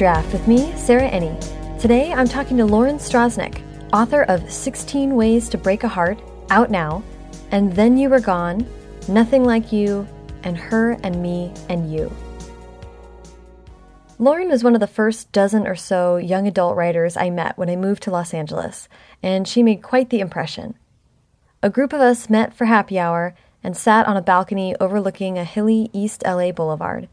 Draft 0.00 0.32
with 0.32 0.48
me, 0.48 0.74
Sarah 0.78 1.10
Enni. 1.10 1.38
Today 1.78 2.10
I'm 2.10 2.26
talking 2.26 2.56
to 2.56 2.64
Lauren 2.64 2.96
Strasnick, 2.96 3.62
author 3.92 4.22
of 4.22 4.50
16 4.50 5.14
Ways 5.14 5.50
to 5.50 5.58
Break 5.58 5.84
a 5.84 5.88
Heart, 5.88 6.22
out 6.48 6.70
now, 6.70 7.02
and 7.50 7.70
Then 7.70 7.98
You 7.98 8.08
Were 8.08 8.18
Gone, 8.18 8.66
Nothing 9.08 9.44
Like 9.44 9.74
You, 9.74 10.08
and 10.42 10.56
Her 10.56 10.92
and 11.02 11.20
Me 11.20 11.52
and 11.68 11.92
You. 11.92 12.10
Lauren 14.18 14.48
was 14.48 14.64
one 14.64 14.72
of 14.72 14.80
the 14.80 14.86
first 14.86 15.32
dozen 15.32 15.66
or 15.66 15.76
so 15.76 16.16
young 16.16 16.48
adult 16.48 16.76
writers 16.76 17.18
I 17.18 17.28
met 17.28 17.58
when 17.58 17.68
I 17.68 17.76
moved 17.76 18.02
to 18.04 18.10
Los 18.10 18.32
Angeles, 18.32 18.88
and 19.22 19.46
she 19.46 19.62
made 19.62 19.82
quite 19.82 20.08
the 20.08 20.20
impression. 20.20 20.78
A 21.62 21.68
group 21.68 21.92
of 21.92 22.00
us 22.00 22.30
met 22.30 22.54
for 22.54 22.64
happy 22.64 22.98
hour 22.98 23.34
and 23.62 23.76
sat 23.76 24.06
on 24.06 24.16
a 24.16 24.22
balcony 24.22 24.74
overlooking 24.80 25.36
a 25.36 25.44
hilly 25.44 25.90
East 25.92 26.22
LA 26.24 26.52
boulevard. 26.52 27.06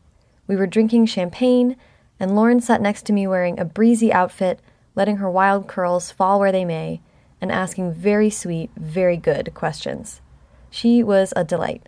We 0.47 0.55
were 0.55 0.67
drinking 0.67 1.07
champagne, 1.07 1.75
and 2.19 2.35
Lauren 2.35 2.59
sat 2.59 2.81
next 2.81 3.05
to 3.05 3.13
me 3.13 3.27
wearing 3.27 3.59
a 3.59 3.65
breezy 3.65 4.11
outfit, 4.11 4.59
letting 4.95 5.17
her 5.17 5.29
wild 5.29 5.67
curls 5.67 6.11
fall 6.11 6.39
where 6.39 6.51
they 6.51 6.65
may, 6.65 7.01
and 7.39 7.51
asking 7.51 7.93
very 7.93 8.29
sweet, 8.29 8.71
very 8.75 9.17
good 9.17 9.53
questions. 9.53 10.21
She 10.69 11.03
was 11.03 11.33
a 11.35 11.43
delight. 11.43 11.87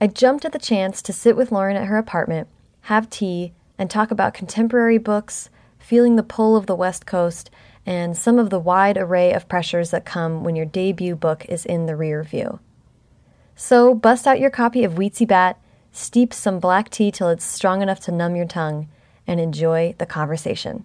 I 0.00 0.06
jumped 0.06 0.44
at 0.44 0.52
the 0.52 0.58
chance 0.58 1.00
to 1.02 1.12
sit 1.12 1.36
with 1.36 1.50
Lauren 1.50 1.76
at 1.76 1.86
her 1.86 1.96
apartment, 1.96 2.48
have 2.82 3.08
tea, 3.08 3.54
and 3.78 3.90
talk 3.90 4.10
about 4.10 4.34
contemporary 4.34 4.98
books, 4.98 5.48
feeling 5.78 6.16
the 6.16 6.22
pull 6.22 6.56
of 6.56 6.66
the 6.66 6.74
West 6.74 7.06
Coast, 7.06 7.50
and 7.86 8.16
some 8.16 8.38
of 8.38 8.50
the 8.50 8.58
wide 8.58 8.96
array 8.96 9.32
of 9.32 9.48
pressures 9.48 9.90
that 9.90 10.04
come 10.04 10.44
when 10.44 10.56
your 10.56 10.66
debut 10.66 11.16
book 11.16 11.44
is 11.48 11.64
in 11.64 11.86
the 11.86 11.96
rear 11.96 12.22
view. 12.22 12.60
So 13.56 13.94
bust 13.94 14.26
out 14.26 14.40
your 14.40 14.50
copy 14.50 14.84
of 14.84 14.94
Weetzie 14.94 15.28
Bat 15.28 15.58
steep 15.94 16.34
some 16.34 16.58
black 16.58 16.90
tea 16.90 17.10
till 17.10 17.28
it's 17.28 17.44
strong 17.44 17.80
enough 17.80 18.00
to 18.00 18.12
numb 18.12 18.36
your 18.36 18.46
tongue, 18.46 18.88
and 19.26 19.40
enjoy 19.40 19.94
the 19.98 20.04
conversation. 20.04 20.84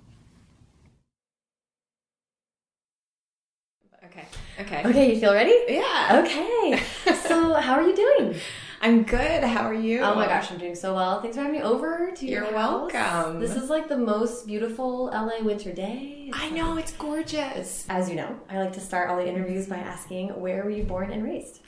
Okay. 4.06 4.24
Okay. 4.60 4.82
Okay, 4.86 5.14
you 5.14 5.20
feel 5.20 5.34
ready? 5.34 5.56
Yeah. 5.68 6.24
Okay. 6.24 6.82
so, 7.16 7.56
how 7.56 7.74
are 7.74 7.82
you 7.82 7.96
doing? 7.96 8.36
I'm 8.82 9.04
good. 9.04 9.44
How 9.44 9.64
are 9.64 9.74
you? 9.74 10.00
Oh 10.00 10.16
my 10.16 10.28
gosh, 10.28 10.52
I'm 10.52 10.58
doing 10.58 10.76
so 10.76 10.94
well. 10.94 11.22
Thanks 11.22 11.36
for 11.36 11.44
having 11.44 11.60
me 11.60 11.64
over 11.64 12.14
to 12.16 12.26
your 12.26 12.44
You're 12.44 12.46
house. 12.46 12.94
welcome. 12.94 13.42
This 13.42 13.58
is 13.58 13.70
like 13.70 13.90
the 13.90 13.98
most 13.98 14.48
beautiful 14.48 15.08
LA 15.08 15.44
winter 15.44 15.74
day. 15.74 16.30
I 16.32 16.50
know 16.52 16.78
it's 16.78 16.94
gorgeous. 16.94 17.86
As 17.90 18.10
you 18.10 18.16
know, 18.16 18.40
I 18.50 18.60
like 18.60 18.72
to 18.74 18.80
start 18.80 19.10
all 19.10 19.18
the 19.18 19.28
interviews 19.28 19.68
by 19.68 19.78
asking, 19.78 20.30
where 20.40 20.64
were 20.64 20.70
you 20.70 20.84
born 20.84 21.12
and 21.12 21.24
raised? 21.24 21.60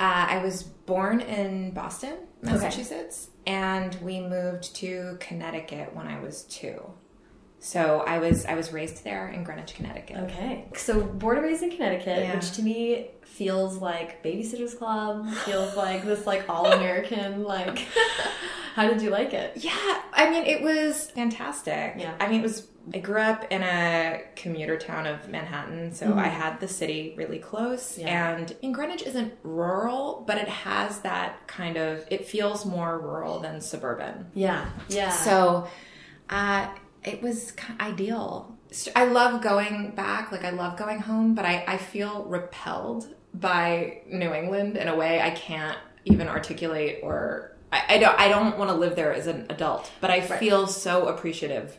Uh, 0.00 0.26
I 0.30 0.42
was 0.42 0.62
born 0.62 1.20
in 1.20 1.72
Boston, 1.72 2.16
Massachusetts, 2.40 3.28
and 3.46 3.94
we 3.96 4.18
moved 4.18 4.74
to 4.76 5.18
Connecticut 5.20 5.94
when 5.94 6.06
I 6.06 6.18
was 6.20 6.44
two. 6.44 6.80
So 7.62 8.00
I 8.06 8.18
was 8.18 8.46
I 8.46 8.54
was 8.54 8.72
raised 8.72 9.04
there 9.04 9.28
in 9.28 9.44
Greenwich, 9.44 9.74
Connecticut. 9.74 10.16
Okay. 10.16 10.64
So 10.74 11.02
born 11.02 11.36
and 11.36 11.46
raised 11.46 11.62
in 11.62 11.70
Connecticut, 11.70 12.18
Yeah. 12.20 12.34
which 12.34 12.52
to 12.52 12.62
me 12.62 13.10
feels 13.22 13.76
like 13.76 14.22
Babysitter's 14.24 14.74
Club, 14.74 15.28
feels 15.44 15.76
like 15.76 16.04
this 16.04 16.26
like 16.26 16.48
all 16.48 16.66
American 16.72 17.44
like 17.44 17.78
how 18.74 18.88
did 18.88 19.02
you 19.02 19.10
like 19.10 19.34
it? 19.34 19.52
Yeah, 19.56 19.72
I 20.12 20.30
mean 20.30 20.44
it 20.46 20.62
was 20.62 21.10
fantastic. 21.10 21.94
Yeah. 21.98 22.14
I 22.18 22.28
mean 22.28 22.40
it 22.40 22.44
was 22.44 22.66
I 22.94 22.98
grew 22.98 23.20
up 23.20 23.44
in 23.52 23.62
a 23.62 24.22
commuter 24.36 24.78
town 24.78 25.06
of 25.06 25.28
Manhattan, 25.28 25.92
so 25.92 26.14
I 26.14 26.28
had 26.28 26.60
the 26.60 26.66
city 26.66 27.14
really 27.16 27.38
close. 27.38 27.92
Mm-hmm. 27.98 28.06
Yeah. 28.06 28.36
And 28.36 28.56
in 28.62 28.72
Greenwich 28.72 29.02
isn't 29.02 29.34
rural, 29.42 30.24
but 30.26 30.38
it 30.38 30.48
has 30.48 31.00
that 31.00 31.46
kind 31.46 31.76
of 31.76 32.06
it 32.10 32.26
feels 32.26 32.64
more 32.64 32.98
rural 32.98 33.38
than 33.40 33.60
suburban. 33.60 34.30
Yeah. 34.34 34.70
Yeah. 34.88 35.10
So 35.10 35.68
uh, 36.30 36.68
it 37.04 37.22
was 37.22 37.54
ideal. 37.80 38.56
I 38.94 39.04
love 39.06 39.42
going 39.42 39.92
back, 39.92 40.30
like 40.30 40.44
I 40.44 40.50
love 40.50 40.76
going 40.76 41.00
home, 41.00 41.34
but 41.34 41.44
I, 41.44 41.64
I 41.66 41.76
feel 41.76 42.24
repelled 42.24 43.14
by 43.34 44.02
New 44.06 44.32
England 44.32 44.76
in 44.76 44.88
a 44.88 44.96
way 44.96 45.20
I 45.20 45.30
can't 45.30 45.78
even 46.04 46.28
articulate 46.28 47.00
or 47.02 47.52
I, 47.72 47.82
I 47.90 47.98
don't 47.98 48.18
I 48.18 48.28
don't 48.28 48.58
want 48.58 48.70
to 48.70 48.76
live 48.76 48.96
there 48.96 49.12
as 49.12 49.26
an 49.26 49.46
adult, 49.50 49.90
but 50.00 50.10
I 50.10 50.20
feel 50.20 50.66
so 50.66 51.08
appreciative 51.08 51.78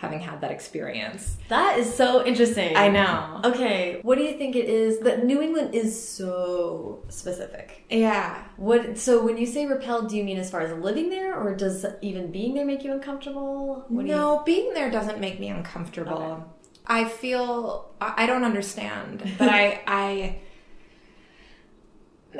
having 0.00 0.18
had 0.20 0.40
that 0.40 0.50
experience. 0.50 1.36
that 1.50 1.78
is 1.78 1.94
so 1.94 2.24
interesting. 2.24 2.74
I 2.76 2.88
know. 2.88 3.40
Okay, 3.44 4.00
what 4.02 4.16
do 4.16 4.24
you 4.24 4.32
think 4.38 4.56
it 4.56 4.66
is 4.68 5.00
that 5.00 5.24
New 5.26 5.42
England 5.42 5.74
is 5.74 5.90
so 6.08 7.04
specific? 7.10 7.84
Yeah. 7.90 8.42
What 8.56 8.96
so 8.98 9.22
when 9.22 9.36
you 9.36 9.46
say 9.46 9.66
repelled, 9.66 10.08
do 10.08 10.16
you 10.16 10.24
mean 10.24 10.38
as 10.38 10.50
far 10.50 10.62
as 10.62 10.72
living 10.82 11.10
there 11.10 11.34
or 11.38 11.54
does 11.54 11.84
even 12.00 12.32
being 12.32 12.54
there 12.54 12.64
make 12.64 12.82
you 12.82 12.92
uncomfortable? 12.92 13.84
What 13.88 14.02
do 14.02 14.08
you 14.08 14.14
no, 14.14 14.42
being 14.46 14.72
there 14.72 14.90
doesn't 14.90 15.20
make 15.20 15.38
me 15.38 15.48
uncomfortable. 15.48 16.44
I 16.86 17.04
feel 17.04 17.92
I 18.00 18.24
I 18.24 18.26
don't 18.26 18.44
understand, 18.44 19.22
but 19.38 19.48
I 19.50 19.80
I 19.86 20.40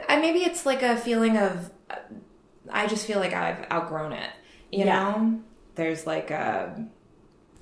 I 0.09 0.21
maybe 0.21 0.41
it's 0.41 0.65
like 0.65 0.83
a 0.83 0.97
feeling 0.97 1.37
of 1.37 1.71
I 2.71 2.87
just 2.87 3.07
feel 3.07 3.19
like 3.19 3.33
I've 3.35 3.67
outgrown 3.71 4.13
it. 4.13 4.31
You 4.73 4.85
Yeah. 4.87 4.95
know, 5.11 5.41
there's 5.75 6.07
like 6.07 6.31
a 6.31 6.87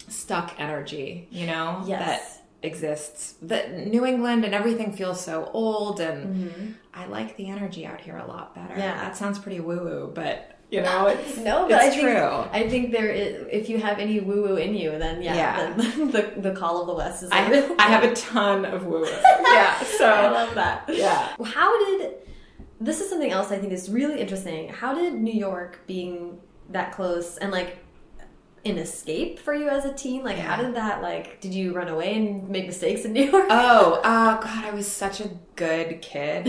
stuck 0.09 0.55
energy. 0.59 1.29
You 1.31 1.47
know 1.47 1.83
Yes. 1.87 2.01
that 2.07 2.67
exists. 2.67 3.35
That 3.43 3.87
New 3.87 4.05
England 4.05 4.45
and 4.45 4.55
everything 4.55 4.93
feels 4.93 5.21
so 5.21 5.51
old, 5.53 6.01
and 6.01 6.77
I 6.95 7.07
like 7.07 7.37
the 7.37 7.49
energy 7.49 7.87
out 7.87 8.01
here 8.01 8.17
a 8.17 8.27
lot 8.27 8.55
better. 8.55 8.69
Mm-hmm. 8.71 8.81
Yeah. 8.81 8.97
that 8.97 9.17
sounds 9.17 9.39
pretty 9.39 9.61
woo 9.61 9.79
woo, 9.85 10.13
but 10.15 10.55
you 10.71 10.83
know, 10.83 11.07
it's 11.07 11.39
No, 11.39 11.67
but 11.67 11.83
it's 11.83 11.85
I 11.85 11.91
think 11.91 12.03
true. 12.03 12.45
I 12.53 12.69
think 12.69 12.93
there 12.93 13.09
is. 13.11 13.47
If 13.51 13.71
you 13.71 13.79
have 13.79 13.99
any 13.99 14.21
woo 14.21 14.43
woo 14.43 14.57
in 14.57 14.75
you, 14.75 14.99
then 14.99 15.23
yeah, 15.23 15.35
Yeah. 15.35 15.73
then 15.75 16.11
the, 16.17 16.33
the 16.37 16.51
call 16.51 16.81
of 16.83 16.87
the 16.89 16.95
West 16.95 17.23
is. 17.23 17.31
I. 17.33 17.41
I 17.79 17.83
have 17.85 18.05
a 18.05 18.15
ton 18.15 18.65
of 18.67 18.85
woo 18.85 19.01
woo. 19.01 19.07
Yeah, 19.51 19.83
so 19.83 20.05
I 20.07 20.29
love 20.31 20.55
that. 20.57 20.85
yeah. 20.93 21.35
How 21.45 21.71
did 21.87 22.17
this 22.81 23.01
is 23.01 23.09
something 23.09 23.31
else 23.33 23.51
I 23.51 23.59
think 23.59 23.73
is 23.73 23.89
really 23.89 24.21
interesting. 24.21 24.69
How 24.69 24.95
did 24.95 25.15
New 25.15 25.33
York 25.33 25.81
being 25.87 26.39
that 26.71 26.93
close 26.93 27.39
and 27.39 27.51
like 27.51 27.79
an 28.65 28.79
escape 28.79 29.39
for 29.39 29.55
you 29.55 29.69
as 29.69 29.85
a 29.85 29.93
teen? 29.93 30.25
Like 30.25 30.39
how 30.39 30.61
did 30.61 30.75
that 30.75 31.03
like 31.03 31.41
did 31.41 31.55
you 31.55 31.73
run 31.73 31.89
away 31.89 32.15
and 32.15 32.49
make 32.49 32.67
mistakes 32.67 33.05
in 33.05 33.13
New 33.13 33.31
York? 33.31 33.47
Oh, 33.51 34.01
uh, 34.05 34.41
God, 34.41 34.65
I 34.65 34.71
was 34.71 34.91
such 34.91 35.21
a 35.21 35.31
good 35.57 36.01
kid. 36.03 36.49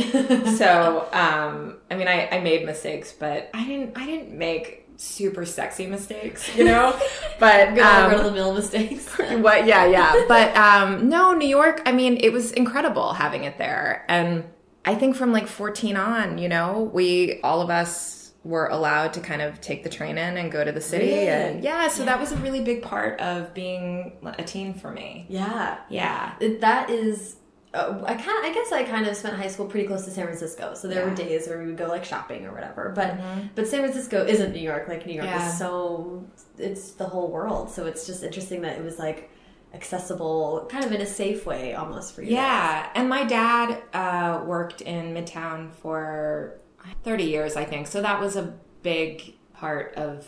so, 0.58 1.08
um, 1.14 1.78
I 1.90 1.96
mean, 1.96 2.08
I, 2.08 2.30
I 2.30 2.40
made 2.40 2.66
mistakes, 2.66 3.14
but 3.14 3.50
I 3.54 3.66
didn't. 3.66 3.98
I 3.98 4.06
didn't 4.06 4.32
make 4.32 4.88
super 4.98 5.46
sexy 5.46 5.88
mistakes, 5.88 6.56
you 6.56 6.66
know. 6.66 6.98
But 7.40 7.76
Good 7.76 7.84
um, 7.84 8.14
of 8.14 8.26
the 8.26 8.32
mill 8.34 8.54
mistakes. 8.54 9.08
what? 9.18 9.66
Yeah, 9.66 9.86
yeah. 9.86 10.26
But 10.28 10.54
um, 10.58 11.08
no, 11.08 11.34
New 11.34 11.48
York. 11.48 11.82
I 11.86 11.94
mean, 11.94 12.18
it 12.18 12.34
was 12.34 12.52
incredible 12.52 13.14
having 13.14 13.46
it 13.46 13.58
there, 13.58 14.04
and 14.10 14.44
I 14.84 14.96
think 14.96 15.16
from 15.16 15.32
like 15.32 15.48
14 15.48 15.96
on, 15.96 16.38
you 16.38 16.50
know, 16.50 16.92
we 16.94 17.40
all 17.42 17.62
of 17.62 17.70
us 17.70 18.19
were 18.44 18.68
allowed 18.68 19.12
to 19.14 19.20
kind 19.20 19.42
of 19.42 19.60
take 19.60 19.84
the 19.84 19.90
train 19.90 20.18
in 20.18 20.38
and 20.38 20.50
go 20.52 20.64
to 20.64 20.72
the 20.72 20.80
city, 20.82 21.08
Really? 21.08 21.28
and 21.28 21.64
yeah, 21.64 21.88
so 21.90 22.06
that 22.06 22.20
was 22.20 22.32
a 22.32 22.38
really 22.38 22.62
big 22.62 22.82
part 22.82 23.20
of 23.20 23.54
being 23.54 24.14
a 24.38 24.44
teen 24.44 24.74
for 24.74 24.92
me. 24.92 25.26
yeah. 25.30 25.80
Yeah. 25.90 26.34
It- 26.40 26.62
That 26.62 26.90
is 26.90 27.36
uh, 27.72 28.02
I 28.04 28.16
kind 28.16 28.44
I 28.48 28.52
guess 28.52 28.72
I 28.72 28.84
kind 28.84 29.06
of 29.06 29.16
spent 29.16 29.36
high 29.36 29.48
school 29.48 29.68
pretty 29.68 29.86
close 29.86 30.04
to 30.06 30.10
San 30.12 30.26
Francisco, 30.26 30.74
so 30.74 30.88
there 30.88 31.04
were 31.04 31.10
Yeah. 31.10 31.16
Mm-hmm. 31.18 31.28
days 31.28 31.48
where 31.48 31.60
we 31.60 31.68
would 31.68 31.78
go 31.78 31.88
like 31.88 32.04
shopping 32.04 32.46
or 32.48 32.52
whatever. 32.52 32.92
But 32.96 33.20
but 33.54 33.68
San 33.68 33.82
Francisco 33.82 34.26
isn't 34.26 34.54
New 34.54 34.60
York. 34.62 34.88
Like 34.88 35.06
New 35.06 35.14
York 35.14 35.28
Yeah. 35.28 35.48
is 35.48 35.58
so 35.60 36.26
it's 36.58 36.92
the 36.94 37.06
whole 37.06 37.30
world. 37.30 37.70
So 37.70 37.86
it's 37.86 38.08
just 38.08 38.24
interesting 38.24 38.62
that 38.62 38.78
it 38.80 38.84
was 38.84 38.98
like 38.98 39.30
accessible, 39.76 40.66
kind 40.72 40.84
of 40.84 40.92
in 40.92 41.02
a 41.02 41.06
safe 41.06 41.46
way, 41.46 41.74
almost 41.76 42.16
for 42.16 42.22
you. 42.22 42.30
guys. 42.30 42.38
Yeah, 42.38 42.90
and 42.96 43.08
my 43.08 43.24
dad 43.24 43.82
uh, 43.94 44.44
worked 44.46 44.82
in 44.82 45.14
Midtown 45.14 45.72
for 45.72 46.60
30 47.04 47.24
years, 47.24 47.56
I 47.56 47.66
think. 47.66 47.88
So 47.88 48.02
that 48.02 48.20
was 48.20 48.36
a 48.36 48.54
big 48.84 49.36
part 49.54 49.94
of, 49.96 50.26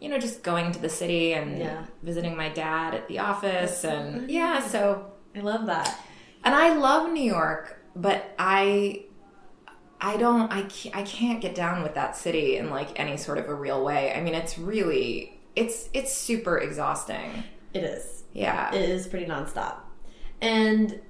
you 0.00 0.08
know, 0.08 0.18
just 0.18 0.42
going 0.42 0.72
to 0.72 0.78
the 0.78 0.88
city 0.88 1.32
and 1.32 1.58
Yeah. 1.58 1.84
visiting 2.02 2.36
my 2.36 2.48
dad 2.48 2.94
at 2.94 3.08
the 3.08 3.18
office. 3.18 3.84
And 3.84 4.30
yeah, 4.30 4.60
so, 4.60 5.12
I 5.34 5.40
love 5.40 5.66
that. 5.66 5.98
and 6.44 6.54
I 6.54 6.74
love 6.76 7.10
New 7.12 7.22
York, 7.24 7.82
but 7.94 8.34
I. 8.38 9.02
I 9.98 10.18
don't 10.18 10.52
I 10.52 10.60
can't, 10.64 10.94
I 10.94 11.02
can't 11.04 11.40
get 11.40 11.54
down 11.54 11.82
with 11.82 11.94
that 11.94 12.16
city 12.18 12.58
in 12.58 12.68
like 12.68 13.00
any 13.00 13.16
sort 13.16 13.38
of 13.38 13.48
a 13.48 13.54
real 13.54 13.82
way. 13.82 14.12
I 14.12 14.20
mean, 14.20 14.34
it's 14.34 14.58
really 14.58 15.40
it's 15.56 15.88
it's 15.94 16.12
super 16.12 16.58
exhausting. 16.58 17.44
It 17.72 17.82
is. 17.82 18.24
Yeah. 18.34 18.74
It 18.74 18.90
is 18.90 19.06
pretty 19.08 19.24
nonstop, 19.24 19.76
and 20.42 21.00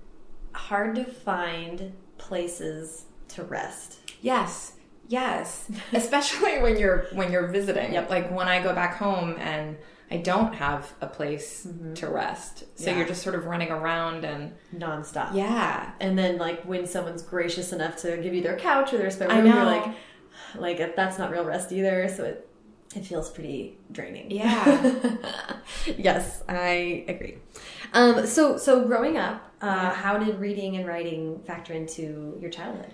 hard 0.54 0.94
to 0.94 1.04
find 1.04 1.94
places 2.16 3.06
to 3.30 3.42
rest. 3.42 3.98
Yes. 4.22 4.74
Yes. 5.08 5.70
Especially 5.92 6.58
when 6.60 6.78
you're 6.78 7.06
when 7.12 7.30
you're 7.32 7.46
visiting. 7.48 7.92
Yep. 7.92 8.10
Like 8.10 8.30
when 8.30 8.48
I 8.48 8.62
go 8.62 8.74
back 8.74 8.96
home 8.96 9.36
and 9.38 9.76
I 10.10 10.18
don't 10.18 10.54
have 10.54 10.92
a 11.00 11.06
place 11.06 11.66
to 11.96 12.08
rest. 12.08 12.58
So 12.58 12.64
Mm-hmm. 12.66 12.84
Yeah. 12.88 12.96
you're 12.98 13.06
just 13.08 13.22
sort 13.22 13.34
of 13.34 13.46
running 13.46 13.70
around 13.70 14.24
and 14.24 14.52
Nonstop. 14.74 15.34
yeah. 15.34 15.92
And 16.00 16.16
then 16.18 16.38
like 16.38 16.62
when 16.64 16.86
someone's 16.86 17.22
gracious 17.22 17.72
enough 17.72 17.96
to 17.98 18.16
give 18.18 18.32
you 18.34 18.42
their 18.42 18.56
couch 18.56 18.92
or 18.92 18.98
their 18.98 19.10
spare 19.10 19.28
room, 19.28 19.46
you're 19.46 19.64
like, 19.64 19.94
like 20.56 20.94
that's 20.96 21.18
not 21.18 21.30
real 21.30 21.44
rest 21.44 21.72
either. 21.72 22.08
So 22.08 22.24
it, 22.24 22.48
it 22.94 23.04
feels 23.04 23.30
pretty 23.30 23.78
draining. 23.92 24.30
Yeah. 24.30 24.94
yes, 25.98 26.42
I 26.48 27.04
agree. 27.08 27.38
Um, 27.92 28.26
so, 28.26 28.56
so 28.58 28.84
growing 28.86 29.16
up, 29.16 29.42
uh, 29.60 29.66
Yeah. 29.66 29.94
how 29.94 30.18
did 30.18 30.38
reading 30.38 30.76
and 30.76 30.86
writing 30.86 31.40
factor 31.46 31.72
into 31.72 32.36
your 32.40 32.50
childhood? 32.50 32.90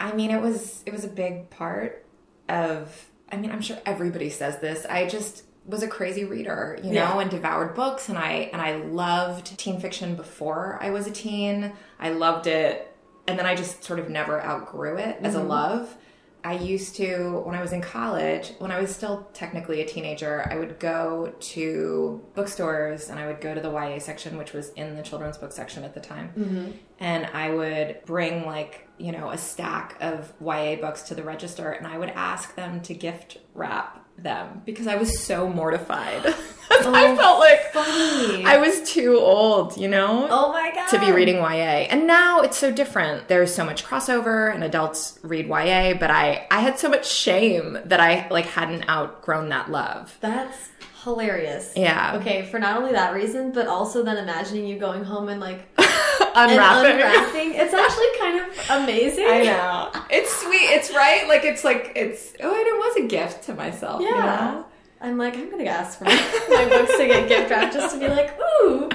I 0.00 0.12
mean, 0.12 0.30
it 0.30 0.40
was 0.40 0.82
it 0.86 0.92
was 0.92 1.04
a 1.04 1.08
big 1.08 1.50
part 1.50 2.04
of. 2.48 3.06
I 3.30 3.36
mean, 3.36 3.52
I'm 3.52 3.60
sure 3.60 3.78
everybody 3.86 4.28
says 4.30 4.58
this. 4.58 4.84
I 4.86 5.06
just 5.06 5.44
was 5.66 5.82
a 5.84 5.88
crazy 5.88 6.24
reader, 6.24 6.76
you 6.82 6.90
know, 6.90 7.14
Yeah. 7.14 7.20
and 7.20 7.30
devoured 7.30 7.74
books, 7.74 8.08
and 8.08 8.18
I 8.18 8.50
and 8.52 8.60
I 8.60 8.76
loved 8.76 9.56
teen 9.58 9.78
fiction 9.78 10.16
before 10.16 10.78
I 10.80 10.90
was 10.90 11.06
a 11.06 11.12
teen. 11.12 11.72
I 12.00 12.10
loved 12.10 12.46
it, 12.48 12.92
and 13.28 13.38
then 13.38 13.46
I 13.46 13.54
just 13.54 13.84
sort 13.84 14.00
of 14.00 14.08
never 14.08 14.42
outgrew 14.42 14.96
it 14.96 15.18
as 15.20 15.34
a 15.34 15.38
mm-hmm. 15.38 15.48
love. 15.48 15.96
I 16.42 16.54
used 16.54 16.96
to, 16.96 17.42
when 17.44 17.54
I 17.54 17.60
was 17.60 17.72
in 17.72 17.82
college, 17.82 18.52
when 18.58 18.70
I 18.70 18.80
was 18.80 18.94
still 18.94 19.28
technically 19.34 19.82
a 19.82 19.86
teenager, 19.86 20.46
I 20.50 20.56
would 20.56 20.78
go 20.78 21.34
to 21.38 22.24
bookstores 22.34 23.10
and 23.10 23.18
I 23.18 23.26
would 23.26 23.40
go 23.40 23.54
to 23.54 23.60
the 23.60 23.70
YA 23.70 23.98
section, 23.98 24.38
which 24.38 24.54
was 24.54 24.70
in 24.70 24.96
the 24.96 25.02
children's 25.02 25.36
book 25.36 25.52
section 25.52 25.84
at 25.84 25.92
the 25.92 26.00
time. 26.00 26.32
Mm-hmm. 26.38 26.70
And 27.00 27.26
I 27.26 27.50
would 27.50 28.00
bring, 28.04 28.46
like, 28.46 28.86
you 28.98 29.12
know, 29.12 29.30
a 29.30 29.38
stack 29.38 29.96
of 30.00 30.32
YA 30.40 30.76
books 30.76 31.02
to 31.04 31.14
the 31.14 31.22
register 31.22 31.70
and 31.70 31.86
I 31.86 31.96
would 31.96 32.10
ask 32.10 32.54
them 32.54 32.82
to 32.82 32.94
gift 32.94 33.38
wrap 33.54 34.04
them 34.18 34.62
because 34.66 34.86
I 34.86 34.96
was 34.96 35.18
so 35.18 35.48
mortified. 35.48 36.26
I 36.70 37.12
oh, 37.12 37.16
felt 37.16 37.40
like 37.40 37.72
funny. 37.72 38.44
I 38.44 38.58
was 38.58 38.82
too 38.90 39.18
old, 39.18 39.76
you 39.76 39.88
know? 39.88 40.28
Oh 40.30 40.52
my 40.52 40.70
god! 40.74 40.88
to 40.88 41.00
be 41.00 41.12
reading 41.12 41.36
YA. 41.36 41.88
And 41.88 42.06
now 42.06 42.40
it's 42.40 42.56
so 42.56 42.70
different. 42.70 43.28
There's 43.28 43.52
so 43.52 43.64
much 43.64 43.84
crossover 43.84 44.54
and 44.54 44.62
adults 44.62 45.18
read 45.22 45.46
YA, 45.46 45.94
but 45.98 46.10
I 46.10 46.46
I 46.50 46.60
had 46.60 46.78
so 46.78 46.88
much 46.88 47.10
shame 47.10 47.78
that 47.84 48.00
I 48.00 48.28
like 48.30 48.46
hadn't 48.46 48.88
outgrown 48.88 49.48
that 49.48 49.70
love. 49.70 50.16
That's 50.20 50.70
hilarious. 51.02 51.72
Yeah. 51.76 52.16
Okay, 52.20 52.46
for 52.46 52.58
not 52.58 52.76
only 52.76 52.92
that 52.92 53.14
reason, 53.14 53.52
but 53.52 53.66
also 53.66 54.02
then 54.02 54.18
imagining 54.18 54.66
you 54.66 54.78
going 54.78 55.04
home 55.04 55.28
and 55.28 55.40
like 55.40 55.68
Unwrapping. 56.34 56.90
unwrapping. 56.92 57.54
It's 57.54 57.74
actually 57.74 58.18
kind 58.18 58.40
of 58.40 58.82
amazing. 58.82 59.26
I 59.28 59.42
know. 59.44 59.90
It's 60.10 60.34
sweet. 60.42 60.56
It's 60.76 60.92
right. 60.94 61.26
Like 61.28 61.44
it's 61.44 61.64
like 61.64 61.92
it's 61.96 62.32
oh 62.40 62.50
and 62.50 62.66
it 62.66 62.76
was 62.78 62.96
a 63.04 63.06
gift 63.08 63.44
to 63.44 63.54
myself. 63.54 64.00
you 64.00 64.08
Yeah. 64.08 64.14
know? 64.24 64.64
I'm 65.02 65.16
like, 65.16 65.34
I'm 65.34 65.50
gonna 65.50 65.64
ask 65.64 65.98
for 65.98 66.04
my, 66.04 66.68
books 66.68 66.96
to 66.98 67.06
get 67.06 67.26
gift 67.28 67.50
wrapped 67.50 67.72
just 67.72 67.94
to 67.94 68.00
be 68.00 68.08
like, 68.08 68.38
ooh. 68.62 68.90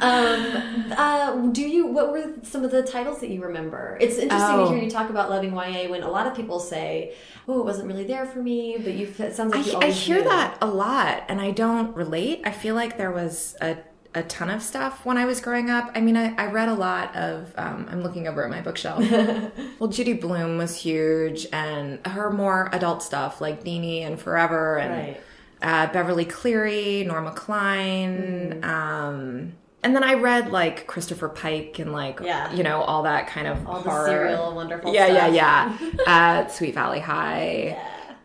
Um, 0.00 0.92
uh, 0.96 1.36
do 1.52 1.60
you? 1.62 1.86
What 1.86 2.10
were 2.10 2.32
some 2.42 2.64
of 2.64 2.70
the 2.70 2.82
titles 2.82 3.20
that 3.20 3.28
you 3.28 3.42
remember? 3.42 3.98
It's 4.00 4.16
interesting 4.16 4.50
Oh. 4.58 4.68
to 4.70 4.74
hear 4.74 4.82
you 4.82 4.90
talk 4.90 5.10
about 5.10 5.28
loving 5.30 5.52
YA 5.54 5.88
when 5.90 6.02
a 6.02 6.10
lot 6.10 6.26
of 6.26 6.34
people 6.34 6.58
say, 6.58 7.14
"Oh, 7.46 7.60
it 7.60 7.64
wasn't 7.64 7.88
really 7.88 8.04
there 8.04 8.24
for 8.24 8.38
me," 8.40 8.76
but 8.82 8.94
you. 8.94 9.06
It 9.18 9.36
sounds 9.36 9.54
like 9.54 9.66
you 9.66 9.74
I, 9.78 9.86
I 9.86 9.90
hear 9.90 10.16
knew. 10.18 10.24
that 10.24 10.56
a 10.62 10.66
lot 10.66 11.24
and 11.28 11.40
I 11.40 11.50
don't 11.50 11.94
relate. 11.94 12.40
I 12.44 12.50
feel 12.50 12.74
like 12.74 12.96
there 12.96 13.12
was 13.12 13.56
a, 13.60 13.76
a 14.14 14.22
ton 14.22 14.50
of 14.50 14.62
stuff 14.62 15.04
when 15.04 15.16
I 15.18 15.24
was 15.24 15.40
growing 15.40 15.70
up. 15.70 15.90
I 15.94 16.00
mean, 16.00 16.16
I, 16.16 16.34
I 16.36 16.46
read 16.46 16.68
a 16.68 16.74
lot 16.74 17.14
of, 17.16 17.52
um, 17.56 17.86
I'm 17.90 18.02
looking 18.02 18.28
over 18.28 18.44
at 18.44 18.50
my 18.50 18.60
bookshelf. 18.60 19.04
well, 19.78 19.90
Judy 19.90 20.12
Blume 20.12 20.56
was 20.58 20.76
huge 20.76 21.46
and 21.52 22.04
her 22.06 22.30
more 22.30 22.68
adult 22.72 23.02
stuff 23.02 23.40
like 23.40 23.64
Deenie 23.64 24.02
and 24.02 24.20
Forever 24.20 24.78
and 24.78 24.90
Right. 24.94 25.20
uh, 25.62 25.92
Beverly 25.92 26.24
Cleary, 26.24 27.04
Norma 27.04 27.32
Klein. 27.32 28.60
Mm. 28.62 28.64
Um, 28.64 29.52
and 29.82 29.94
then 29.94 30.02
I 30.04 30.14
read 30.14 30.50
like 30.50 30.86
Christopher 30.86 31.28
Pike 31.28 31.78
and 31.78 31.92
like, 31.92 32.20
Yeah. 32.20 32.52
you 32.54 32.62
know, 32.62 32.80
all 32.82 33.02
that 33.02 33.26
kind 33.26 33.46
of 33.46 33.66
all 33.68 33.80
the 33.82 33.90
horror. 33.90 34.06
serial 34.06 34.54
wonderful. 34.54 34.94
Yeah, 34.94 35.06
stuff. 35.06 35.32
yeah, 35.34 35.78
yeah. 36.06 36.42
uh, 36.44 36.48
Sweet 36.48 36.74
Valley 36.74 37.00
High. 37.00 37.76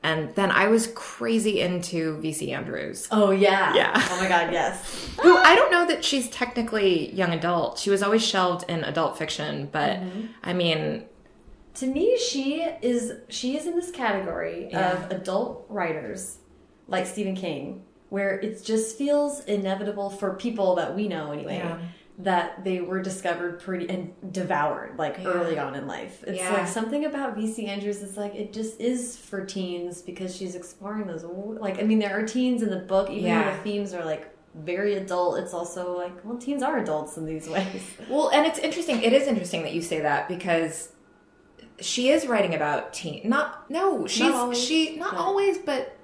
And 0.02 0.34
then 0.36 0.50
I 0.50 0.68
was 0.68 0.88
crazy 0.96 1.60
into 1.60 2.18
VC 2.24 2.54
Andrews, 2.56 3.08
Oh 3.12 3.32
yeah. 3.32 3.74
Yeah. 3.76 3.92
Oh 4.12 4.22
my 4.22 4.30
god, 4.30 4.54
yes. 4.54 5.10
who 5.22 5.36
I 5.36 5.56
don't 5.56 5.72
know 5.72 5.86
that 5.88 6.06
she's 6.06 6.30
technically 6.30 7.14
young 7.14 7.34
adult. 7.34 7.78
She 7.80 7.90
was 7.90 8.02
always 8.02 8.26
shelved 8.26 8.64
in 8.70 8.84
adult 8.84 9.18
fiction, 9.18 9.68
but 9.72 9.98
Mm-hmm. 10.00 10.26
I 10.44 10.54
mean, 10.54 11.06
To 11.76 11.86
me, 11.88 12.18
she 12.18 12.62
is 12.82 13.12
she 13.28 13.58
is 13.58 13.66
in 13.68 13.76
this 13.76 13.92
category 13.92 14.70
Yeah. 14.72 14.92
of 14.94 15.12
adult 15.12 15.66
writers 15.70 16.38
like 16.88 17.06
Stephen 17.06 17.36
King, 17.36 17.84
where 18.10 18.40
it 18.40 18.64
just 18.64 18.98
feels 18.98 19.44
inevitable 19.46 20.10
for 20.10 20.36
people 20.36 20.76
that 20.76 20.96
we 20.96 21.08
know 21.08 21.32
anyway 21.32 21.58
Yeah. 21.58 21.78
That 22.22 22.66
they 22.66 22.82
were 22.82 23.02
discovered 23.02 23.62
pretty 23.62 23.88
and 23.90 24.14
devoured 24.34 24.98
like 24.98 25.18
Yeah. 25.20 25.30
early 25.30 25.58
on 25.58 25.74
in 25.74 25.88
life. 25.88 26.22
It's 26.28 26.38
Yeah. 26.38 26.52
like 26.54 26.68
something 26.68 27.06
about 27.06 27.36
VC 27.38 27.68
Andrews 27.68 28.02
is 28.04 28.18
like 28.18 28.36
it 28.36 28.52
just 28.52 28.80
is 28.82 29.16
for 29.16 29.46
teens 29.46 30.02
because 30.02 30.36
she's 30.36 30.54
exploring 30.54 31.08
those 31.08 31.24
like 31.24 31.80
I 31.80 31.84
mean 31.84 32.00
there 32.00 32.18
are 32.20 32.24
teens 32.26 32.62
in 32.62 32.70
the 32.70 32.76
book 32.78 33.10
even 33.10 33.32
though 33.32 33.52
the 33.52 33.58
themes 33.64 33.94
are 33.94 34.04
like 34.04 34.28
very 34.54 34.96
adult. 34.96 35.40
It's 35.40 35.54
also 35.54 35.96
like 35.98 36.12
well 36.26 36.38
teens 36.38 36.62
are 36.62 36.78
adults 36.78 37.16
in 37.16 37.26
these 37.26 37.48
ways. 37.48 37.84
well, 38.10 38.30
and 38.34 38.46
it's 38.46 38.60
interesting. 38.60 39.02
It 39.02 39.14
is 39.14 39.26
interesting 39.28 39.62
that 39.64 39.74
you 39.74 39.82
say 39.82 40.02
that 40.02 40.28
because 40.28 40.90
she 41.80 42.10
is 42.10 42.28
writing 42.28 42.54
about 42.54 42.92
teen. 42.92 43.22
Not 43.30 43.70
no, 43.72 44.08
she's 44.08 44.34
always, 44.34 44.62
she 44.62 44.98
not 44.98 45.12
but- 45.12 45.20
always, 45.22 45.58
but 45.58 45.96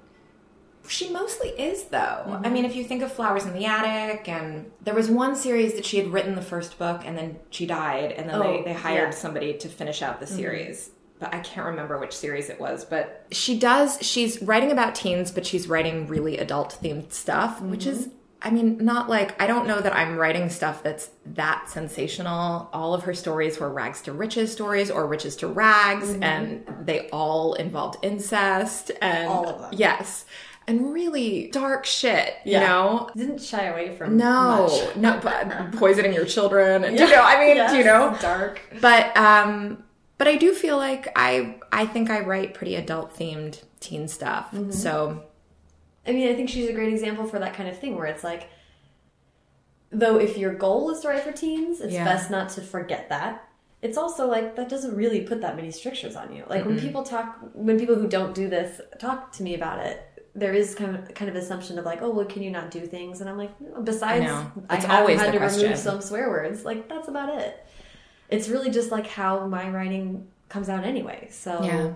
she 0.88 1.10
mostly 1.10 1.48
is 1.50 1.84
though. 1.84 1.96
Mm-hmm. 2.26 2.46
I 2.46 2.48
mean, 2.50 2.64
if 2.64 2.74
you 2.76 2.84
think 2.84 3.02
of 3.02 3.12
Flowers 3.12 3.44
in 3.44 3.52
the 3.54 3.64
Attic, 3.66 4.28
and 4.28 4.70
there 4.82 4.94
was 4.94 5.08
one 5.10 5.36
series 5.36 5.74
that 5.74 5.84
she 5.84 5.98
had 5.98 6.08
written 6.08 6.34
the 6.34 6.42
first 6.42 6.78
book, 6.78 7.02
and 7.04 7.16
then 7.16 7.38
she 7.50 7.66
died, 7.66 8.12
and 8.12 8.28
then 8.28 8.36
Oh, 8.36 8.42
they, 8.58 8.62
they 8.64 8.72
hired 8.72 8.96
yeah. 8.96 9.08
Mm-hmm. 9.10 9.18
somebody 9.20 9.54
to 9.58 9.68
finish 9.68 10.02
out 10.02 10.20
the 10.20 10.26
series. 10.26 10.90
But 11.18 11.32
I 11.34 11.40
can't 11.40 11.66
remember 11.66 11.98
which 11.98 12.14
series 12.14 12.50
it 12.50 12.60
was. 12.60 12.84
But 12.84 13.26
she 13.32 13.58
does. 13.58 13.98
She's 14.02 14.42
writing 14.42 14.70
about 14.70 14.94
teens, 14.94 15.30
but 15.30 15.46
she's 15.46 15.66
writing 15.66 16.06
really 16.06 16.36
adult 16.36 16.78
themed 16.82 17.12
stuff, 17.12 17.60
which 17.62 17.80
Mm-hmm. 17.86 17.90
is. 17.90 18.08
I 18.42 18.50
mean, 18.50 18.76
not 18.84 19.08
like 19.08 19.40
I 19.42 19.46
don't 19.46 19.66
know 19.66 19.80
that 19.80 19.96
I'm 19.96 20.18
writing 20.18 20.50
stuff 20.50 20.82
that's 20.82 21.08
that 21.24 21.70
sensational. 21.70 22.68
All 22.72 22.92
of 22.92 23.04
her 23.04 23.14
stories 23.14 23.58
were 23.58 23.70
rags 23.70 24.02
to 24.02 24.12
riches 24.12 24.52
stories 24.52 24.90
or 24.90 25.06
riches 25.06 25.36
to 25.36 25.48
rags, 25.48 26.10
and 26.20 26.64
they 26.84 27.08
all 27.10 27.54
involved 27.54 27.96
incest 28.04 28.90
and 29.00 29.28
Mm-hmm. 29.28 29.32
All 29.38 29.48
of 29.48 29.60
them. 29.62 29.70
Yes, 29.72 30.26
and 30.68 30.92
really 30.92 31.48
dark 31.52 31.84
shit. 31.86 32.34
Yeah. 32.44 32.60
You 32.60 32.66
know, 32.66 33.10
Didn't 33.16 33.40
shy 33.40 33.64
away 33.66 33.96
from 33.96 34.16
no, 34.16 34.66
much. 34.68 34.96
no, 34.96 35.20
but 35.22 35.72
poisoning 35.78 36.12
your 36.12 36.24
children, 36.24 36.84
and 36.84 36.96
you 36.98 37.06
know, 37.08 37.22
I 37.22 37.38
mean, 37.44 37.56
Yes, 37.56 37.74
you 37.74 37.84
know, 37.84 38.16
dark. 38.20 38.60
but 38.80 39.16
um, 39.16 39.82
but 40.18 40.26
I 40.28 40.36
do 40.36 40.54
feel 40.54 40.76
like 40.76 41.08
I 41.16 41.58
I 41.72 41.86
think 41.86 42.10
I 42.10 42.20
write 42.20 42.54
pretty 42.54 42.74
adult 42.76 43.14
themed 43.16 43.62
teen 43.80 44.08
stuff. 44.08 44.50
Mm-hmm. 44.52 44.70
So 44.72 45.22
I 46.06 46.12
mean, 46.12 46.28
I 46.28 46.34
think 46.34 46.48
she's 46.50 46.68
a 46.68 46.72
great 46.72 46.92
example 46.92 47.26
for 47.26 47.38
that 47.38 47.54
kind 47.54 47.68
of 47.68 47.78
thing 47.78 47.96
where 47.96 48.06
it's 48.06 48.22
like, 48.24 48.48
though, 49.90 50.18
if 50.18 50.36
your 50.38 50.54
goal 50.54 50.90
is 50.90 51.00
to 51.00 51.08
write 51.08 51.22
for 51.22 51.32
teens, 51.32 51.80
it's 51.80 51.92
Yeah. 51.92 52.04
best 52.04 52.30
not 52.30 52.48
to 52.50 52.60
forget 52.60 53.08
that. 53.08 53.42
It's 53.82 53.98
also 53.98 54.26
like 54.26 54.56
that 54.56 54.68
doesn't 54.68 54.96
really 54.96 55.20
put 55.20 55.40
that 55.42 55.54
many 55.54 55.70
strictures 55.70 56.16
on 56.16 56.34
you. 56.34 56.44
Like 56.48 56.64
when 56.64 56.78
people 56.80 57.02
talk, 57.02 57.38
when 57.54 57.78
people 57.78 57.94
who 57.94 58.08
don't 58.08 58.34
do 58.34 58.48
this 58.48 58.80
talk 58.98 59.32
to 59.32 59.42
me 59.42 59.54
about 59.54 59.84
it, 59.84 60.02
there 60.36 60.52
is 60.52 60.74
kind 60.74 60.94
of 60.94 61.14
kind 61.14 61.30
of 61.30 61.36
assumption 61.36 61.78
of 61.78 61.84
like, 61.84 62.02
oh, 62.02 62.10
well, 62.10 62.26
can 62.26 62.42
you 62.42 62.50
not 62.50 62.70
do 62.70 62.86
things? 62.86 63.20
And 63.20 63.28
I'm 63.30 63.38
like, 63.38 63.58
no, 63.60 63.82
besides. 63.82 64.24
I 64.68 64.76
It's 64.76 64.84
have 64.84 65.00
always 65.00 65.20
had 65.20 65.32
to 65.32 65.38
remove 65.38 65.78
some 65.78 66.00
swear 66.00 66.28
words. 66.28 66.64
Like 66.64 66.88
that's 66.88 67.08
about 67.08 67.40
it. 67.40 67.66
It's 68.28 68.48
really 68.48 68.70
just 68.70 68.90
like 68.90 69.06
how 69.06 69.46
my 69.46 69.70
writing 69.70 70.28
comes 70.48 70.68
out 70.68 70.84
anyway. 70.84 71.28
So 71.30 71.62
Yeah. 71.62 71.92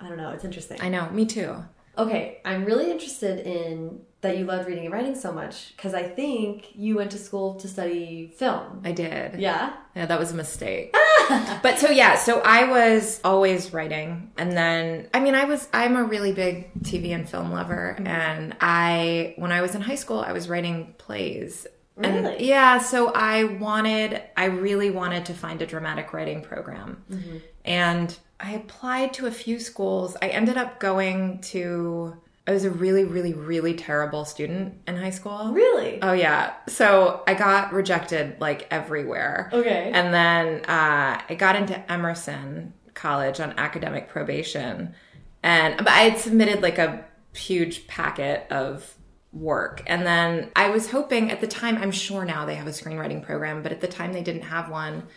I 0.00 0.08
don't 0.08 0.18
know. 0.18 0.30
It's 0.30 0.44
interesting. 0.44 0.78
I 0.80 0.88
know, 0.88 1.08
me 1.10 1.24
too. 1.24 1.64
Okay, 1.98 2.40
I'm 2.44 2.64
really 2.64 2.90
interested 2.90 3.46
in 3.46 4.00
that 4.20 4.38
you 4.38 4.44
loved 4.44 4.66
reading 4.66 4.84
and 4.84 4.92
writing 4.92 5.14
so 5.14 5.32
much 5.32 5.74
because 5.76 5.94
I 5.94 6.02
think 6.02 6.74
you 6.74 6.96
went 6.96 7.10
to 7.12 7.18
school 7.18 7.54
to 7.56 7.68
study 7.68 8.32
film. 8.36 8.82
I 8.84 8.92
did. 8.92 9.38
Yeah. 9.38 9.74
Yeah, 9.94 10.06
that 10.06 10.18
was 10.18 10.32
a 10.32 10.34
mistake. 10.34 10.94
but 11.62 11.78
so 11.78 11.90
yeah, 11.90 12.16
so 12.16 12.40
I 12.40 12.68
was 12.68 13.20
always 13.24 13.72
writing 13.72 14.32
and 14.36 14.52
then 14.52 15.08
I 15.14 15.20
mean 15.20 15.34
I 15.34 15.44
was 15.44 15.68
I'm 15.72 15.96
a 15.96 16.04
really 16.04 16.32
big 16.32 16.72
TV 16.82 17.14
and 17.14 17.28
film 17.28 17.52
lover 17.52 17.94
mm-hmm. 17.96 18.06
and 18.06 18.56
I 18.60 19.34
when 19.36 19.52
I 19.52 19.60
was 19.60 19.74
in 19.74 19.80
high 19.80 19.94
school 19.94 20.20
I 20.20 20.32
was 20.32 20.48
writing 20.48 20.94
plays. 20.98 21.66
And 21.98 22.38
yeah, 22.40 22.78
so 22.78 23.10
I 23.14 23.44
wanted 23.44 24.20
I 24.36 24.46
really 24.46 24.90
wanted 24.90 25.26
to 25.26 25.34
find 25.34 25.62
a 25.62 25.66
dramatic 25.66 26.12
writing 26.12 26.42
program. 26.42 27.02
Mm-hmm. 27.10 27.36
And 27.64 28.18
I 28.38 28.52
applied 28.52 29.14
to 29.14 29.26
a 29.26 29.30
few 29.30 29.58
schools. 29.58 30.16
I 30.20 30.28
ended 30.28 30.56
up 30.56 30.78
going 30.78 31.40
to 31.42 32.16
I 32.48 32.52
was 32.52 32.64
a 32.64 32.70
really 32.70 33.04
really 33.04 33.32
really 33.32 33.74
terrible 33.74 34.24
student 34.24 34.74
in 34.86 34.96
high 34.96 35.10
school. 35.10 35.52
Really? 35.52 36.00
Oh 36.02 36.12
yeah. 36.12 36.54
So 36.68 37.22
I 37.26 37.34
got 37.34 37.72
rejected 37.72 38.40
like 38.40 38.68
everywhere. 38.70 39.50
Okay. 39.52 39.90
And 39.92 40.14
then 40.14 40.64
uh, 40.66 41.20
I 41.28 41.34
got 41.36 41.56
into 41.56 41.90
Emerson 41.90 42.72
College 42.94 43.40
on 43.40 43.58
academic 43.58 44.08
probation, 44.08 44.94
and 45.42 45.76
but 45.78 45.88
I 45.88 46.00
had 46.00 46.18
submitted 46.18 46.62
like 46.62 46.78
a 46.78 47.04
huge 47.34 47.86
packet 47.88 48.46
of 48.50 48.94
work, 49.32 49.82
and 49.86 50.06
then 50.06 50.50
I 50.54 50.70
was 50.70 50.90
hoping 50.90 51.30
at 51.32 51.40
the 51.40 51.46
time. 51.48 51.76
I'm 51.78 51.90
sure 51.90 52.24
now 52.24 52.46
they 52.46 52.54
have 52.54 52.68
a 52.68 52.70
screenwriting 52.70 53.24
program, 53.24 53.62
but 53.62 53.72
at 53.72 53.80
the 53.80 53.88
time 53.88 54.12
they 54.12 54.22
didn't 54.22 54.42
have 54.42 54.70
one, 54.70 55.08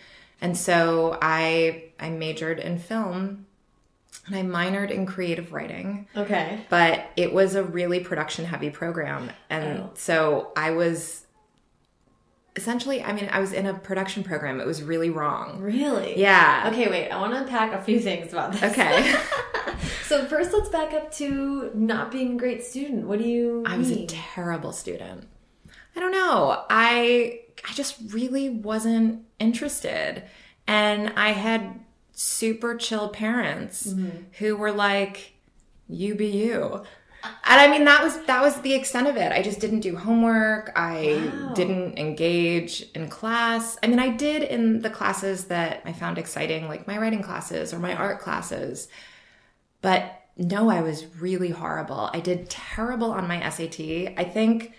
and 0.42 0.58
so 0.58 1.18
I 1.22 1.86
I 2.00 2.10
majored 2.10 2.60
in 2.60 2.80
film 2.80 3.46
and 4.28 4.36
I 4.36 4.42
minored 4.44 4.92
in 4.92 5.06
creative 5.06 5.52
writing. 5.54 6.08
Okay. 6.16 6.66
But 6.70 7.06
it 7.16 7.34
was 7.34 7.56
a 7.56 7.64
really 7.64 8.00
production 8.00 8.46
heavy 8.46 8.70
program. 8.70 9.32
And 9.50 9.80
Oh. 9.80 9.90
so 9.96 10.52
I 10.56 10.72
was 10.72 11.26
essentially, 12.56 13.02
I 13.04 13.14
mean, 13.14 13.30
I 13.32 13.40
was 13.40 13.54
in 13.54 13.66
a 13.66 13.74
production 13.74 14.24
program. 14.24 14.60
It 14.60 14.68
was 14.68 14.84
really 14.84 15.10
wrong. 15.10 15.60
Really? 15.62 16.20
Yeah. 16.20 16.70
Okay, 16.72 16.90
wait. 16.90 17.10
I 17.10 17.20
want 17.20 17.34
to 17.34 17.42
unpack 17.42 17.74
a 17.74 17.82
few 17.82 18.00
things 18.00 18.32
about 18.34 18.52
this. 18.54 18.64
Okay. 18.64 19.16
So 20.04 20.26
first, 20.26 20.52
let's 20.52 20.70
back 20.70 20.92
up 20.94 21.12
to 21.14 21.70
not 21.76 22.12
being 22.12 22.34
a 22.34 22.38
great 22.38 22.64
student. 22.64 23.08
What 23.08 23.20
do 23.20 23.26
you? 23.26 23.64
I 23.68 23.78
was 23.78 23.92
a 23.92 24.06
terrible 24.08 24.72
student. 24.74 25.28
I 25.96 26.00
don't 26.00 26.12
know. 26.12 26.64
I 26.70 27.42
I 27.70 27.74
just 27.74 27.96
really 28.10 28.50
wasn't 28.50 29.26
interested. 29.40 30.24
And 30.68 31.14
I 31.18 31.30
had 31.32 31.80
super 32.14 32.76
chill 32.76 33.10
parents 33.10 33.88
Mm-hmm. 33.88 34.10
who 34.40 34.56
were 34.56 34.72
like, 34.72 35.34
you 35.88 36.16
be 36.16 36.28
you. 36.28 36.84
And 37.24 37.60
I 37.60 37.68
mean 37.68 37.84
that 37.84 38.02
was 38.02 38.18
that 38.28 38.42
was 38.42 38.62
the 38.62 38.74
extent 38.74 39.08
of 39.08 39.18
it. 39.18 39.32
I 39.34 39.42
just 39.42 39.60
didn't 39.60 39.82
do 39.82 39.98
homework. 39.98 40.72
I 40.76 41.16
Wow. 41.34 41.54
didn't 41.54 41.98
engage 42.00 42.84
in 42.96 43.10
class. 43.10 43.78
I 43.84 43.88
mean 43.88 44.00
I 44.00 44.10
did 44.10 44.44
in 44.44 44.82
the 44.82 44.90
classes 44.90 45.46
that 45.46 45.82
I 45.86 45.92
found 45.92 46.18
exciting, 46.18 46.68
like 46.70 46.88
my 46.88 46.98
writing 46.98 47.22
classes 47.22 47.74
or 47.74 47.80
my 47.80 47.94
art 47.94 48.20
classes. 48.22 48.88
But 49.82 50.16
no, 50.38 50.70
I 50.70 50.82
was 50.82 51.06
really 51.20 51.50
horrible. 51.50 52.10
I 52.14 52.22
did 52.22 52.50
terrible 52.50 53.12
on 53.12 53.28
my 53.28 53.50
SAT. 53.50 53.80
I 54.18 54.24
think 54.24 54.74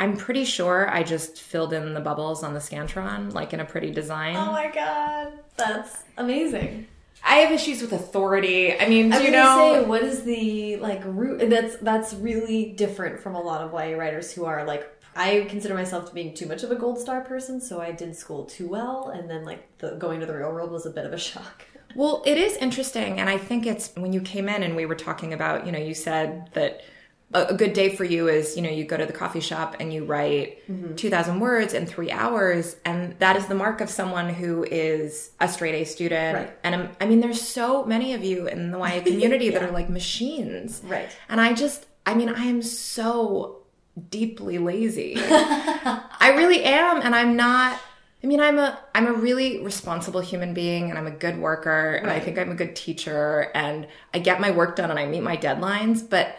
I'm 0.00 0.16
pretty 0.16 0.44
sure 0.44 0.90
I 0.90 1.02
just 1.02 1.40
filled 1.40 1.72
in 1.72 1.94
the 1.94 2.00
bubbles 2.00 2.42
on 2.42 2.52
the 2.52 2.60
Scantron, 2.60 3.32
like 3.32 3.52
in 3.52 3.60
a 3.60 3.64
pretty 3.64 3.90
design. 3.90 4.36
Oh 4.36 4.52
my 4.52 4.70
god, 4.70 5.32
that's 5.56 6.02
amazing. 6.16 6.88
I 7.22 7.36
have 7.36 7.52
issues 7.52 7.80
with 7.80 7.92
authority. 7.92 8.78
I 8.78 8.88
mean, 8.88 9.10
do 9.10 9.16
I 9.16 9.20
you 9.20 9.30
know? 9.30 9.80
say, 9.80 9.88
what 9.88 10.02
is 10.02 10.24
the 10.24 10.76
like 10.76 11.02
root? 11.04 11.48
That's 11.48 11.76
that's 11.76 12.12
really 12.14 12.72
different 12.72 13.20
from 13.20 13.34
a 13.34 13.40
lot 13.40 13.62
of 13.62 13.72
YA 13.72 13.96
writers 13.96 14.32
who 14.32 14.44
are 14.44 14.64
like. 14.64 14.90
I 15.16 15.46
consider 15.48 15.74
myself 15.74 16.08
to 16.08 16.14
being 16.14 16.34
too 16.34 16.46
much 16.46 16.64
of 16.64 16.72
a 16.72 16.74
gold 16.74 16.98
star 16.98 17.20
person, 17.20 17.60
so 17.60 17.80
I 17.80 17.92
did 17.92 18.16
school 18.16 18.46
too 18.46 18.66
well, 18.66 19.10
and 19.10 19.30
then 19.30 19.44
like 19.44 19.78
the 19.78 19.92
going 19.92 20.18
to 20.18 20.26
the 20.26 20.36
real 20.36 20.50
world 20.50 20.72
was 20.72 20.86
a 20.86 20.90
bit 20.90 21.06
of 21.06 21.12
a 21.12 21.18
shock. 21.18 21.62
Well, 21.94 22.24
it 22.26 22.36
is 22.36 22.56
interesting, 22.56 23.20
and 23.20 23.30
I 23.30 23.38
think 23.38 23.64
it's 23.64 23.94
when 23.94 24.12
you 24.12 24.20
came 24.20 24.48
in 24.48 24.64
and 24.64 24.74
we 24.74 24.86
were 24.86 24.96
talking 24.96 25.32
about, 25.32 25.66
you 25.66 25.72
know, 25.72 25.78
you 25.78 25.94
said 25.94 26.50
that 26.54 26.82
a 27.34 27.52
good 27.52 27.72
day 27.72 27.94
for 27.94 28.04
you 28.04 28.28
is, 28.28 28.56
you 28.56 28.62
know, 28.62 28.70
you 28.70 28.84
go 28.84 28.96
to 28.96 29.06
the 29.06 29.12
coffee 29.12 29.40
shop 29.40 29.76
and 29.80 29.92
you 29.92 30.04
write 30.04 30.66
mm-hmm. 30.70 30.94
2,000 30.94 31.40
words 31.40 31.74
in 31.74 31.84
three 31.84 32.10
hours, 32.10 32.76
and 32.84 33.18
that 33.18 33.36
is 33.36 33.46
the 33.46 33.56
mark 33.56 33.80
of 33.80 33.90
someone 33.90 34.28
who 34.28 34.64
is 34.64 35.32
a 35.40 35.48
straight 35.48 35.74
A 35.74 35.84
student. 35.84 36.36
Right. 36.38 36.50
And 36.62 36.74
I'm, 36.74 36.90
I 37.00 37.06
mean, 37.06 37.20
there's 37.20 37.42
so 37.42 37.84
many 37.84 38.14
of 38.14 38.22
you 38.22 38.46
in 38.46 38.70
the 38.70 38.78
YA 38.78 39.00
community 39.04 39.50
that 39.50 39.62
are 39.62 39.72
like 39.72 39.90
machines. 39.90 40.80
Right. 40.84 41.08
And 41.28 41.40
I 41.40 41.54
just, 41.54 41.86
I 42.06 42.14
mean, 42.14 42.28
I 42.28 42.44
am 42.44 42.62
so 42.62 43.62
deeply 44.10 44.58
lazy. 44.58 45.16
I 45.18 46.32
really 46.36 46.62
am, 46.64 47.02
and 47.02 47.14
I'm 47.14 47.36
not. 47.36 47.80
I 48.22 48.26
mean, 48.26 48.40
I'm 48.40 48.58
a 48.58 48.78
I'm 48.94 49.06
a 49.06 49.12
really 49.12 49.60
responsible 49.62 50.20
human 50.20 50.54
being, 50.54 50.88
and 50.88 50.98
I'm 50.98 51.06
a 51.06 51.10
good 51.10 51.38
worker, 51.38 51.94
and 51.96 52.10
I 52.10 52.20
think 52.20 52.38
I'm 52.38 52.50
a 52.50 52.54
good 52.54 52.74
teacher, 52.74 53.50
and 53.54 53.86
I 54.14 54.18
get 54.18 54.40
my 54.40 54.50
work 54.50 54.76
done, 54.76 54.90
and 54.90 54.98
I 54.98 55.06
meet 55.06 55.22
my 55.22 55.36
deadlines. 55.36 56.08
But 56.08 56.34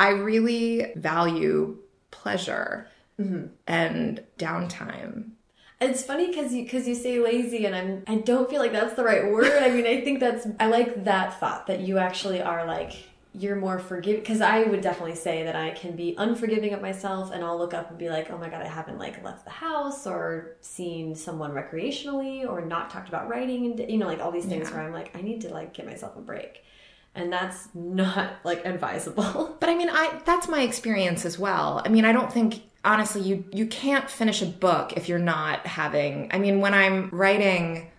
I 0.00 0.08
really 0.08 0.92
value 0.96 1.76
pleasure 2.10 2.88
mm-hmm. 3.20 3.48
and 3.66 4.24
downtime. 4.38 5.32
It's 5.78 6.02
funny 6.02 6.28
because 6.28 6.54
you 6.54 6.62
because 6.64 6.88
you 6.88 6.94
say 6.94 7.20
lazy, 7.20 7.66
and 7.66 7.74
I'm 7.76 8.02
I 8.06 8.16
don't 8.16 8.48
feel 8.48 8.60
like 8.60 8.72
that's 8.72 8.94
the 8.94 9.04
right 9.04 9.30
word. 9.30 9.62
I 9.62 9.68
mean, 9.68 9.86
I 9.86 10.00
think 10.00 10.20
that's 10.20 10.46
I 10.58 10.68
like 10.68 11.04
that 11.04 11.38
thought 11.38 11.66
that 11.66 11.80
you 11.80 11.98
actually 11.98 12.40
are 12.40 12.66
like 12.66 12.92
you're 13.32 13.56
more 13.56 13.78
forgiving 13.78 14.20
because 14.20 14.40
I 14.40 14.62
would 14.64 14.80
definitely 14.80 15.14
say 15.14 15.44
that 15.44 15.54
I 15.54 15.70
can 15.70 15.94
be 15.96 16.14
unforgiving 16.16 16.72
of 16.72 16.80
myself, 16.80 17.30
and 17.30 17.44
I'll 17.44 17.58
look 17.58 17.74
up 17.74 17.90
and 17.90 17.98
be 17.98 18.08
like, 18.08 18.30
oh 18.30 18.38
my 18.38 18.48
god, 18.48 18.62
I 18.62 18.68
haven't 18.68 18.98
like 18.98 19.22
left 19.22 19.44
the 19.44 19.50
house 19.50 20.06
or 20.06 20.56
seen 20.62 21.14
someone 21.14 21.52
recreationally 21.52 22.48
or 22.48 22.62
not 22.62 22.88
talked 22.90 23.08
about 23.08 23.28
writing, 23.28 23.66
and 23.66 23.90
you 23.90 23.98
know, 23.98 24.06
like 24.06 24.20
all 24.20 24.32
these 24.32 24.46
things 24.46 24.68
Yeah. 24.68 24.76
where 24.76 24.86
I'm 24.86 24.92
like, 24.92 25.14
I 25.14 25.20
need 25.20 25.42
to 25.42 25.50
like 25.50 25.74
give 25.74 25.86
myself 25.86 26.16
a 26.16 26.20
break, 26.20 26.64
and 27.14 27.32
that's 27.32 27.68
not 27.74 28.34
like 28.44 28.64
advisable. 28.64 29.56
But 29.60 29.68
I 29.68 29.74
mean, 29.74 29.90
I 29.90 30.20
that's 30.24 30.48
my 30.48 30.62
experience 30.62 31.24
as 31.24 31.38
well. 31.38 31.82
I 31.84 31.88
mean, 31.88 32.04
I 32.04 32.12
don't 32.12 32.32
think 32.32 32.62
honestly 32.84 33.22
you 33.22 33.44
you 33.52 33.66
can't 33.66 34.08
finish 34.08 34.42
a 34.42 34.46
book 34.46 34.94
if 34.96 35.08
you're 35.08 35.18
not 35.18 35.66
having. 35.66 36.30
I 36.32 36.38
mean, 36.38 36.60
when 36.60 36.74
I'm 36.74 37.10
writing 37.10 37.90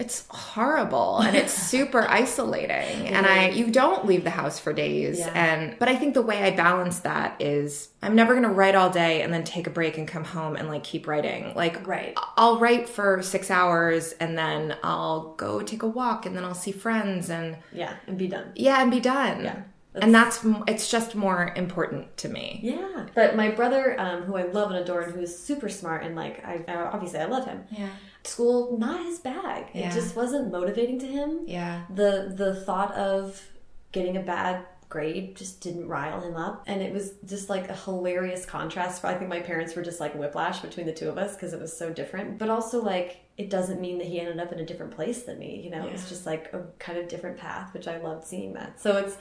it's 0.00 0.26
horrible 0.30 1.18
and 1.18 1.36
it's 1.36 1.52
super 1.72 2.00
isolating 2.08 3.06
and 3.08 3.26
I 3.26 3.50
you 3.50 3.70
don't 3.70 4.06
leave 4.06 4.24
the 4.24 4.30
house 4.30 4.58
for 4.58 4.72
days 4.72 5.18
Yeah. 5.18 5.32
and 5.34 5.78
but 5.78 5.88
I 5.88 5.96
think 5.96 6.14
the 6.14 6.22
way 6.22 6.42
I 6.42 6.56
balance 6.56 7.00
that 7.00 7.40
is 7.40 7.90
I'm 8.02 8.14
never 8.14 8.32
going 8.32 8.44
to 8.48 8.54
write 8.60 8.74
all 8.74 8.90
day 8.90 9.22
and 9.22 9.32
then 9.32 9.44
take 9.44 9.66
a 9.66 9.70
break 9.70 9.98
and 9.98 10.08
come 10.08 10.24
home 10.24 10.56
and 10.56 10.68
like 10.68 10.84
keep 10.84 11.06
writing. 11.06 11.52
Like 11.54 11.86
Right. 11.86 12.14
I'll 12.36 12.58
write 12.58 12.88
for 12.88 13.22
6 13.22 13.50
hours 13.50 14.12
and 14.12 14.36
then 14.38 14.76
I'll 14.82 15.34
go 15.34 15.60
take 15.60 15.82
a 15.82 15.86
walk 15.86 16.24
and 16.26 16.34
then 16.36 16.44
I'll 16.44 16.54
see 16.54 16.72
friends 16.72 17.28
and 17.30 17.56
yeah, 17.72 17.94
and 18.06 18.16
be 18.16 18.26
done. 18.28 18.52
yeah, 18.54 18.80
and 18.82 18.90
be 18.90 19.00
done. 19.00 19.44
Yeah. 19.44 19.62
and 19.96 20.14
that's 20.14 20.44
it's 20.68 20.90
just 20.90 21.14
more 21.14 21.52
important 21.56 22.16
to 22.18 22.28
me. 22.28 22.60
Yeah, 22.62 23.06
but 23.14 23.34
my 23.36 23.50
brother, 23.50 24.00
um, 24.00 24.22
who 24.22 24.36
I 24.36 24.44
love 24.44 24.70
and 24.70 24.78
adore, 24.78 25.00
and 25.02 25.12
who 25.14 25.20
is 25.20 25.36
super 25.36 25.68
smart, 25.68 26.04
and 26.04 26.14
like 26.14 26.44
I 26.44 26.64
I- 26.68 26.90
obviously 26.94 27.18
I 27.18 27.24
love 27.26 27.44
him. 27.44 27.64
Yeah. 27.70 27.88
School 28.24 28.78
not 28.78 29.04
his 29.04 29.18
bag. 29.18 29.66
Yeah. 29.72 29.88
It 29.88 29.94
just 29.94 30.14
wasn't 30.16 30.52
motivating 30.52 30.98
to 31.00 31.06
him. 31.06 31.40
Yeah. 31.46 31.84
The 31.94 32.32
the 32.34 32.54
thought 32.54 32.92
of 32.94 33.42
getting 33.92 34.16
a 34.16 34.20
bad 34.20 34.64
grade 34.88 35.36
just 35.36 35.60
didn't 35.60 35.86
rile 35.86 36.20
him 36.20 36.36
up, 36.36 36.64
and 36.66 36.82
it 36.82 36.92
was 36.92 37.12
just 37.24 37.48
like 37.48 37.68
a 37.68 37.74
hilarious 37.74 38.44
contrast. 38.44 39.04
I 39.04 39.14
think 39.14 39.30
my 39.30 39.40
parents 39.40 39.74
were 39.74 39.82
just 39.82 40.00
like 40.00 40.14
whiplash 40.14 40.60
between 40.60 40.86
the 40.86 40.92
two 40.92 41.08
of 41.08 41.16
us 41.16 41.34
because 41.34 41.52
it 41.52 41.60
was 41.60 41.76
so 41.76 41.92
different. 41.92 42.38
But 42.38 42.50
also 42.50 42.82
like 42.82 43.18
it 43.38 43.48
doesn't 43.48 43.80
mean 43.80 43.98
that 43.98 44.06
he 44.06 44.20
ended 44.20 44.38
up 44.38 44.52
in 44.52 44.58
a 44.58 44.66
different 44.66 44.92
place 44.92 45.22
than 45.22 45.38
me. 45.38 45.60
You 45.64 45.70
know, 45.70 45.86
it's 45.86 46.08
just 46.08 46.26
like 46.26 46.52
a 46.52 46.66
kind 46.78 46.98
of 46.98 47.08
different 47.08 47.38
path, 47.38 47.72
which 47.72 47.88
I 47.88 47.98
loved 47.98 48.26
seeing 48.26 48.52
that. 48.54 48.80
So 48.80 48.96
it's. 48.98 49.16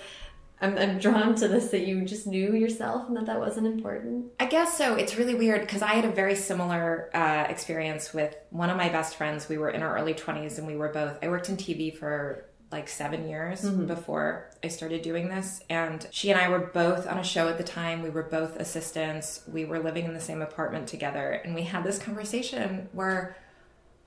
I'm, 0.61 0.77
I'm 0.77 0.99
drawn 0.99 1.35
to 1.35 1.47
this 1.47 1.69
that 1.69 1.87
you 1.87 2.03
just 2.03 2.27
knew 2.27 2.53
yourself 2.53 3.07
and 3.07 3.15
that 3.17 3.25
that 3.27 3.39
wasn't 3.39 3.67
important. 3.67 4.27
I 4.39 4.45
guess 4.45 4.77
so. 4.77 4.95
It's 4.95 5.15
really 5.15 5.35
weird 5.35 5.61
because 5.61 5.81
I 5.81 5.93
had 5.93 6.05
a 6.05 6.11
very 6.11 6.35
similar 6.35 7.09
uh, 7.13 7.45
experience 7.49 8.13
with 8.13 8.35
one 8.49 8.69
of 8.69 8.77
my 8.77 8.89
best 8.89 9.15
friends. 9.15 9.47
We 9.47 9.57
were 9.57 9.69
in 9.69 9.81
our 9.81 9.97
early 9.97 10.13
20s 10.13 10.57
and 10.57 10.67
we 10.67 10.75
were 10.75 10.89
both, 10.89 11.17
I 11.23 11.29
worked 11.29 11.49
in 11.49 11.55
TV 11.55 11.95
for 11.95 12.45
like 12.71 12.87
seven 12.87 13.27
years 13.27 13.67
before 13.67 14.51
I 14.63 14.67
started 14.67 15.01
doing 15.01 15.29
this. 15.29 15.63
And 15.69 16.05
she 16.11 16.29
and 16.29 16.39
I 16.39 16.49
were 16.49 16.59
both 16.59 17.07
on 17.07 17.17
a 17.17 17.23
show 17.23 17.47
at 17.47 17.57
the 17.57 17.63
time. 17.63 18.03
We 18.03 18.09
were 18.09 18.23
both 18.23 18.57
assistants. 18.57 19.41
We 19.51 19.65
were 19.65 19.79
living 19.79 20.05
in 20.05 20.13
the 20.13 20.19
same 20.19 20.41
apartment 20.41 20.87
together. 20.87 21.41
And 21.43 21.55
we 21.55 21.63
had 21.63 21.83
this 21.83 21.97
conversation 21.97 22.89
where 22.91 23.35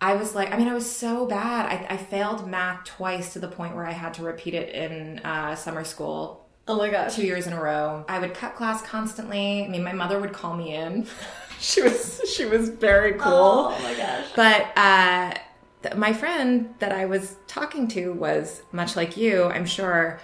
I 0.01 0.15
was 0.15 0.35
like, 0.35 0.53
I 0.53 0.59
mean, 0.59 0.69
I 0.69 0.75
was 0.75 0.91
so 0.91 1.27
bad. 1.27 1.67
I, 1.67 1.95
I 1.95 1.97
failed 1.97 2.49
math 2.49 2.85
twice 2.85 3.33
to 3.33 3.39
the 3.39 3.49
point 3.49 3.75
where 3.75 3.87
I 3.87 3.93
had 3.93 4.15
to 4.15 4.23
repeat 4.23 4.55
it 4.55 4.75
in 4.75 5.21
uh, 5.21 5.55
summer 5.55 5.85
school 5.85 6.42
Oh 6.69 6.77
my 6.79 6.89
gosh. 6.91 7.17
two 7.17 7.27
years 7.27 7.47
in 7.47 7.53
a 7.53 7.61
row. 7.61 8.05
I 8.09 8.19
would 8.19 8.35
cut 8.35 8.55
class 8.55 8.83
constantly. 8.83 9.65
I 9.65 9.69
mean, 9.69 9.83
my 9.83 9.93
mother 9.93 10.19
would 10.21 10.33
call 10.33 10.55
me 10.57 10.75
in. 10.75 11.07
she 11.59 11.83
was 11.83 12.21
she 12.35 12.45
was 12.47 12.69
very 12.69 13.15
cool. 13.15 13.73
Oh 13.75 13.79
my 13.83 13.95
gosh. 13.95 14.27
But 14.37 14.67
uh, 14.77 15.35
th- 15.83 15.97
my 15.97 16.13
friend 16.13 16.75
that 16.79 16.93
I 16.93 17.07
was 17.07 17.37
talking 17.47 17.89
to 17.89 18.13
was 18.13 18.63
much 18.73 18.95
like 18.97 19.17
you. 19.17 19.45
I'm 19.45 19.67
sure 19.67 20.21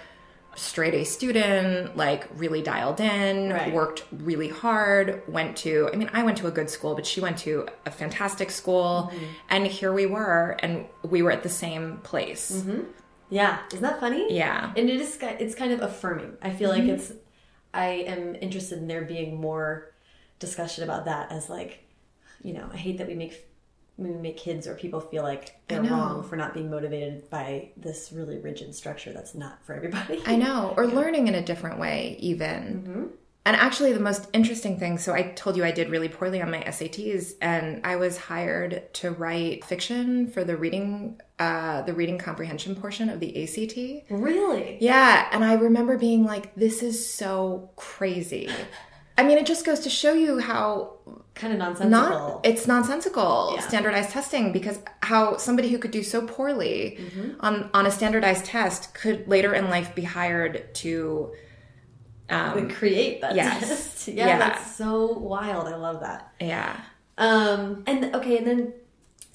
straight 0.55 0.93
A 0.93 1.05
student, 1.05 1.95
like 1.95 2.27
really 2.35 2.61
dialed 2.61 2.99
in, 2.99 3.49
Right. 3.51 3.71
worked 3.73 4.03
really 4.11 4.49
hard, 4.49 5.21
went 5.25 5.55
to, 5.57 5.89
I 5.93 5.95
mean, 5.95 6.09
I 6.11 6.23
went 6.23 6.37
to 6.39 6.47
a 6.47 6.51
good 6.51 6.69
school, 6.69 6.95
but 6.95 7.05
she 7.05 7.21
went 7.21 7.37
to 7.39 7.67
a 7.85 7.91
fantastic 7.91 8.51
school. 8.51 9.09
Mm-hmm. 9.13 9.25
And 9.51 9.67
here 9.67 9.93
we 9.93 10.05
were, 10.05 10.57
and 10.59 10.85
we 11.03 11.21
were 11.21 11.31
at 11.31 11.43
the 11.43 11.49
same 11.49 11.97
place. 12.03 12.51
Yeah, 13.29 13.59
isn't 13.67 13.81
that 13.81 13.99
funny? 13.99 14.33
Yeah. 14.35 14.73
And 14.75 14.89
it 14.89 14.99
is. 15.01 15.17
It's 15.21 15.55
kind 15.55 15.71
of 15.71 15.81
affirming. 15.81 16.37
I 16.41 16.51
feel 16.51 16.69
like 16.69 16.83
mm-hmm. 16.83 16.91
it's 16.91 17.13
I 17.73 17.87
am 18.07 18.35
interested 18.35 18.79
in 18.79 18.87
there 18.87 19.03
being 19.03 19.39
more 19.39 19.91
discussion 20.39 20.83
about 20.83 21.05
that 21.05 21.31
as 21.31 21.49
like, 21.49 21.85
you 22.41 22.53
know, 22.53 22.69
I 22.71 22.77
hate 22.77 22.97
that 22.97 23.07
we 23.07 23.15
make 23.15 23.45
we 23.97 24.09
make 24.11 24.37
kids 24.37 24.65
or 24.65 24.75
people 24.75 25.01
feel 25.01 25.23
like 25.23 25.59
they're 25.67 25.83
wrong 25.83 26.23
for 26.23 26.37
not 26.37 26.53
being 26.53 26.69
motivated 26.69 27.29
by 27.29 27.69
this 27.75 28.13
really 28.13 28.37
rigid 28.37 28.73
structure 28.73 29.11
that's 29.11 29.35
not 29.35 29.63
for 29.65 29.73
everybody. 29.73 30.21
I 30.25 30.37
know, 30.37 30.73
or 30.77 30.87
learning 30.99 31.27
in 31.27 31.35
a 31.35 31.43
different 31.43 31.79
way, 31.79 32.15
even. 32.19 32.83
Mm-hmm. 32.87 33.05
And 33.45 33.55
actually, 33.57 33.91
the 33.91 33.99
most 33.99 34.27
interesting 34.31 34.79
thing 34.79 34.97
so, 34.97 35.13
I 35.13 35.23
told 35.31 35.57
you 35.57 35.65
I 35.65 35.71
did 35.71 35.89
really 35.89 36.07
poorly 36.07 36.41
on 36.41 36.49
my 36.49 36.61
SATs, 36.61 37.33
and 37.41 37.81
I 37.83 37.97
was 37.97 38.17
hired 38.17 38.93
to 38.95 39.11
write 39.11 39.65
fiction 39.65 40.27
for 40.27 40.43
the 40.43 40.55
reading, 40.55 41.19
uh, 41.39 41.81
the 41.83 41.93
reading 41.93 42.17
comprehension 42.17 42.75
portion 42.75 43.09
of 43.09 43.19
the 43.19 43.43
ACT. 43.43 43.77
really? 44.09 44.77
Yeah, 44.81 45.27
and 45.31 45.43
I 45.43 45.53
remember 45.53 45.97
being 45.97 46.25
like, 46.25 46.53
this 46.55 46.83
is 46.83 47.09
so 47.11 47.71
crazy. 47.75 48.49
I 49.17 49.23
mean, 49.23 49.37
it 49.37 49.45
just 49.45 49.65
goes 49.65 49.79
to 49.81 49.89
show 49.89 50.13
you 50.13 50.39
how 50.39 50.97
kind 51.35 51.53
of 51.53 51.59
nonsensical. 51.59 51.89
not 51.89 52.45
it's 52.45 52.67
nonsensical 52.67 53.53
Yeah. 53.55 53.61
standardized 53.61 54.09
testing 54.11 54.51
because 54.51 54.79
how 55.01 55.37
somebody 55.37 55.69
who 55.69 55.77
could 55.77 55.91
do 55.91 56.03
so 56.03 56.25
poorly 56.25 56.97
Mm-hmm. 56.99 57.29
on 57.41 57.69
on 57.73 57.85
a 57.85 57.91
standardized 57.91 58.45
test 58.45 58.93
could 58.93 59.27
later 59.27 59.53
in 59.53 59.69
life 59.69 59.93
be 59.95 60.03
hired 60.03 60.73
to 60.75 61.33
um, 62.29 62.69
create 62.69 63.21
that 63.21 63.35
Yes. 63.35 63.59
test. 63.59 64.07
Yeah, 64.19 64.27
Yeah. 64.27 64.37
that's 64.39 64.75
so 64.75 65.13
wild. 65.17 65.67
I 65.67 65.75
love 65.75 65.99
that. 66.01 66.31
yeah 66.39 66.75
Um, 67.17 67.83
and 67.87 68.15
okay, 68.15 68.37
and 68.37 68.47
then 68.47 68.73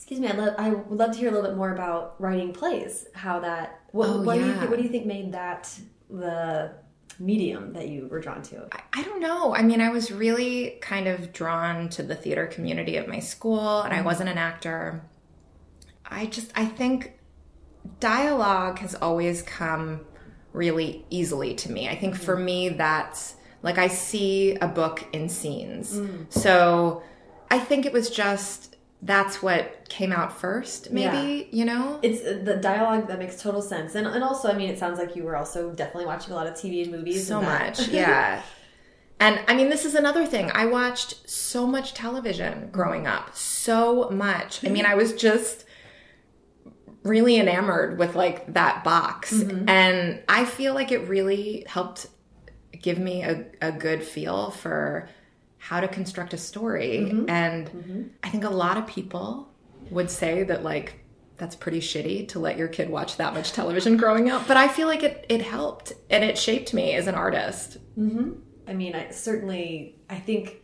excuse 0.04 0.20
me, 0.20 0.28
I 0.28 0.32
love 0.32 0.54
I 0.58 0.68
would 0.68 0.98
love 0.98 1.12
to 1.12 1.18
hear 1.18 1.30
a 1.30 1.32
little 1.32 1.48
bit 1.48 1.56
more 1.56 1.72
about 1.72 2.16
writing 2.18 2.52
plays. 2.52 3.06
How 3.14 3.40
that 3.40 3.80
what, 3.92 4.10
Oh, 4.10 4.20
what 4.20 4.34
do 4.34 4.40
you 4.40 4.48
yeah. 4.48 4.58
think, 4.58 4.70
what 4.70 4.76
do 4.76 4.82
you 4.82 4.90
think 4.90 5.06
made 5.06 5.32
that 5.32 5.74
the 6.10 6.72
medium 7.18 7.72
that 7.72 7.88
you 7.88 8.06
were 8.08 8.20
drawn 8.20 8.42
to? 8.42 8.68
I, 8.70 9.00
I 9.00 9.02
don't 9.02 9.20
know. 9.20 9.54
I 9.54 9.62
mean, 9.62 9.80
I 9.80 9.88
was 9.88 10.12
really 10.12 10.76
kind 10.82 11.08
of 11.08 11.32
drawn 11.32 11.88
to 11.90 12.02
the 12.02 12.14
theater 12.14 12.46
community 12.46 12.98
of 12.98 13.08
my 13.08 13.18
school, 13.18 13.80
and 13.80 13.94
I 13.94 13.96
mm-hmm. 13.96 14.04
wasn't 14.04 14.28
an 14.28 14.36
actor. 14.36 15.02
I 16.04 16.26
just, 16.26 16.52
I 16.54 16.66
think 16.66 17.18
dialogue 17.98 18.80
has 18.80 18.94
always 18.94 19.40
come 19.40 20.00
really 20.52 21.06
easily 21.08 21.54
to 21.54 21.72
me. 21.72 21.88
I 21.88 21.96
think 21.96 22.14
for 22.14 22.36
mm-hmm. 22.36 22.44
me, 22.44 22.68
that's 22.68 23.36
like 23.62 23.78
I 23.78 23.88
see 23.88 24.56
a 24.56 24.68
book 24.68 25.06
in 25.14 25.30
scenes. 25.30 25.94
Mm. 25.94 26.30
So 26.30 27.02
I 27.50 27.58
think 27.58 27.86
it 27.86 27.92
was 27.94 28.10
just 28.10 28.73
that's 29.04 29.42
what 29.42 29.86
came 29.90 30.12
out 30.12 30.38
first, 30.38 30.90
maybe, 30.90 31.48
you 31.52 31.66
know? 31.66 32.00
It's 32.02 32.24
uh, 32.24 32.40
the 32.42 32.56
dialogue 32.56 33.06
that 33.08 33.18
makes 33.18 33.40
total 33.40 33.60
sense, 33.60 33.94
and 33.94 34.06
and 34.06 34.24
also, 34.24 34.50
I 34.50 34.54
mean, 34.54 34.70
it 34.70 34.78
sounds 34.78 34.98
like 34.98 35.14
you 35.14 35.24
were 35.24 35.36
also 35.36 35.70
definitely 35.72 36.06
watching 36.06 36.32
a 36.32 36.36
lot 36.36 36.46
of 36.46 36.54
TV 36.54 36.82
and 36.82 36.90
movies. 36.90 37.26
so 37.26 37.38
and 37.38 37.46
much 37.46 37.88
yeah. 37.88 38.42
And 39.20 39.40
i 39.46 39.54
mean 39.54 39.68
this 39.68 39.84
is 39.84 39.94
another 39.94 40.26
thing. 40.26 40.50
I 40.52 40.66
watched 40.66 41.28
so 41.28 41.66
much 41.66 41.94
television 41.94 42.70
growing 42.72 43.06
up. 43.06 43.34
So 43.36 44.10
much. 44.10 44.64
I 44.64 44.68
mean 44.68 44.86
i 44.86 44.94
was 44.94 45.12
just 45.12 45.64
really 47.04 47.38
enamored 47.38 47.98
with 47.98 48.16
like 48.16 48.52
that 48.54 48.82
box. 48.84 49.32
And 49.32 50.22
i 50.28 50.44
feel 50.44 50.74
like 50.74 50.90
it 50.90 51.08
really 51.08 51.64
helped 51.68 52.06
give 52.82 52.98
me 52.98 53.22
a, 53.22 53.46
a 53.62 53.70
good 53.72 54.02
feel 54.02 54.50
for 54.50 55.08
how 55.64 55.80
to 55.80 55.88
construct 55.88 56.34
a 56.34 56.36
story. 56.36 57.08
Mm-hmm. 57.10 57.30
And 57.30 57.66
mm-hmm. 57.68 58.02
i 58.22 58.28
think 58.28 58.44
a 58.44 58.50
lot 58.50 58.76
of 58.76 58.86
people 58.86 59.48
would 59.90 60.10
say 60.10 60.42
that 60.44 60.62
like 60.62 61.00
that's 61.38 61.56
pretty 61.56 61.80
shitty 61.80 62.28
to 62.28 62.38
let 62.38 62.58
your 62.58 62.68
kid 62.68 62.90
watch 62.90 63.16
that 63.16 63.32
much 63.32 63.52
television 63.52 63.96
growing 63.96 64.30
up 64.30 64.46
but 64.46 64.56
i 64.56 64.68
feel 64.68 64.86
like 64.86 65.02
it, 65.02 65.26
it 65.28 65.42
helped 65.42 65.92
and 66.08 66.22
it 66.22 66.38
shaped 66.38 66.72
me 66.74 66.94
as 66.94 67.06
an 67.06 67.14
artist. 67.14 67.78
Mm-hmm. 67.98 68.32
I 68.68 68.72
mean, 68.72 68.94
I 68.94 69.10
certainly, 69.10 69.96
I 70.08 70.16
think 70.16 70.62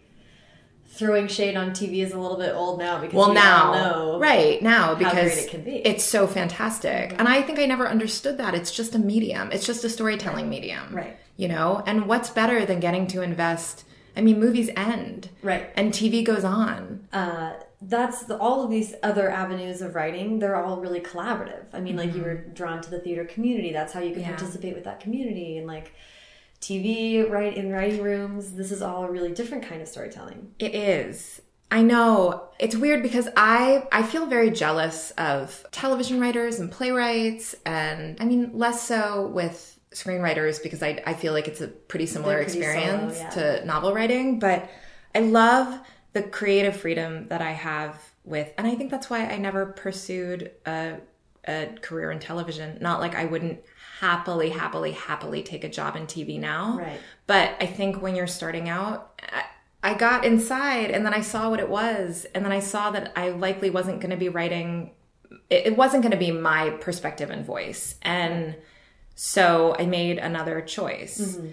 throwing 0.86 1.28
shade 1.28 1.56
on 1.56 1.70
TV 1.70 2.02
is 2.02 2.12
a 2.12 2.18
little 2.18 2.36
bit 2.36 2.52
old 2.54 2.78
now 2.78 3.00
because 3.00 3.14
well 3.14 3.28
we 3.28 3.34
now. 3.34 3.72
know 3.72 4.18
right 4.18 4.60
now 4.60 4.94
great 4.94 5.04
because 5.04 5.44
it 5.44 5.50
can 5.50 5.62
be. 5.62 5.76
it's 5.86 6.04
so 6.04 6.26
fantastic. 6.26 7.14
And 7.18 7.26
i 7.26 7.40
think 7.42 7.58
i 7.58 7.64
never 7.64 7.88
understood 7.88 8.36
that. 8.38 8.54
It's 8.54 8.72
just 8.72 8.94
a 8.94 8.98
medium. 8.98 9.50
It's 9.50 9.66
just 9.66 9.82
a 9.84 9.88
storytelling 9.88 10.48
medium. 10.48 10.94
Right. 10.94 11.16
you 11.36 11.48
know? 11.48 11.82
And 11.86 12.06
what's 12.06 12.30
better 12.30 12.66
than 12.66 12.80
getting 12.80 13.06
to 13.08 13.22
invest 13.22 13.84
i 14.16 14.20
mean 14.20 14.38
movies 14.40 14.70
end 14.76 15.28
Right. 15.42 15.70
and 15.76 15.92
tv 15.92 16.24
goes 16.24 16.44
on 16.44 17.06
uh, 17.12 17.54
that's 17.82 18.24
the, 18.24 18.36
all 18.38 18.62
of 18.62 18.70
these 18.70 18.94
other 19.02 19.30
avenues 19.30 19.80
of 19.80 19.94
writing. 19.94 20.38
They're 20.38 20.54
all 20.54 20.82
really 20.82 21.00
collaborative. 21.00 21.64
I 21.72 21.80
mean, 21.80 21.96
like 21.96 22.14
you 22.14 22.20
were 22.22 22.34
drawn 22.34 22.82
to 22.82 22.90
the 22.90 22.98
theater 22.98 23.24
community. 23.24 23.72
That's 23.72 23.94
how 23.94 24.00
you 24.00 24.10
can 24.12 24.20
Mm-hmm. 24.20 24.30
Yeah. 24.32 24.36
participate 24.36 24.74
with 24.74 24.84
that 24.84 25.00
community, 25.00 25.56
and 25.56 25.66
like 25.66 25.94
TV, 26.60 27.28
right 27.28 27.56
in 27.56 27.72
writing 27.72 28.02
rooms. 28.02 28.52
This 28.52 28.70
is 28.70 28.82
all 28.82 29.04
a 29.04 29.10
really 29.10 29.32
different 29.32 29.64
kind 29.66 29.80
of 29.80 29.88
storytelling. 29.88 30.52
It 30.58 30.74
is. 30.74 31.40
I 31.70 31.80
know. 31.82 32.48
It's 32.58 32.76
weird 32.76 33.02
because 33.02 33.28
I 33.34 33.86
I 33.90 34.02
feel 34.02 34.26
very 34.26 34.50
jealous 34.50 35.12
of 35.12 35.64
television 35.72 36.20
writers 36.20 36.60
and 36.60 36.70
playwrights 36.70 37.54
and 37.64 38.20
I 38.20 38.26
mean 38.26 38.50
less 38.52 38.86
so 38.86 39.28
with 39.28 39.79
screenwriters 39.94 40.62
because 40.62 40.82
I 40.82 41.02
I 41.06 41.14
feel 41.14 41.32
like 41.32 41.48
it's 41.48 41.60
a 41.60 41.68
pretty 41.68 42.06
similar 42.06 42.36
pretty 42.36 42.52
solo, 42.52 42.64
experience 42.64 43.18
yeah. 43.18 43.30
to 43.30 43.64
novel 43.64 43.92
writing, 43.92 44.38
but 44.38 44.68
I 45.14 45.20
love 45.20 45.80
the 46.12 46.22
creative 46.22 46.76
freedom 46.76 47.28
that 47.28 47.40
I 47.40 47.52
have 47.52 47.96
with 48.24 48.52
and 48.58 48.66
I 48.66 48.74
think 48.74 48.90
that's 48.90 49.10
why 49.10 49.26
I 49.26 49.36
never 49.38 49.66
pursued 49.66 50.52
a 50.66 50.98
a 51.48 51.68
career 51.80 52.10
in 52.10 52.18
television. 52.18 52.78
Not 52.80 53.00
like 53.00 53.14
I 53.14 53.24
wouldn't 53.24 53.60
happily 54.00 54.50
happily 54.50 54.92
happily 54.92 55.42
take 55.42 55.64
a 55.64 55.68
job 55.68 55.96
in 55.96 56.06
TV 56.06 56.38
now. 56.38 56.78
Right. 56.78 57.00
But 57.26 57.56
I 57.60 57.66
think 57.66 58.00
when 58.00 58.14
you're 58.14 58.26
starting 58.26 58.68
out, 58.68 59.20
I, 59.32 59.44
I 59.82 59.94
got 59.94 60.24
inside 60.24 60.90
and 60.90 61.04
then 61.04 61.14
I 61.14 61.20
saw 61.20 61.50
what 61.50 61.60
it 61.60 61.68
was. 61.68 62.26
And 62.34 62.44
then 62.44 62.52
I 62.52 62.60
saw 62.60 62.90
that 62.90 63.12
I 63.16 63.30
likely 63.30 63.70
wasn't 63.70 64.00
going 64.00 64.10
to 64.10 64.16
be 64.16 64.28
writing, 64.28 64.92
it, 65.48 65.68
it 65.68 65.76
wasn't 65.76 66.02
going 66.02 66.12
to 66.12 66.18
be 66.18 66.30
my 66.30 66.70
perspective 66.70 67.30
and 67.30 67.44
voice. 67.44 67.96
And 68.02 68.56
so 69.22 69.76
I 69.78 69.84
made 69.84 70.16
another 70.16 70.62
choice. 70.62 71.20
Mm-hmm. 71.20 71.48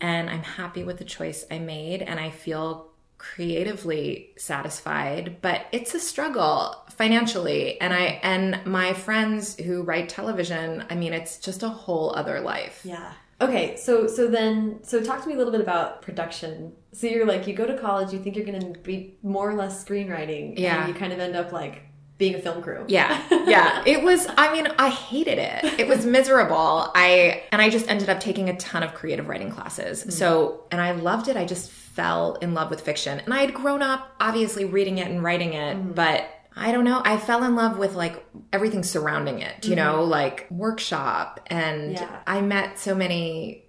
And 0.00 0.30
I'm 0.30 0.44
happy 0.44 0.84
with 0.84 0.98
the 0.98 1.04
choice 1.04 1.44
I 1.50 1.58
made. 1.58 2.00
And 2.00 2.20
I 2.20 2.30
feel 2.30 2.90
creatively 3.18 4.30
satisfied 4.36 5.38
but 5.42 5.66
it's 5.72 5.92
a 5.92 5.98
struggle 5.98 6.76
financially 6.88 7.80
and 7.80 7.92
i 7.92 8.20
and 8.22 8.64
my 8.64 8.92
friends 8.92 9.56
who 9.56 9.82
write 9.82 10.08
television 10.08 10.84
i 10.88 10.94
mean 10.94 11.12
it's 11.12 11.38
just 11.40 11.64
a 11.64 11.68
whole 11.68 12.14
other 12.14 12.38
life 12.40 12.82
Yeah. 12.84 13.12
Okay, 13.40 13.76
so 13.76 14.06
so 14.06 14.26
then 14.28 14.80
so 14.82 15.00
talk 15.02 15.22
to 15.22 15.28
me 15.28 15.34
a 15.34 15.36
little 15.36 15.52
bit 15.52 15.60
about 15.60 16.02
production. 16.02 16.72
So 16.92 17.06
you're 17.06 17.24
like 17.24 17.46
you 17.46 17.54
go 17.54 17.66
to 17.66 17.76
college, 17.78 18.12
you 18.12 18.18
think 18.18 18.34
you're 18.34 18.44
going 18.44 18.72
to 18.74 18.80
be 18.80 19.14
more 19.22 19.48
or 19.48 19.54
less 19.54 19.84
screenwriting, 19.84 20.58
Yeah. 20.58 20.84
and 20.84 20.88
you 20.92 20.94
kind 20.98 21.12
of 21.12 21.20
end 21.20 21.36
up 21.36 21.52
like 21.52 21.82
being 22.18 22.34
a 22.34 22.38
film 22.38 22.62
crew. 22.62 22.84
Yeah. 22.88 23.22
Yeah. 23.48 23.82
It 23.86 24.02
was 24.02 24.26
I 24.36 24.52
mean, 24.52 24.68
I 24.78 24.90
hated 24.90 25.38
it. 25.38 25.80
It 25.80 25.88
was 25.88 26.04
miserable. 26.04 26.90
I 26.94 27.44
and 27.50 27.62
I 27.62 27.70
just 27.70 27.88
ended 27.88 28.10
up 28.10 28.20
taking 28.20 28.50
a 28.50 28.56
ton 28.58 28.82
of 28.82 28.92
creative 28.92 29.26
writing 29.26 29.50
classes. 29.50 30.00
Mm-hmm. 30.00 30.10
So, 30.10 30.64
and 30.70 30.82
I 30.82 30.90
loved 30.90 31.28
it. 31.28 31.36
I 31.36 31.46
just 31.46 31.70
fell 31.70 32.34
in 32.34 32.52
love 32.52 32.68
with 32.68 32.82
fiction. 32.82 33.20
And 33.20 33.32
I 33.32 33.38
had 33.40 33.54
grown 33.54 33.80
up 33.80 34.14
obviously 34.20 34.66
reading 34.66 34.98
it 34.98 35.08
and 35.08 35.22
writing 35.22 35.54
it, 35.54 35.78
mm-hmm. 35.78 35.92
but 35.92 36.28
I 36.54 36.72
don't 36.72 36.84
know. 36.84 37.00
I 37.02 37.16
fell 37.16 37.42
in 37.44 37.54
love 37.54 37.78
with 37.78 37.94
like 37.94 38.22
everything 38.52 38.82
surrounding 38.82 39.40
it, 39.40 39.66
you 39.66 39.76
know, 39.76 40.00
mm-hmm. 40.00 40.10
like 40.10 40.46
workshop 40.50 41.40
and 41.46 41.92
Yeah. 41.92 42.20
I 42.26 42.42
met 42.42 42.78
so 42.78 42.94
many 42.94 43.64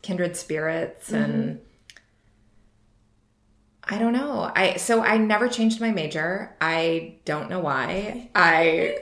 kindred 0.00 0.34
spirits 0.36 1.12
and 1.12 1.60
I 3.90 3.98
don't 3.98 4.12
know. 4.12 4.50
I 4.54 4.76
so 4.76 5.02
I 5.02 5.16
never 5.18 5.48
changed 5.48 5.80
my 5.80 5.90
major. 5.90 6.54
I 6.60 7.16
don't 7.24 7.50
know 7.50 7.58
why. 7.58 8.30
I 8.36 8.98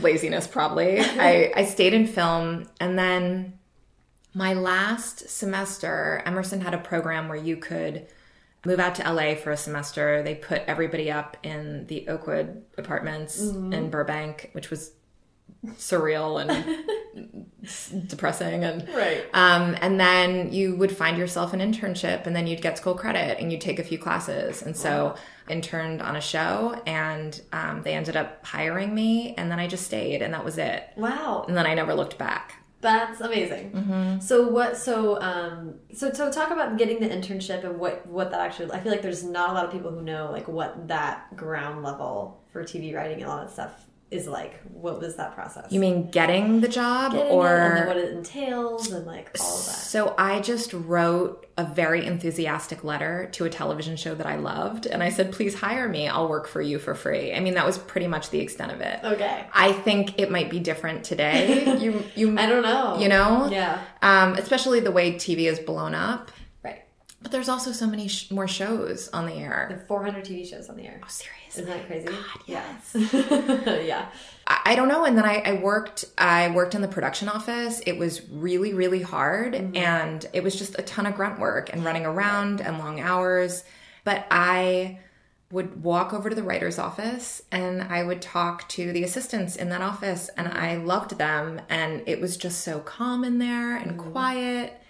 laziness 0.00 0.46
probably. 0.46 0.98
I 1.00 1.52
I 1.54 1.64
stayed 1.66 1.92
in 1.92 2.06
film 2.06 2.66
and 2.80 2.98
then 2.98 3.58
my 4.32 4.54
last 4.54 5.28
semester 5.28 6.22
Emerson 6.24 6.62
had 6.62 6.72
a 6.72 6.78
program 6.78 7.28
where 7.28 7.36
you 7.36 7.58
could 7.58 8.06
move 8.64 8.80
out 8.80 8.94
to 8.94 9.12
LA 9.12 9.34
for 9.34 9.50
a 9.50 9.56
semester. 9.58 10.22
They 10.22 10.36
put 10.36 10.62
everybody 10.66 11.10
up 11.10 11.36
in 11.42 11.86
the 11.86 12.08
Oakwood 12.08 12.62
apartments 12.78 13.42
mm-hmm. 13.42 13.74
in 13.74 13.90
Burbank, 13.90 14.50
which 14.52 14.70
was 14.70 14.92
surreal 15.76 16.40
and 16.40 17.46
depressing 18.08 18.64
and 18.64 18.88
Right. 18.94 19.24
um, 19.34 19.76
and 19.80 20.00
then 20.00 20.52
you 20.52 20.74
would 20.76 20.96
find 20.96 21.18
yourself 21.18 21.52
an 21.52 21.60
internship 21.60 22.26
and 22.26 22.34
then 22.34 22.46
you'd 22.46 22.62
get 22.62 22.78
school 22.78 22.94
credit 22.94 23.38
and 23.38 23.52
you'd 23.52 23.60
take 23.60 23.78
a 23.78 23.84
few 23.84 23.98
classes 23.98 24.62
and 24.62 24.76
so 24.76 25.14
interned 25.48 26.00
on 26.00 26.16
a 26.16 26.20
show 26.20 26.80
and 26.86 27.40
um, 27.52 27.82
they 27.82 27.94
ended 27.94 28.16
up 28.16 28.44
hiring 28.46 28.94
me 28.94 29.34
and 29.36 29.50
then 29.50 29.58
i 29.58 29.66
just 29.66 29.84
stayed 29.84 30.22
and 30.22 30.32
that 30.32 30.44
was 30.44 30.58
it 30.58 30.84
Wow. 30.96 31.44
and 31.48 31.56
then 31.56 31.66
i 31.66 31.74
never 31.74 31.94
looked 31.94 32.16
back 32.18 32.54
That's 32.80 33.20
amazing. 33.20 33.72
Mm-hmm. 33.72 34.20
So 34.20 34.48
what? 34.48 34.74
So 34.78 35.20
um. 35.20 35.74
So 35.92 36.10
so 36.14 36.32
talk 36.32 36.50
about 36.50 36.78
getting 36.78 36.98
the 36.98 37.08
internship 37.10 37.62
and 37.62 37.78
what 37.78 38.06
what 38.06 38.30
that 38.30 38.40
actually. 38.40 38.72
I 38.72 38.80
feel 38.80 38.90
like 38.90 39.02
there's 39.02 39.22
not 39.22 39.50
a 39.50 39.52
lot 39.52 39.66
of 39.66 39.70
people 39.70 39.90
who 39.90 40.00
know 40.00 40.30
like 40.32 40.48
what 40.48 40.88
that 40.88 41.36
ground 41.36 41.82
level 41.82 42.40
for 42.52 42.64
TV 42.64 42.94
writing 42.96 43.20
and 43.20 43.30
all 43.30 43.36
that 43.36 43.50
stuff 43.50 43.72
is 44.10 44.26
like. 44.26 44.60
What 44.80 44.98
was 44.98 45.16
that 45.16 45.34
process? 45.34 45.70
you 45.70 45.78
mean 45.78 46.10
getting 46.10 46.62
the 46.62 46.68
job 46.68 47.12
Getting 47.12 47.30
or 47.30 47.76
it 47.84 47.86
what 47.86 47.96
it 47.98 48.12
entails 48.12 48.90
and 48.90 49.06
like 49.06 49.30
all 49.38 49.58
of 49.58 49.66
that. 49.66 49.72
So 49.72 50.14
I 50.16 50.40
just 50.40 50.72
wrote 50.72 51.46
a 51.58 51.64
very 51.64 52.06
enthusiastic 52.06 52.82
letter 52.82 53.28
to 53.32 53.44
a 53.44 53.50
television 53.50 53.96
show 53.96 54.14
that 54.14 54.26
I 54.26 54.36
loved 54.36 54.86
and 54.86 55.02
I 55.02 55.10
said 55.10 55.32
please 55.32 55.54
hire 55.54 55.86
me 55.86 56.08
I'll 56.08 56.28
work 56.30 56.48
for 56.48 56.62
you 56.62 56.78
for 56.78 56.94
free. 56.94 57.34
I 57.34 57.40
mean 57.40 57.54
that 57.54 57.66
was 57.66 57.76
pretty 57.76 58.06
much 58.06 58.30
the 58.30 58.40
extent 58.40 58.72
of 58.72 58.80
it. 58.80 59.00
Okay. 59.04 59.44
I 59.52 59.72
think 59.72 60.18
it 60.18 60.30
might 60.30 60.48
be 60.48 60.60
different 60.60 61.04
today. 61.04 61.76
You 61.80 62.02
you 62.14 62.38
I 62.38 62.46
don't 62.46 62.62
know. 62.62 62.98
you 62.98 63.08
know? 63.08 63.48
Yeah. 63.50 63.82
Um 64.00 64.32
especially 64.34 64.80
the 64.80 64.90
way 64.92 65.12
TV 65.14 65.40
is 65.40 65.58
blown 65.58 65.94
up. 65.94 66.30
But 67.22 67.32
there's 67.32 67.50
also 67.50 67.72
so 67.72 67.86
many 67.86 68.08
sh- 68.08 68.30
more 68.30 68.48
shows 68.48 69.08
on 69.08 69.26
the 69.26 69.34
air. 69.34 69.68
And 69.70 69.82
400 69.86 70.24
TV 70.24 70.48
shows 70.48 70.70
on 70.70 70.76
the 70.76 70.86
air. 70.86 71.00
Oh, 71.02 71.08
serious? 71.08 71.58
Isn't 71.58 71.66
that 71.66 71.86
crazy? 71.86 72.06
God, 72.06 72.40
yes. 72.46 72.96
Yeah. 72.96 73.80
yeah. 73.80 74.08
I, 74.46 74.60
I 74.66 74.74
don't 74.74 74.88
know. 74.88 75.04
And 75.04 75.18
then 75.18 75.26
I, 75.26 75.42
I 75.44 75.52
worked. 75.54 76.06
I 76.16 76.48
worked 76.48 76.74
in 76.74 76.80
the 76.80 76.88
production 76.88 77.28
office. 77.28 77.82
It 77.86 77.98
was 77.98 78.26
really, 78.30 78.72
really 78.72 79.02
hard, 79.02 79.52
mm-hmm. 79.52 79.76
and 79.76 80.26
it 80.32 80.42
was 80.42 80.56
just 80.56 80.78
a 80.78 80.82
ton 80.82 81.04
of 81.04 81.14
grunt 81.14 81.38
work 81.38 81.70
and 81.72 81.84
running 81.84 82.06
around 82.06 82.62
and 82.62 82.78
long 82.78 83.00
hours. 83.00 83.64
But 84.04 84.26
I 84.30 85.00
would 85.50 85.82
walk 85.82 86.14
over 86.14 86.30
to 86.30 86.36
the 86.36 86.44
writer's 86.44 86.78
office 86.78 87.42
and 87.50 87.82
I 87.82 88.04
would 88.04 88.22
talk 88.22 88.68
to 88.68 88.92
the 88.92 89.02
assistants 89.02 89.56
in 89.56 89.68
that 89.70 89.82
office, 89.82 90.30
and 90.36 90.46
mm-hmm. 90.46 90.58
I 90.58 90.76
loved 90.76 91.18
them. 91.18 91.60
And 91.68 92.02
it 92.06 92.20
was 92.20 92.38
just 92.38 92.62
so 92.62 92.80
calm 92.80 93.24
in 93.24 93.38
there 93.38 93.76
and 93.76 93.92
mm-hmm. 93.92 94.10
quiet. 94.12 94.80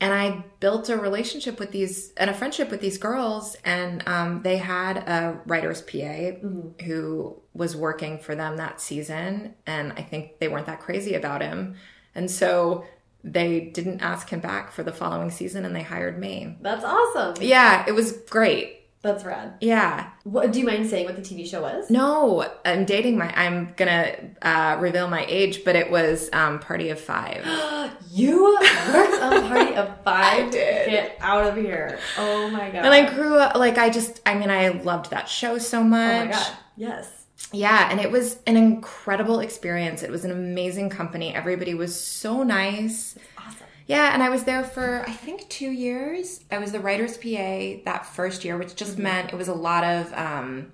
And 0.00 0.14
I 0.14 0.44
built 0.60 0.88
a 0.88 0.96
relationship 0.96 1.58
with 1.58 1.72
these 1.72 2.12
and 2.16 2.30
a 2.30 2.34
friendship 2.34 2.70
with 2.70 2.80
these 2.80 2.98
girls. 2.98 3.56
And 3.64 4.06
um, 4.06 4.42
they 4.42 4.56
had 4.56 4.98
a 4.98 5.40
writer's 5.46 5.82
PA 5.82 6.38
who 6.84 7.40
was 7.52 7.74
working 7.74 8.18
for 8.18 8.36
them 8.36 8.56
that 8.58 8.80
season. 8.80 9.54
And 9.66 9.92
I 9.92 10.02
think 10.02 10.38
they 10.38 10.46
weren't 10.48 10.66
that 10.66 10.80
crazy 10.80 11.14
about 11.14 11.42
him. 11.42 11.74
And 12.14 12.30
so 12.30 12.84
they 13.24 13.60
didn't 13.60 14.00
ask 14.00 14.28
him 14.30 14.40
back 14.40 14.70
for 14.70 14.82
the 14.82 14.92
following 14.92 15.30
season 15.30 15.64
and 15.64 15.74
they 15.74 15.82
hired 15.82 16.18
me. 16.18 16.56
That's 16.60 16.84
awesome. 16.84 17.42
Yeah, 17.42 17.84
it 17.86 17.92
was 17.92 18.12
great. 18.30 18.77
That's 19.00 19.24
rad. 19.24 19.54
Yeah. 19.60 20.10
What, 20.24 20.52
do 20.52 20.58
you 20.58 20.66
mind 20.66 20.88
saying 20.88 21.04
what 21.04 21.14
the 21.14 21.22
TV 21.22 21.46
show 21.46 21.62
was? 21.62 21.88
No, 21.88 22.50
I'm 22.64 22.84
dating 22.84 23.16
my, 23.16 23.32
I'm 23.36 23.72
gonna 23.76 24.12
uh, 24.42 24.76
reveal 24.80 25.08
my 25.08 25.24
age, 25.28 25.64
but 25.64 25.76
it 25.76 25.88
was 25.90 26.28
um, 26.32 26.58
Party 26.58 26.90
of 26.90 27.00
Five. 27.00 27.44
You 28.10 28.56
worked 28.90 29.22
on 29.22 29.48
Party 29.48 29.74
of 29.74 29.88
Five. 30.04 30.46
I 30.46 30.50
did. 30.50 30.90
Get 30.90 31.16
out 31.20 31.46
of 31.46 31.56
here. 31.56 31.98
Oh 32.16 32.48
my 32.50 32.70
god. 32.70 32.86
And 32.86 32.88
I 32.88 33.14
grew 33.14 33.36
up, 33.36 33.54
like, 33.54 33.76
I 33.76 33.90
just, 33.90 34.20
I 34.24 34.34
mean, 34.34 34.50
I 34.50 34.68
loved 34.68 35.10
that 35.10 35.28
show 35.28 35.58
so 35.58 35.84
much. 35.84 36.22
Oh 36.22 36.24
my 36.24 36.30
god. 36.32 36.52
Yes. 36.76 37.18
Yeah, 37.52 37.88
and 37.90 38.00
it 38.00 38.10
was 38.10 38.38
an 38.46 38.56
incredible 38.56 39.40
experience. 39.40 40.02
It 40.02 40.10
was 40.10 40.24
an 40.24 40.30
amazing 40.30 40.90
company. 40.90 41.34
Everybody 41.34 41.74
was 41.74 41.98
so 41.98 42.42
nice. 42.42 43.16
Yeah, 43.88 44.12
and 44.14 44.22
I 44.22 44.28
was 44.28 44.44
there 44.44 44.62
for 44.62 45.02
I 45.08 45.12
think 45.12 45.48
two 45.48 45.70
years. 45.70 46.44
I 46.50 46.58
was 46.58 46.70
the 46.72 46.78
writer's 46.80 47.16
PA 47.16 47.82
that 47.84 48.04
first 48.06 48.44
year, 48.44 48.56
which 48.56 48.76
just 48.76 48.98
meant 48.98 49.32
it 49.32 49.36
was 49.36 49.48
a 49.48 49.54
lot 49.54 49.82
of 49.82 50.12
um 50.12 50.70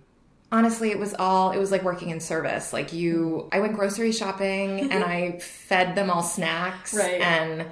honestly 0.52 0.90
it 0.90 0.98
was 0.98 1.14
all 1.18 1.52
it 1.52 1.58
was 1.58 1.70
like 1.70 1.82
working 1.84 2.10
in 2.10 2.20
service. 2.20 2.72
Like 2.72 2.92
you 2.92 3.48
I 3.52 3.60
went 3.60 3.74
grocery 3.74 4.12
shopping 4.12 4.80
and 4.92 5.02
I 5.04 5.38
fed 5.38 5.94
them 5.94 6.10
all 6.10 6.22
snacks 6.22 6.92
Right. 6.92 7.20
and 7.20 7.66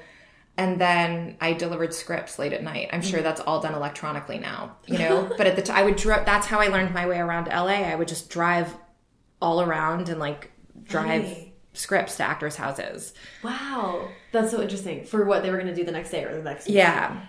and 0.56 0.80
then 0.80 1.36
I 1.40 1.54
delivered 1.54 1.92
scripts 1.94 2.38
late 2.38 2.52
at 2.52 2.62
night. 2.62 2.90
I'm 2.92 3.02
sure 3.02 3.20
that's 3.22 3.40
all 3.40 3.60
done 3.60 3.74
electronically 3.74 4.38
now, 4.38 4.76
you 4.86 4.98
know. 4.98 5.28
but 5.38 5.46
at 5.46 5.56
the 5.56 5.62
time, 5.62 5.76
I 5.78 5.82
would 5.82 5.96
drive. 5.96 6.24
That's 6.26 6.46
how 6.46 6.60
I 6.60 6.68
learned 6.68 6.92
my 6.94 7.06
way 7.06 7.18
around 7.18 7.46
LA. 7.48 7.82
I 7.90 7.94
would 7.96 8.06
just 8.08 8.28
drive 8.30 8.72
all 9.40 9.60
around 9.62 10.08
and 10.08 10.20
like 10.20 10.52
drive 10.84 11.24
Funny. 11.24 11.54
scripts 11.72 12.16
to 12.18 12.22
actors' 12.24 12.56
houses. 12.56 13.14
Wow. 13.42 14.08
That's 14.32 14.50
so 14.50 14.60
interesting. 14.60 15.04
For 15.04 15.24
what 15.24 15.42
they 15.42 15.50
were 15.50 15.58
gonna 15.58 15.74
do 15.74 15.84
the 15.84 15.92
next 15.92 16.10
day 16.10 16.24
or 16.24 16.36
the 16.36 16.42
next 16.42 16.66
week. 16.66 16.76
Yeah, 16.76 17.20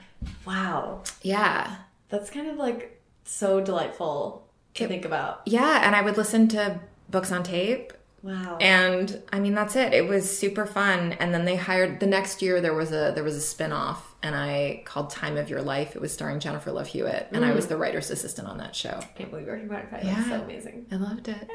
Wow. 0.46 1.04
yeah. 1.22 1.76
That's 2.10 2.30
kind 2.30 2.48
of 2.48 2.58
like 2.58 3.02
so 3.26 3.62
delightful 3.62 4.48
to 4.76 4.88
think 4.88 5.06
about. 5.06 5.42
Yeah, 5.46 5.86
and 5.86 5.96
I 5.96 6.02
would 6.02 6.18
listen 6.18 6.48
to 6.50 6.80
books 7.10 7.32
on 7.32 7.44
tape. 7.44 7.94
Wow. 8.24 8.58
And 8.62 9.22
I 9.34 9.40
mean 9.40 9.54
that's 9.54 9.76
it. 9.76 9.94
It 9.94 10.08
was 10.08 10.36
super 10.36 10.66
fun. 10.66 11.12
And 11.14 11.34
then 11.34 11.44
they 11.44 11.58
hired 11.58 12.00
the 12.00 12.08
next 12.08 12.42
year 12.42 12.62
there 12.62 12.74
was 12.74 12.92
a 12.92 13.12
there 13.14 13.24
was 13.24 13.36
a 13.36 13.42
spin-off 13.42 14.16
and 14.24 14.34
I 14.34 14.84
called 14.86 15.10
Time 15.10 15.36
of 15.36 15.50
Your 15.50 15.62
Life. 15.62 15.94
It 15.94 16.02
was 16.02 16.14
starring 16.14 16.40
Jennifer 16.40 16.72
Love 16.72 16.88
Hewitt 16.88 17.28
and 17.34 17.44
I 17.44 17.52
was 17.52 17.66
mm. 17.66 17.70
the 17.70 17.78
writer's 17.78 18.10
assistant 18.10 18.48
on 18.48 18.60
that 18.60 18.78
show. 18.78 18.98
I 18.98 19.06
can't 19.18 19.30
believe 19.30 19.46
you're 19.46 19.56
working 19.56 19.76
on 19.76 19.88
Five. 19.88 20.06
Yeah. 20.06 20.16
That's 20.16 20.28
so 20.30 20.42
amazing. 20.42 20.86
I 20.90 20.96
loved 20.96 21.28
it. 21.28 21.50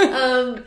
Um 0.00 0.64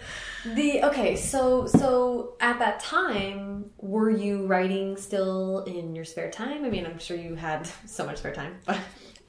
the 0.56 0.84
okay 0.84 1.16
so 1.16 1.66
so 1.68 2.34
at 2.40 2.58
that 2.60 2.80
time 2.80 3.70
were 3.78 4.10
you 4.10 4.46
writing 4.48 4.98
still 4.98 5.60
in 5.66 5.94
your 5.96 6.04
spare 6.06 6.32
time 6.32 6.66
i 6.66 6.70
mean 6.70 6.86
i'm 6.86 6.98
sure 7.00 7.16
you 7.16 7.36
had 7.36 7.68
so 7.86 8.06
much 8.06 8.18
spare 8.18 8.34
time 8.34 8.56
but 8.66 8.80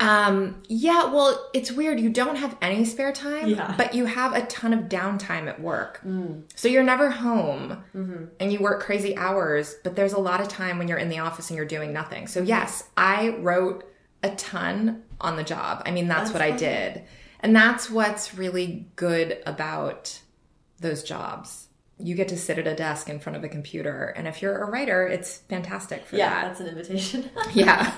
Um 0.00 0.62
yeah, 0.68 1.12
well, 1.12 1.48
it's 1.52 1.70
weird. 1.70 2.00
You 2.00 2.10
don't 2.10 2.34
have 2.36 2.56
any 2.60 2.84
spare 2.84 3.12
time, 3.12 3.50
Yeah. 3.50 3.74
but 3.76 3.94
you 3.94 4.06
have 4.06 4.34
a 4.34 4.44
ton 4.46 4.72
of 4.72 4.88
downtime 4.88 5.46
at 5.46 5.60
work. 5.60 6.00
So 6.56 6.66
you're 6.66 6.82
never 6.82 7.08
home 7.10 7.84
Hmm. 7.92 8.24
and 8.40 8.52
you 8.52 8.58
work 8.58 8.82
crazy 8.82 9.16
hours, 9.16 9.76
but 9.84 9.94
there's 9.94 10.12
a 10.14 10.18
lot 10.18 10.40
of 10.40 10.48
time 10.48 10.78
when 10.78 10.88
you're 10.88 10.98
in 10.98 11.08
the 11.08 11.20
office 11.20 11.50
and 11.50 11.56
you're 11.56 11.66
doing 11.76 11.92
nothing. 11.92 12.26
So 12.26 12.42
yes, 12.42 12.84
I 12.96 13.36
wrote 13.38 13.84
a 14.24 14.30
ton 14.34 15.02
on 15.20 15.36
the 15.36 15.44
job. 15.44 15.82
I 15.86 15.92
mean, 15.92 16.08
that's, 16.08 16.30
That's 16.30 16.32
what 16.32 16.42
I 16.42 16.50
did. 16.50 17.02
And 17.42 17.54
that's 17.56 17.90
what's 17.90 18.34
really 18.34 18.86
good 18.96 19.38
about 19.46 20.20
those 20.80 21.02
jobs. 21.02 21.68
You 21.98 22.14
get 22.16 22.28
to 22.28 22.36
sit 22.38 22.58
at 22.58 22.66
a 22.66 22.74
desk 22.74 23.08
in 23.08 23.20
front 23.20 23.36
of 23.36 23.44
a 23.44 23.48
computer, 23.48 24.06
and 24.16 24.26
if 24.26 24.42
you're 24.42 24.58
a 24.58 24.70
writer, 24.70 25.06
it's 25.06 25.38
fantastic 25.48 26.04
for 26.06 26.16
yeah 26.16 26.30
that. 26.30 26.48
that's 26.48 26.60
an 26.60 26.66
invitation 26.68 27.30
Yeah. 27.52 27.92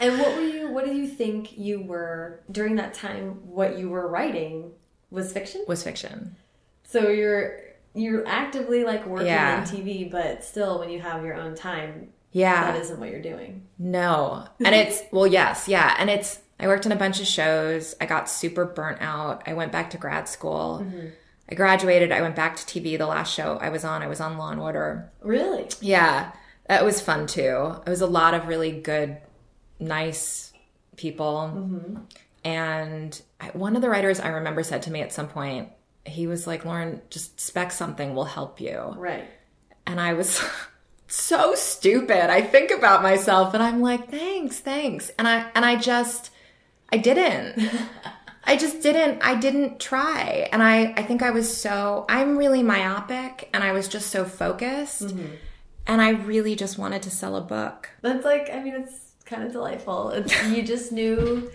and 0.00 0.18
what 0.18 0.34
were 0.36 0.42
you 0.42 0.70
what 0.70 0.84
did 0.86 0.96
you 0.96 1.06
think 1.06 1.58
you 1.58 1.82
were 1.82 2.40
during 2.50 2.76
that 2.76 2.94
time 2.94 3.32
what 3.46 3.78
you 3.78 3.90
were 3.90 4.08
writing 4.08 4.72
was 5.10 5.32
fiction 5.32 5.64
Was 5.68 5.82
fiction. 5.82 6.36
so 6.84 7.08
you're 7.10 7.58
you're 7.94 8.26
actively 8.26 8.84
like 8.84 9.04
working 9.06 9.26
Yeah. 9.26 9.58
in 9.60 9.64
tv 9.68 10.10
but 10.10 10.42
still 10.44 10.78
when 10.78 10.88
you 10.88 11.00
have 11.00 11.22
your 11.22 11.34
own 11.34 11.54
time 11.54 12.08
Yeah. 12.30 12.72
that 12.72 12.80
isn't 12.80 12.98
what 12.98 13.10
you're 13.10 13.20
doing 13.20 13.66
No. 13.78 14.46
And 14.64 14.74
it's, 14.74 15.02
well, 15.12 15.26
yes, 15.26 15.68
yeah. 15.68 15.94
And 15.98 16.08
it's, 16.08 16.38
I 16.58 16.66
worked 16.66 16.86
in 16.86 16.92
a 16.92 16.96
bunch 16.96 17.20
of 17.20 17.26
shows. 17.26 17.94
I 18.00 18.06
got 18.06 18.30
super 18.30 18.64
burnt 18.64 18.98
out. 19.00 19.42
I 19.46 19.54
went 19.54 19.72
back 19.72 19.90
to 19.90 19.98
grad 19.98 20.28
school. 20.28 20.82
Mm-hmm. 20.84 21.08
I 21.50 21.54
graduated. 21.54 22.12
I 22.12 22.22
went 22.22 22.36
back 22.36 22.56
to 22.56 22.62
TV. 22.64 22.96
The 22.96 23.06
last 23.06 23.34
show 23.34 23.58
I 23.60 23.68
was 23.68 23.84
on, 23.84 24.02
I 24.02 24.06
was 24.06 24.20
on 24.20 24.38
Law 24.38 24.50
and 24.50 24.60
Order. 24.60 25.10
really 25.20 25.68
Yeah. 25.80 26.32
That 26.68 26.84
was 26.84 27.00
fun 27.00 27.26
too. 27.26 27.76
It 27.86 27.90
was 27.90 28.00
a 28.00 28.06
lot 28.06 28.34
of 28.34 28.46
really 28.46 28.70
good, 28.70 29.18
nice 29.80 30.52
people. 30.96 31.52
Mm-hmm. 31.54 31.96
And 32.44 33.22
I, 33.40 33.48
one 33.48 33.76
of 33.76 33.82
the 33.82 33.90
writers 33.90 34.20
I 34.20 34.28
remember 34.28 34.62
said 34.62 34.82
to 34.82 34.90
me 34.90 35.00
at 35.00 35.12
some 35.12 35.28
point, 35.28 35.68
he 36.04 36.26
was 36.26 36.46
like, 36.46 36.64
Lauren, 36.64 37.00
just 37.10 37.38
spec 37.40 37.70
something 37.70 38.14
will 38.14 38.24
help 38.24 38.60
you. 38.60 38.94
right 38.96 39.28
And 39.86 40.00
I 40.00 40.14
was 40.14 40.42
so 41.06 41.54
stupid. 41.54 42.30
I 42.30 42.40
think 42.40 42.70
about 42.70 43.02
myself 43.02 43.54
and 43.54 43.62
I'm 43.62 43.80
like, 43.80 44.10
thanks, 44.10 44.58
thanks. 44.58 45.10
And 45.18 45.28
I 45.28 45.50
and 45.54 45.64
I 45.64 45.76
just 45.76 46.31
I 46.92 46.98
didn't. 46.98 47.70
I 48.44 48.56
just 48.56 48.82
didn't 48.82 49.22
I 49.22 49.34
didn't 49.34 49.80
try. 49.80 50.48
And 50.52 50.62
I 50.62 50.92
I 50.96 51.02
think 51.02 51.22
I 51.22 51.30
was 51.30 51.54
so 51.56 52.04
I'm 52.08 52.36
really 52.36 52.62
myopic 52.62 53.48
and 53.52 53.64
I 53.64 53.72
was 53.72 53.88
just 53.88 54.10
so 54.10 54.24
focused. 54.24 55.02
Mm-hmm. 55.02 55.34
And 55.86 56.00
I 56.00 56.10
really 56.10 56.54
just 56.54 56.78
wanted 56.78 57.02
to 57.02 57.10
sell 57.10 57.34
a 57.34 57.40
book. 57.40 57.90
That's 58.02 58.24
like, 58.24 58.50
I 58.52 58.62
mean, 58.62 58.74
it's 58.74 59.14
kind 59.24 59.42
of 59.42 59.50
delightful. 59.50 60.10
It's, 60.10 60.32
you 60.48 60.62
just 60.74 60.92
knew 60.92 61.50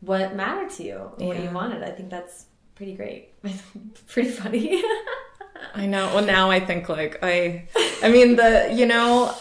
what 0.00 0.36
mattered 0.36 0.70
to 0.72 0.82
you, 0.82 1.10
what 1.16 1.42
you 1.42 1.48
wanted. 1.50 1.82
I 1.82 1.90
think 1.90 2.10
that's 2.10 2.46
pretty 2.74 2.94
great. 2.94 3.30
pretty 4.08 4.28
funny. 4.28 4.82
I 5.74 5.86
know. 5.86 6.14
Well, 6.14 6.24
now 6.24 6.50
I 6.50 6.60
think 6.60 6.88
like 6.88 7.18
I 7.22 7.68
I 8.02 8.10
mean 8.10 8.36
the, 8.36 8.70
you 8.74 8.86
know, 8.86 9.34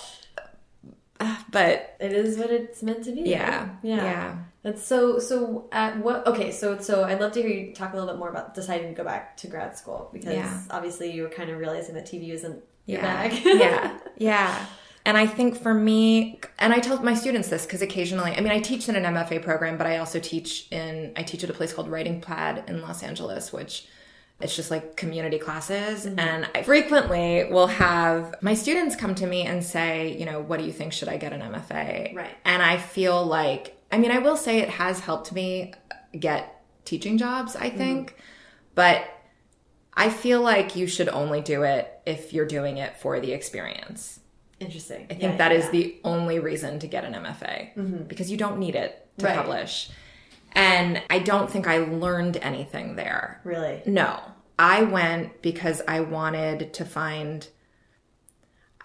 but 1.51 1.95
it 1.99 2.11
is 2.13 2.37
what 2.37 2.49
it's 2.49 2.83
meant 2.83 3.03
to 3.05 3.11
be. 3.11 3.21
yeah. 3.21 3.59
right? 3.59 3.69
Yeah. 3.83 4.03
Yeah. 4.03 4.37
That's 4.63 4.83
so, 4.83 5.19
so 5.19 5.67
at 5.71 5.99
what, 5.99 6.25
okay, 6.25 6.51
so, 6.51 6.79
so 6.79 7.03
I'd 7.03 7.19
love 7.21 7.33
to 7.33 7.41
hear 7.41 7.51
you 7.51 7.73
talk 7.73 7.93
a 7.93 7.95
little 7.97 8.11
bit 8.11 8.17
more 8.17 8.29
about 8.29 8.55
deciding 8.55 8.87
to 8.87 8.95
go 8.95 9.03
back 9.03 9.37
to 9.37 9.47
grad 9.47 9.77
school 9.77 10.09
because 10.11 10.33
Yeah. 10.33 10.59
obviously 10.71 11.11
you 11.11 11.21
were 11.21 11.29
kind 11.29 11.51
of 11.51 11.59
realizing 11.59 11.93
that 11.95 12.05
TV 12.07 12.29
isn't 12.31 12.63
your 12.87 12.99
yeah. 13.01 13.27
bag. 13.27 13.41
yeah. 13.45 13.97
Yeah. 14.17 14.65
And 15.07 15.17
I 15.17 15.27
think 15.27 15.55
for 15.55 15.71
me, 15.71 16.39
and 16.57 16.73
I 16.73 16.79
tell 16.79 16.99
my 17.03 17.13
students 17.13 17.47
this 17.47 17.63
because 17.67 17.83
occasionally, 17.83 18.31
I 18.31 18.39
mean, 18.41 18.51
I 18.51 18.59
teach 18.59 18.89
in 18.89 18.95
an 18.95 19.03
MFA 19.03 19.43
program, 19.43 19.77
but 19.77 19.85
I 19.85 19.97
also 19.97 20.19
teach 20.19 20.67
in, 20.71 21.13
I 21.15 21.21
teach 21.21 21.43
at 21.43 21.49
a 21.51 21.53
place 21.53 21.71
called 21.73 21.89
Writing 21.89 22.21
Pad 22.21 22.63
in 22.67 22.81
Los 22.81 23.03
Angeles, 23.03 23.53
which 23.53 23.85
it's 24.41 24.55
just 24.55 24.69
like 24.69 24.97
community 24.97 25.39
classes. 25.39 26.05
Mm-hmm. 26.05 26.19
And 26.19 26.49
I 26.53 26.63
frequently 26.63 27.45
will 27.45 27.67
have 27.67 28.35
my 28.41 28.53
students 28.53 28.95
come 28.95 29.15
to 29.15 29.25
me 29.25 29.43
and 29.43 29.63
say, 29.63 30.17
you 30.17 30.25
know, 30.25 30.41
what 30.41 30.59
do 30.59 30.65
you 30.65 30.73
think? 30.73 30.93
Should 30.93 31.07
I 31.07 31.17
get 31.17 31.31
an 31.33 31.41
MFA? 31.41 32.15
Right. 32.15 32.35
And 32.43 32.61
I 32.61 32.77
feel 32.77 33.25
like, 33.25 33.81
I 33.91 33.97
mean, 33.97 34.11
I 34.11 34.19
will 34.19 34.37
say 34.37 34.59
it 34.59 34.69
has 34.69 34.99
helped 34.99 35.31
me 35.31 35.73
get 36.17 36.61
teaching 36.83 37.17
jobs, 37.17 37.55
I 37.55 37.69
mm-hmm. 37.69 37.77
think. 37.77 38.17
But 38.75 39.07
I 39.93 40.09
feel 40.09 40.41
like 40.41 40.75
you 40.75 40.87
should 40.87 41.07
only 41.07 41.41
do 41.41 41.63
it 41.63 41.89
if 42.05 42.33
you're 42.33 42.45
doing 42.45 42.77
it 42.77 42.97
for 42.97 43.19
the 43.21 43.31
experience. 43.31 44.19
Interesting. 44.59 45.07
I 45.09 45.13
think 45.13 45.37
that 45.37 45.51
is 45.51 45.69
the 45.69 45.97
only 46.03 46.39
reason 46.39 46.79
to 46.79 46.87
get 46.87 47.05
an 47.05 47.13
MFA 47.13 47.75
mm-hmm. 47.75 48.03
because 48.03 48.29
you 48.29 48.37
don't 48.37 48.59
need 48.59 48.75
it 48.75 49.07
to 49.17 49.25
Right. 49.25 49.35
publish. 49.35 49.89
And 50.55 51.01
I 51.09 51.19
don't 51.19 51.51
think 51.51 51.67
I 51.67 51.79
learned 51.79 52.37
anything 52.37 52.95
there. 52.95 53.41
Really? 53.43 53.83
No. 53.85 54.21
I 54.57 54.83
went 54.83 55.41
because 55.41 55.81
I 55.87 55.99
wanted 55.99 56.73
to 56.75 56.85
find 56.85 57.47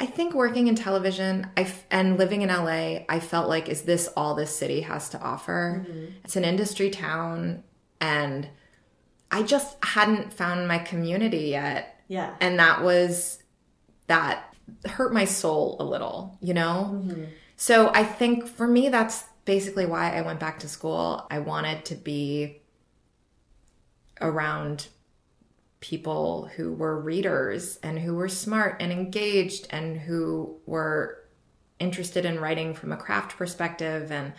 I 0.01 0.07
think 0.07 0.33
working 0.33 0.67
in 0.67 0.77
television 0.77 1.47
I 1.59 1.63
f- 1.63 1.85
and 1.91 2.17
living 2.17 2.41
in 2.41 2.49
LA, 2.49 3.01
I 3.09 3.21
felt 3.21 3.51
like, 3.51 3.69
is 3.69 3.83
this 3.83 4.09
all 4.17 4.35
this 4.35 4.57
city 4.57 4.81
has 4.81 5.11
to 5.11 5.21
offer? 5.21 5.85
Mm-hmm. 5.87 6.05
It's 6.25 6.37
an 6.37 6.45
industry 6.45 6.89
town, 6.89 7.63
and 8.01 8.49
I 9.31 9.43
just 9.43 9.77
hadn't 9.85 10.33
found 10.33 10.67
my 10.67 10.79
community 10.79 11.51
yet. 11.51 12.03
Yeah. 12.09 12.35
And 12.41 12.59
that 12.59 12.83
was, 12.83 13.43
that 14.07 14.55
hurt 14.87 15.13
my 15.13 15.27
soul 15.27 15.77
a 15.79 15.85
little, 15.85 16.39
you 16.41 16.55
know? 16.55 17.03
Mm-hmm. 17.05 17.25
So 17.57 17.91
I 17.93 18.03
think 18.05 18.49
for 18.49 18.67
me, 18.67 18.89
that's 18.89 19.25
basically 19.51 19.85
why 19.85 20.17
I 20.17 20.23
went 20.23 20.39
back 20.39 20.61
to 20.61 20.69
school. 20.69 21.27
I 21.29 21.41
wanted 21.41 21.85
to 21.87 21.97
be 21.97 22.63
around 24.21 24.87
people 25.81 26.49
who 26.55 26.73
were 26.73 27.01
readers 27.01 27.77
and 27.83 27.99
who 27.99 28.15
were 28.15 28.29
smart 28.29 28.77
and 28.79 28.93
engaged 28.93 29.67
and 29.71 29.99
who 29.99 30.57
were 30.67 31.25
interested 31.81 32.25
in 32.25 32.39
writing 32.39 32.75
from 32.75 32.93
a 32.93 32.97
craft 32.97 33.37
perspective 33.37 34.13
and 34.13 34.35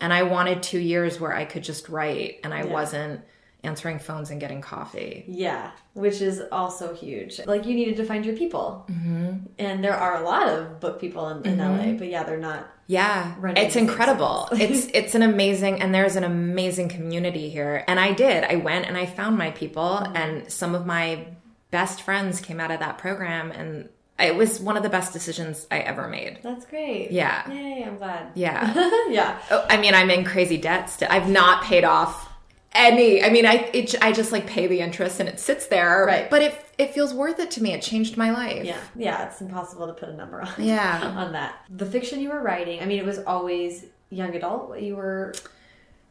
and 0.00 0.12
I 0.12 0.22
wanted 0.22 0.62
2 0.62 0.78
years 0.78 1.18
where 1.18 1.34
I 1.34 1.44
could 1.44 1.64
just 1.64 1.88
write 1.88 2.38
and 2.44 2.54
I 2.54 2.64
wasn't 2.64 3.22
answering 3.64 3.98
phones 3.98 4.30
and 4.30 4.40
getting 4.40 4.60
coffee. 4.60 5.24
Yeah, 5.28 5.70
which 5.94 6.20
is 6.20 6.42
also 6.50 6.94
huge. 6.94 7.40
Like 7.46 7.66
you 7.66 7.74
needed 7.74 7.96
to 7.96 8.04
find 8.04 8.24
your 8.24 8.36
people, 8.36 8.86
mm-hmm. 8.90 9.46
and 9.58 9.84
there 9.84 9.94
are 9.94 10.20
a 10.20 10.24
lot 10.24 10.48
of 10.48 10.80
book 10.80 11.00
people 11.00 11.28
in, 11.28 11.44
in 11.46 11.58
LA, 11.58 11.92
but 11.92 12.08
yeah, 12.08 12.24
they're 12.24 12.38
not. 12.38 12.68
Yeah, 12.86 13.34
Running 13.38 13.64
it's 13.64 13.76
incredible. 13.76 14.48
it's 14.52 14.88
it's 14.92 15.14
an 15.14 15.22
amazing 15.22 15.80
and 15.80 15.94
there's 15.94 16.16
an 16.16 16.24
amazing 16.24 16.88
community 16.88 17.48
here. 17.48 17.84
And 17.86 17.98
I 17.98 18.12
did. 18.12 18.44
I 18.44 18.56
went 18.56 18.86
and 18.86 18.96
I 18.96 19.06
found 19.06 19.38
my 19.38 19.50
people 19.52 19.96
and 19.96 20.52
some 20.52 20.74
of 20.74 20.84
my 20.84 21.26
best 21.70 22.02
friends 22.02 22.40
came 22.40 22.60
out 22.60 22.70
of 22.70 22.80
that 22.80 22.98
program 22.98 23.50
and 23.50 23.88
it 24.18 24.36
was 24.36 24.60
one 24.60 24.76
of 24.76 24.82
the 24.82 24.88
best 24.88 25.12
decisions 25.12 25.66
I 25.70 25.78
ever 25.78 26.06
made. 26.06 26.40
That's 26.42 26.66
great. 26.66 27.10
Yeah. 27.10 27.50
Yay! 27.50 27.84
I'm 27.84 27.96
glad. 27.96 28.28
Yeah. 28.34 28.72
yeah. 29.08 29.38
Oh, 29.50 29.64
I 29.68 29.78
mean, 29.78 29.94
I'm 29.94 30.10
in 30.10 30.24
crazy 30.24 30.58
debt 30.58 30.90
still. 30.90 31.08
I've 31.10 31.28
not 31.28 31.64
paid 31.64 31.84
off 31.84 32.28
any. 32.74 33.22
I 33.22 33.30
mean, 33.30 33.46
I 33.46 33.70
it, 33.72 33.94
I 34.02 34.12
just 34.12 34.32
like 34.32 34.46
pay 34.46 34.66
the 34.66 34.80
interest 34.80 35.20
and 35.20 35.28
it 35.28 35.38
sits 35.40 35.66
there. 35.66 36.04
Right. 36.06 36.30
But 36.30 36.42
it 36.42 36.66
it 36.78 36.94
feels 36.94 37.14
worth 37.14 37.38
it 37.38 37.50
to 37.52 37.62
me. 37.62 37.72
It 37.72 37.82
changed 37.82 38.16
my 38.16 38.30
life. 38.30 38.64
Yeah, 38.64 38.80
yeah, 38.96 39.26
it's 39.28 39.40
impossible 39.40 39.86
to 39.86 39.92
put 39.92 40.08
a 40.08 40.14
number 40.14 40.40
on. 40.42 40.52
Yeah. 40.58 41.00
on 41.16 41.32
that. 41.32 41.64
The 41.70 41.86
fiction 41.86 42.20
you 42.20 42.30
were 42.30 42.42
writing, 42.42 42.80
I 42.80 42.86
mean, 42.86 42.98
it 42.98 43.04
was 43.04 43.18
always 43.20 43.86
young 44.10 44.34
adult. 44.34 44.68
What 44.68 44.82
you 44.82 44.96
were, 44.96 45.34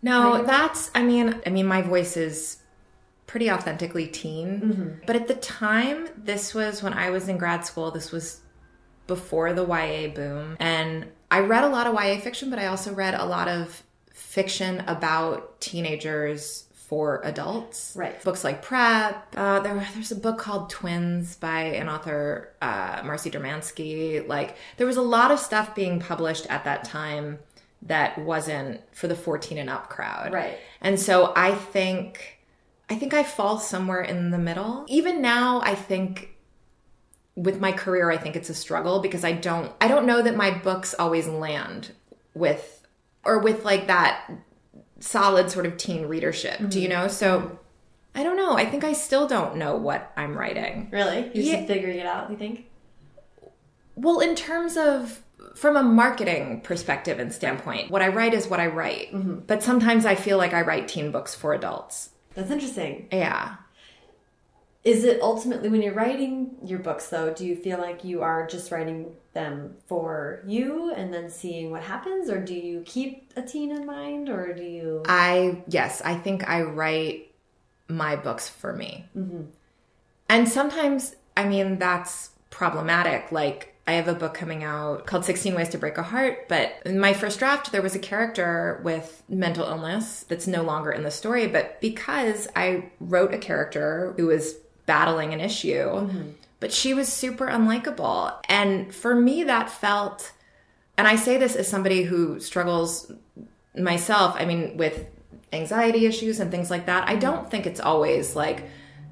No, 0.01 0.43
that's. 0.43 0.91
I 0.95 1.03
mean, 1.03 1.41
I 1.45 1.49
mean, 1.49 1.65
my 1.65 1.81
voice 1.81 2.17
is 2.17 2.57
pretty 3.27 3.49
authentically 3.49 4.07
teen. 4.07 4.61
Mm-hmm. 4.61 4.89
But 5.05 5.15
at 5.15 5.27
the 5.27 5.35
time, 5.35 6.09
this 6.17 6.53
was 6.53 6.83
when 6.83 6.93
I 6.93 7.09
was 7.09 7.29
in 7.29 7.37
grad 7.37 7.65
school. 7.65 7.91
This 7.91 8.11
was 8.11 8.41
before 9.07 9.53
the 9.53 9.65
YA 9.65 10.13
boom, 10.13 10.57
and 10.59 11.07
I 11.29 11.39
read 11.39 11.63
a 11.63 11.69
lot 11.69 11.87
of 11.87 11.93
YA 11.93 12.19
fiction, 12.19 12.49
but 12.49 12.59
I 12.59 12.67
also 12.67 12.93
read 12.93 13.13
a 13.13 13.25
lot 13.25 13.47
of 13.47 13.83
fiction 14.31 14.81
about 14.87 15.59
teenagers 15.59 16.63
for 16.73 17.19
adults. 17.25 17.93
Right. 17.97 18.21
Books 18.23 18.45
like 18.45 18.61
Prep. 18.61 19.27
Uh, 19.35 19.59
there, 19.59 19.85
there's 19.93 20.13
a 20.13 20.15
book 20.15 20.37
called 20.37 20.69
Twins 20.69 21.35
by 21.35 21.63
an 21.63 21.89
author, 21.89 22.53
uh, 22.61 23.01
Marcy 23.03 23.29
Dermansky. 23.29 24.25
Like, 24.25 24.55
there 24.77 24.87
was 24.87 24.95
a 24.95 25.01
lot 25.01 25.31
of 25.31 25.39
stuff 25.39 25.75
being 25.75 25.99
published 25.99 26.47
at 26.47 26.63
that 26.63 26.85
time 26.85 27.39
that 27.81 28.17
wasn't 28.19 28.79
for 28.95 29.09
the 29.09 29.15
14 29.15 29.57
and 29.57 29.69
up 29.69 29.89
crowd. 29.89 30.31
Right. 30.31 30.57
And 30.79 30.97
so 30.97 31.33
I 31.35 31.53
think 31.53 32.39
I 32.89 32.95
think 32.95 33.13
I 33.13 33.23
fall 33.23 33.59
somewhere 33.59 34.01
in 34.01 34.31
the 34.31 34.37
middle. 34.37 34.85
Even 34.87 35.21
now 35.21 35.61
I 35.61 35.75
think 35.75 36.35
with 37.35 37.59
my 37.59 37.71
career 37.71 38.11
I 38.11 38.17
think 38.17 38.35
it's 38.35 38.49
a 38.49 38.53
struggle 38.53 38.99
because 38.99 39.25
I 39.25 39.31
don't 39.31 39.71
I 39.81 39.87
don't 39.87 40.05
know 40.05 40.21
that 40.21 40.35
my 40.35 40.51
books 40.51 40.93
always 40.97 41.27
land 41.27 41.91
with 42.33 42.80
or 43.23 43.39
with 43.39 43.63
like 43.65 43.87
that 43.87 44.29
solid 44.99 45.49
sort 45.51 45.65
of 45.65 45.77
teen 45.77 46.05
readership. 46.05 46.57
Do 46.69 46.79
you 46.79 46.87
mm-hmm. 46.89 47.01
know? 47.01 47.07
So 47.07 47.59
I 48.13 48.23
don't 48.23 48.37
know. 48.37 48.53
I 48.53 48.65
think 48.65 48.83
I 48.83 48.93
still 48.93 49.27
don't 49.27 49.55
know 49.55 49.75
what 49.75 50.11
I'm 50.17 50.37
writing. 50.37 50.89
really, 50.91 51.31
you're 51.33 51.43
Yeah. 51.43 51.55
still 51.55 51.67
figuring 51.67 51.97
it 51.97 52.05
out. 52.05 52.29
You 52.29 52.37
think? 52.37 52.65
Well, 53.95 54.19
in 54.19 54.35
terms 54.35 54.77
of 54.77 55.21
from 55.55 55.75
a 55.75 55.83
marketing 55.83 56.61
perspective 56.61 57.19
and 57.19 57.31
standpoint, 57.33 57.91
what 57.91 58.01
I 58.01 58.07
write 58.07 58.33
is 58.33 58.47
what 58.47 58.59
I 58.59 58.67
write. 58.67 59.13
Mm-hmm. 59.13 59.39
But 59.47 59.63
sometimes 59.63 60.05
I 60.05 60.15
feel 60.15 60.37
like 60.37 60.53
I 60.53 60.61
write 60.61 60.87
teen 60.87 61.11
books 61.11 61.35
for 61.35 61.53
adults. 61.53 62.09
That's 62.33 62.51
interesting. 62.51 63.07
Yeah. 63.11 63.55
Is 64.83 65.03
it 65.03 65.21
ultimately 65.21 65.69
when 65.69 65.83
you're 65.83 65.93
writing 65.93 66.55
your 66.63 66.79
books, 66.79 67.07
though? 67.07 67.33
Do 67.33 67.45
you 67.45 67.55
feel 67.55 67.77
like 67.77 68.03
you 68.03 68.23
are 68.23 68.47
just 68.47 68.71
writing 68.71 69.15
them 69.33 69.75
for 69.85 70.41
you 70.45 70.91
and 70.93 71.13
then 71.13 71.29
seeing 71.29 71.69
what 71.69 71.83
happens, 71.83 72.29
or 72.29 72.39
do 72.39 72.55
you 72.55 72.81
keep 72.85 73.31
a 73.35 73.43
teen 73.43 73.71
in 73.71 73.85
mind, 73.85 74.27
or 74.27 74.53
do 74.53 74.63
you? 74.63 75.03
I 75.07 75.61
yes, 75.67 76.01
I 76.03 76.15
think 76.15 76.49
I 76.49 76.63
write 76.63 77.31
my 77.87 78.15
books 78.15 78.49
for 78.49 78.73
me. 78.73 79.05
Mm-hmm. 79.15 79.43
And 80.29 80.49
sometimes, 80.49 81.15
I 81.37 81.47
mean, 81.47 81.77
that's 81.77 82.31
problematic. 82.49 83.31
Like, 83.31 83.75
I 83.85 83.93
have 83.93 84.07
a 84.07 84.13
book 84.13 84.33
coming 84.33 84.63
out 84.63 85.05
called 85.05 85.25
16 85.25 85.53
Ways 85.53 85.69
to 85.69 85.77
Break 85.77 85.97
a 85.97 86.03
Heart, 86.03 86.47
but 86.47 86.73
in 86.85 86.99
my 86.99 87.13
first 87.13 87.39
draft, 87.39 87.71
there 87.71 87.81
was 87.81 87.95
a 87.95 87.99
character 87.99 88.79
with 88.83 89.23
mental 89.27 89.65
illness 89.65 90.23
that's 90.23 90.47
no 90.47 90.61
longer 90.63 90.91
in 90.91 91.03
the 91.03 91.11
story. 91.11 91.47
But 91.47 91.81
because 91.81 92.47
I 92.55 92.91
wrote 92.99 93.33
a 93.33 93.37
character 93.37 94.13
who 94.17 94.27
was 94.27 94.55
battling 94.85 95.33
an 95.33 95.39
issue, 95.39 96.09
but 96.59 96.71
she 96.71 96.93
was 96.93 97.07
super 97.11 97.47
unlikable. 97.47 98.33
And 98.49 98.93
for 98.93 99.15
me, 99.15 99.43
that 99.45 99.69
felt, 99.69 100.31
and 100.97 101.07
I 101.07 101.15
say 101.15 101.37
this 101.37 101.55
as 101.55 101.67
somebody 101.67 102.03
who 102.03 102.39
struggles 102.39 103.11
myself, 103.75 104.35
I 104.37 104.45
mean, 104.45 104.77
with 104.77 105.05
anxiety 105.53 106.05
issues 106.05 106.39
and 106.39 106.51
things 106.51 106.69
like 106.69 106.85
that, 106.85 107.07
I 107.07 107.15
don't 107.15 107.49
think 107.49 107.65
it's 107.65 107.79
always 107.79 108.35
like 108.35 108.63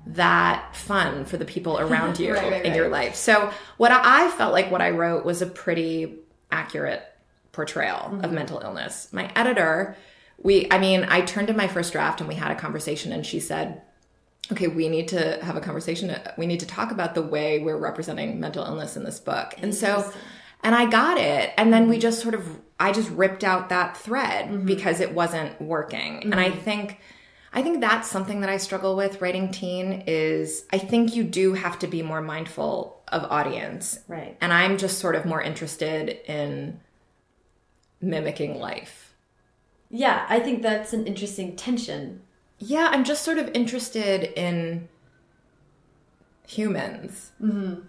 that 0.08 0.76
fun 0.76 1.26
for 1.26 1.38
the 1.38 1.46
people 1.46 1.80
around 1.86 2.20
you 2.20 2.34
Right, 2.34 2.52
right, 2.52 2.66
in 2.66 2.74
your 2.76 2.90
life. 2.90 3.16
So, 3.16 3.52
what 3.78 3.92
I 3.92 4.26
I 4.26 4.30
felt 4.32 4.54
like 4.54 4.72
what 4.72 4.82
I 4.82 4.90
wrote 4.92 5.26
was 5.26 5.42
a 5.42 5.46
pretty 5.46 6.20
accurate 6.52 7.04
portrayal 7.52 7.98
Mm-hmm. 7.98 8.24
of 8.26 8.32
mental 8.32 8.60
illness. 8.64 9.12
My 9.12 9.32
editor, 9.36 9.96
we, 10.42 10.68
I 10.72 10.80
mean, 10.80 11.06
I 11.10 11.22
turned 11.22 11.50
in 11.50 11.58
my 11.58 11.68
first 11.68 11.92
draft 11.92 12.22
and 12.22 12.28
we 12.30 12.36
had 12.36 12.52
a 12.52 12.56
conversation, 12.56 13.12
and 13.12 13.26
she 13.26 13.40
said, 13.40 13.82
okay, 14.52 14.68
we 14.68 14.90
need 14.90 15.08
to 15.10 15.44
have 15.44 15.56
a 15.56 15.62
conversation. 15.62 16.16
We 16.38 16.48
need 16.48 16.60
to 16.62 16.66
talk 16.66 16.92
about 16.92 17.16
the 17.16 17.22
way 17.22 17.60
we're 17.60 17.78
representing 17.78 18.40
mental 18.40 18.66
illness 18.66 18.98
in 18.98 19.04
this 19.04 19.20
book. 19.20 19.54
And 19.60 19.74
so, 19.74 20.12
and 20.64 20.74
I 20.74 20.90
got 20.90 21.18
it. 21.18 21.54
And 21.58 21.72
then 21.72 21.88
we 21.88 22.00
just 22.00 22.22
sort 22.22 22.34
of, 22.34 22.60
I 22.80 22.92
just 22.92 23.10
ripped 23.12 23.44
out 23.44 23.70
that 23.70 23.96
thread 23.96 24.46
mm-hmm. 24.46 24.66
because 24.66 25.00
it 25.00 25.14
wasn't 25.14 25.62
working. 25.62 26.24
And 26.24 26.36
I 26.36 26.50
mm-hmm. 26.50 26.60
think, 26.62 27.00
I 27.54 27.62
think 27.62 27.82
that's 27.82 28.10
something 28.10 28.42
that 28.42 28.50
I 28.50 28.58
struggle 28.58 28.96
with 28.96 29.22
writing 29.22 29.52
teen 29.52 30.04
is 30.08 30.66
I 30.72 30.78
think 30.78 31.16
you 31.16 31.24
do 31.24 31.54
have 31.54 31.80
to 31.80 31.88
be 31.88 32.02
more 32.02 32.22
mindful 32.22 33.02
of 33.08 33.24
audience. 33.24 34.00
Right. 34.08 34.38
And 34.42 34.54
I'm 34.54 34.78
just 34.78 35.00
sort 35.00 35.16
of 35.16 35.26
more 35.26 35.42
interested 35.42 36.20
in 36.30 36.80
mimicking 38.02 38.60
life. 38.60 39.14
Yeah, 39.90 40.26
I 40.30 40.40
think 40.40 40.62
that's 40.62 40.94
an 40.94 41.08
interesting 41.08 41.56
tension. 41.56 42.22
Yeah, 42.60 42.90
I'm 42.92 43.04
just 43.04 43.24
sort 43.24 43.38
of 43.38 43.50
interested 43.54 44.38
in 44.38 44.90
humans. 46.46 47.32
Mm-hmm. 47.42 47.82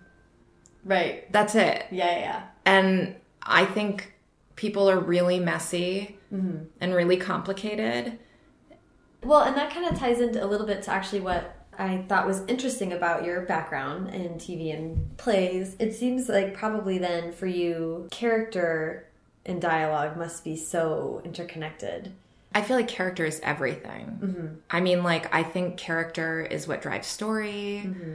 Right. 0.85 1.31
That's 1.33 1.55
it. 1.55 1.87
Yeah, 1.91 2.19
yeah. 2.19 2.43
And 2.65 3.17
I 3.43 3.65
think 3.65 4.15
people 4.57 4.89
are 4.89 4.99
really 4.99 5.41
messy 5.41 6.19
mm-hmm. 6.33 6.65
and 6.81 6.95
really 6.95 7.17
complicated. 7.17 8.19
Well, 9.23 9.43
and 9.43 9.57
that 9.57 9.73
kind 9.73 9.87
of 9.87 9.99
ties 9.99 10.21
into 10.21 10.43
a 10.43 10.47
little 10.47 10.67
bit 10.67 10.83
to 10.85 10.91
actually 10.91 11.21
what 11.21 11.57
I 11.79 12.05
thought 12.09 12.27
was 12.27 12.43
interesting 12.47 12.93
about 12.93 13.25
your 13.25 13.43
background 13.43 14.15
in 14.15 14.35
TV 14.35 14.75
and 14.75 15.17
plays. 15.17 15.77
It 15.79 15.95
seems 15.95 16.29
like 16.29 16.55
probably 16.55 16.99
then 16.99 17.33
for 17.33 17.47
you, 17.47 18.09
character 18.11 19.09
and 19.47 19.61
dialogue 19.61 20.17
must 20.17 20.45
be 20.45 20.57
so 20.57 21.23
interconnected. 21.25 22.13
I 22.55 22.63
feel 22.63 22.77
like 22.77 22.89
character 22.89 23.25
is 23.25 23.41
everything. 23.43 24.19
Mm-hmm. 24.23 24.47
I 24.71 24.81
mean, 24.81 25.03
like, 25.03 25.33
I 25.35 25.43
think 25.43 25.77
character 25.77 26.41
is 26.41 26.67
what 26.67 26.83
drives 26.83 27.07
story. 27.07 27.83
Mm-hmm. 27.85 28.15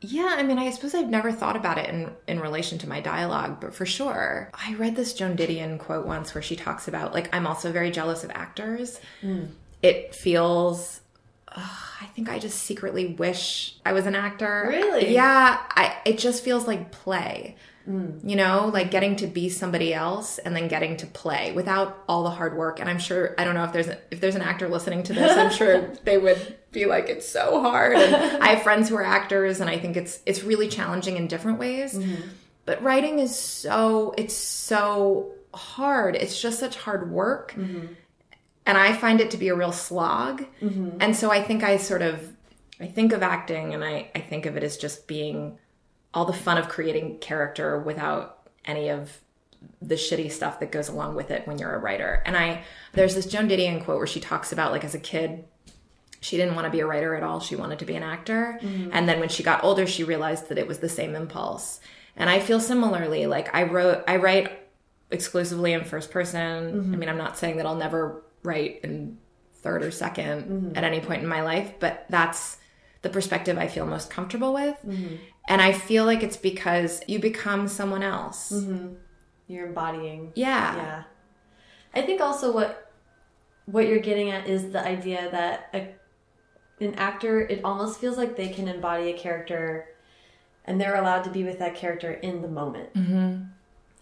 Yeah, 0.00 0.34
I 0.36 0.42
mean, 0.42 0.58
I 0.58 0.70
suppose 0.70 0.94
I've 0.94 1.08
never 1.08 1.32
thought 1.32 1.56
about 1.56 1.78
it 1.78 1.88
in, 1.88 2.12
in 2.26 2.40
relation 2.40 2.76
to 2.78 2.88
my 2.88 3.00
dialogue, 3.00 3.58
but 3.60 3.74
for 3.74 3.86
sure. 3.86 4.50
I 4.52 4.74
read 4.74 4.96
this 4.96 5.14
Joan 5.14 5.36
Didion 5.36 5.78
quote 5.78 6.06
once 6.06 6.34
where 6.34 6.42
she 6.42 6.56
talks 6.56 6.88
about, 6.88 7.14
like, 7.14 7.34
I'm 7.34 7.46
also 7.46 7.72
very 7.72 7.90
jealous 7.90 8.22
of 8.24 8.30
actors. 8.30 9.00
Mm. 9.22 9.48
It 9.82 10.14
feels. 10.14 11.00
I 11.48 12.06
think 12.14 12.28
I 12.28 12.38
just 12.38 12.58
secretly 12.62 13.14
wish 13.14 13.76
I 13.86 13.92
was 13.92 14.06
an 14.06 14.14
actor. 14.14 14.66
Really? 14.68 15.14
Yeah. 15.14 15.62
I, 15.70 15.96
it 16.04 16.18
just 16.18 16.42
feels 16.42 16.66
like 16.66 16.90
play. 16.90 17.56
Mm. 17.88 18.28
You 18.28 18.36
know, 18.36 18.70
like 18.72 18.90
getting 18.90 19.16
to 19.16 19.26
be 19.26 19.50
somebody 19.50 19.92
else 19.92 20.38
and 20.38 20.56
then 20.56 20.68
getting 20.68 20.96
to 20.98 21.06
play 21.06 21.52
without 21.52 22.02
all 22.08 22.22
the 22.22 22.30
hard 22.30 22.56
work. 22.56 22.80
And 22.80 22.88
I'm 22.88 22.98
sure 22.98 23.34
I 23.36 23.44
don't 23.44 23.54
know 23.54 23.64
if 23.64 23.72
there's 23.72 23.88
a, 23.88 23.98
if 24.10 24.20
there's 24.20 24.36
an 24.36 24.42
actor 24.42 24.68
listening 24.68 25.02
to 25.04 25.12
this, 25.12 25.36
I'm 25.36 25.50
sure 25.50 25.92
they 26.04 26.16
would 26.16 26.56
be 26.72 26.86
like, 26.86 27.08
it's 27.08 27.28
so 27.28 27.60
hard. 27.60 27.96
And 27.96 28.42
I 28.42 28.48
have 28.48 28.62
friends 28.62 28.88
who 28.88 28.96
are 28.96 29.04
actors, 29.04 29.60
and 29.60 29.68
I 29.68 29.78
think 29.78 29.96
it's 29.96 30.20
it's 30.24 30.42
really 30.42 30.68
challenging 30.68 31.16
in 31.16 31.26
different 31.26 31.58
ways. 31.58 31.94
Mm-hmm. 31.94 32.28
But 32.64 32.82
writing 32.82 33.18
is 33.18 33.38
so 33.38 34.14
it's 34.16 34.34
so 34.34 35.32
hard. 35.52 36.16
It's 36.16 36.40
just 36.40 36.60
such 36.60 36.76
hard 36.76 37.10
work. 37.10 37.52
Mm-hmm. 37.52 37.86
And 38.66 38.78
I 38.78 38.94
find 38.94 39.20
it 39.20 39.30
to 39.32 39.36
be 39.36 39.48
a 39.48 39.54
real 39.54 39.72
slog. 39.72 40.46
Mm-hmm. 40.62 40.96
And 41.00 41.14
so 41.14 41.30
I 41.30 41.42
think 41.42 41.62
I 41.62 41.76
sort 41.76 42.00
of 42.00 42.32
I 42.80 42.86
think 42.86 43.12
of 43.12 43.22
acting 43.22 43.74
and 43.74 43.84
I, 43.84 44.10
I 44.14 44.20
think 44.20 44.46
of 44.46 44.56
it 44.56 44.64
as 44.64 44.76
just 44.76 45.06
being 45.06 45.58
all 46.14 46.24
the 46.24 46.32
fun 46.32 46.56
of 46.56 46.68
creating 46.68 47.18
character 47.18 47.78
without 47.78 48.48
any 48.64 48.88
of 48.88 49.20
the 49.82 49.94
shitty 49.94 50.30
stuff 50.30 50.60
that 50.60 50.70
goes 50.70 50.88
along 50.88 51.14
with 51.14 51.30
it 51.30 51.46
when 51.46 51.58
you're 51.58 51.74
a 51.74 51.78
writer. 51.78 52.22
And 52.24 52.36
I 52.36 52.62
there's 52.92 53.14
this 53.14 53.26
Joan 53.26 53.48
Didion 53.48 53.84
quote 53.84 53.98
where 53.98 54.06
she 54.06 54.20
talks 54.20 54.52
about 54.52 54.72
like 54.72 54.84
as 54.84 54.94
a 54.94 55.00
kid 55.00 55.44
she 56.24 56.38
didn't 56.38 56.54
want 56.54 56.64
to 56.64 56.70
be 56.70 56.80
a 56.80 56.86
writer 56.86 57.14
at 57.14 57.22
all. 57.22 57.38
She 57.38 57.54
wanted 57.54 57.80
to 57.80 57.84
be 57.84 57.96
an 57.96 58.02
actor. 58.02 58.58
Mm-hmm. 58.62 58.90
And 58.94 59.06
then 59.06 59.20
when 59.20 59.28
she 59.28 59.42
got 59.42 59.62
older, 59.62 59.86
she 59.86 60.04
realized 60.04 60.48
that 60.48 60.56
it 60.56 60.66
was 60.66 60.78
the 60.78 60.88
same 60.88 61.14
impulse. 61.14 61.80
And 62.16 62.30
I 62.30 62.40
feel 62.40 62.60
similarly. 62.60 63.26
Like 63.26 63.54
I 63.54 63.64
wrote, 63.64 64.04
I 64.08 64.16
write 64.16 64.50
exclusively 65.10 65.74
in 65.74 65.84
first 65.84 66.10
person. 66.10 66.72
Mm-hmm. 66.72 66.94
I 66.94 66.96
mean, 66.96 67.08
I'm 67.10 67.18
not 67.18 67.36
saying 67.36 67.58
that 67.58 67.66
I'll 67.66 67.76
never 67.76 68.22
write 68.42 68.80
in 68.82 69.18
third 69.56 69.82
or 69.82 69.90
2nd 69.90 70.46
mm-hmm. 70.46 70.76
at 70.76 70.84
any 70.84 71.00
point 71.00 71.22
in 71.22 71.28
my 71.28 71.42
life, 71.42 71.74
but 71.78 72.06
that's 72.08 72.56
the 73.02 73.10
perspective 73.10 73.58
I 73.58 73.68
feel 73.68 73.84
most 73.84 74.08
comfortable 74.08 74.54
with. 74.54 74.76
And 75.46 75.60
I 75.60 75.72
feel 75.72 76.04
like 76.04 76.22
it's 76.22 76.36
because 76.36 77.02
you 77.06 77.18
become 77.18 77.68
someone 77.68 78.02
else. 78.02 78.50
Mm-hmm. 78.52 78.94
You're 79.46 79.66
embodying. 79.66 80.32
Yeah. 80.34 80.76
Yeah. 80.76 81.02
I 81.94 82.02
think 82.02 82.20
also 82.20 82.52
what 82.52 82.92
what 83.66 83.86
you're 83.86 83.98
getting 83.98 84.30
at 84.30 84.46
is 84.46 84.72
the 84.72 84.86
idea 84.86 85.30
that 85.30 85.70
a, 85.72 85.94
an 86.84 86.94
actor 86.96 87.40
it 87.40 87.60
almost 87.64 87.98
feels 87.98 88.16
like 88.16 88.36
they 88.36 88.48
can 88.48 88.68
embody 88.68 89.10
a 89.10 89.16
character 89.16 89.88
and 90.64 90.80
they're 90.80 90.96
allowed 90.96 91.24
to 91.24 91.30
be 91.30 91.44
with 91.44 91.58
that 91.58 91.74
character 91.74 92.12
in 92.12 92.42
the 92.42 92.48
moment. 92.48 92.92
Mm-hmm. 92.94 93.42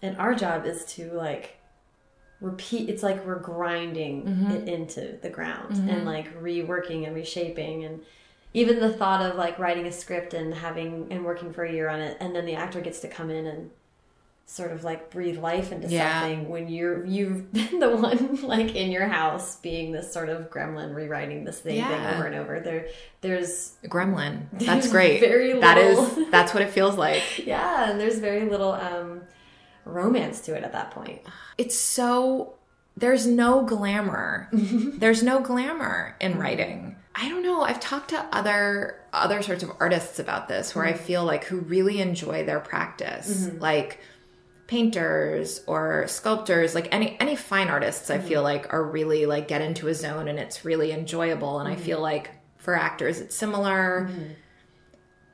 And 0.01 0.17
our 0.17 0.35
job 0.35 0.65
is 0.65 0.85
to 0.85 1.11
like 1.11 1.57
repeat 2.41 2.89
it's 2.89 3.03
like 3.03 3.25
we're 3.25 3.39
grinding 3.39 4.23
mm-hmm. 4.23 4.51
it 4.51 4.67
into 4.67 5.17
the 5.21 5.29
ground 5.29 5.75
mm-hmm. 5.75 5.89
and 5.89 6.05
like 6.05 6.41
reworking 6.41 7.07
and 7.07 7.15
reshaping 7.15 7.85
and 7.85 8.01
even 8.53 8.79
the 8.79 8.91
thought 8.93 9.21
of 9.25 9.35
like 9.35 9.57
writing 9.59 9.85
a 9.87 9.91
script 9.91 10.33
and 10.33 10.53
having 10.53 11.07
and 11.11 11.25
working 11.25 11.51
for 11.53 11.63
a 11.63 11.71
year 11.71 11.89
on 11.89 11.99
it 11.99 12.17
and 12.19 12.35
then 12.35 12.45
the 12.45 12.55
actor 12.55 12.81
gets 12.81 12.99
to 12.99 13.07
come 13.07 13.29
in 13.29 13.47
and 13.47 13.69
sort 14.45 14.71
of 14.73 14.83
like 14.83 15.09
breathe 15.09 15.37
life 15.39 15.71
into 15.71 15.87
Yeah. 15.87 16.19
something 16.21 16.49
when 16.49 16.67
you're 16.67 17.05
you've 17.05 17.51
been 17.53 17.79
the 17.79 17.95
one 17.95 18.41
like 18.43 18.75
in 18.75 18.91
your 18.91 19.07
house 19.07 19.55
being 19.55 19.91
this 19.93 20.11
sort 20.11 20.29
of 20.29 20.49
gremlin 20.49 20.93
rewriting 20.93 21.45
this 21.45 21.59
thing 21.59 21.77
Yeah. 21.77 22.13
over 22.15 22.25
and 22.27 22.35
over 22.35 22.59
there 22.59 22.87
there's 23.21 23.77
Gremlin. 23.85 24.47
There's 24.51 24.65
That's 24.65 24.91
great. 24.91 25.19
very 25.31 25.59
That 25.59 25.77
little- 25.77 26.05
is 26.25 26.29
that's 26.31 26.53
what 26.53 26.61
it 26.61 26.71
feels 26.71 26.97
like. 26.97 27.45
yeah 27.45 27.89
and 27.89 27.99
there's 27.99 28.19
very 28.19 28.47
little 28.49 28.73
um 28.73 29.21
romance 29.85 30.41
to 30.41 30.55
it 30.55 30.63
at 30.63 30.71
that 30.73 30.91
point 30.91 31.21
it's 31.57 31.77
so 31.77 32.53
there's 32.95 33.25
no 33.25 33.63
glamour 33.63 34.47
there's 34.51 35.23
no 35.23 35.39
glamour 35.39 36.15
in 36.21 36.37
writing 36.37 36.92
i 37.15 37.29
don't 37.29 37.43
know. 37.43 37.61
I've 37.61 37.79
talked 37.79 38.09
to 38.09 38.25
other 38.31 38.99
other 39.11 39.41
sorts 39.41 39.63
of 39.63 39.71
artists 39.79 40.19
about 40.19 40.47
this 40.47 40.75
where 40.75 40.85
i 40.85 40.93
mm-hmm. 40.93 41.03
feel 41.03 41.23
like 41.25 41.45
who 41.45 41.59
really 41.59 42.01
enjoy 42.01 42.45
their 42.45 42.59
practice. 42.59 43.45
Mm-hmm. 43.45 43.59
Like 43.59 43.99
painters 44.65 45.61
or 45.67 46.07
sculptors 46.07 46.73
like 46.73 46.87
any 46.91 47.19
any 47.19 47.35
fine 47.35 47.67
artists 47.67 48.09
i 48.09 48.17
feel 48.17 48.39
mm-hmm. 48.39 48.63
like 48.63 48.73
are 48.73 48.81
really 48.81 49.25
like 49.25 49.47
get 49.47 49.61
into 49.61 49.89
a 49.89 49.93
zone 49.93 50.27
and 50.27 50.39
it's 50.39 50.65
really 50.65 50.91
enjoyable. 50.91 51.59
And 51.59 51.69
i 51.69 51.75
feel 51.75 51.99
like 51.99 52.31
for 52.57 52.75
actors 52.75 53.19
it's 53.19 53.35
similar. 53.35 54.09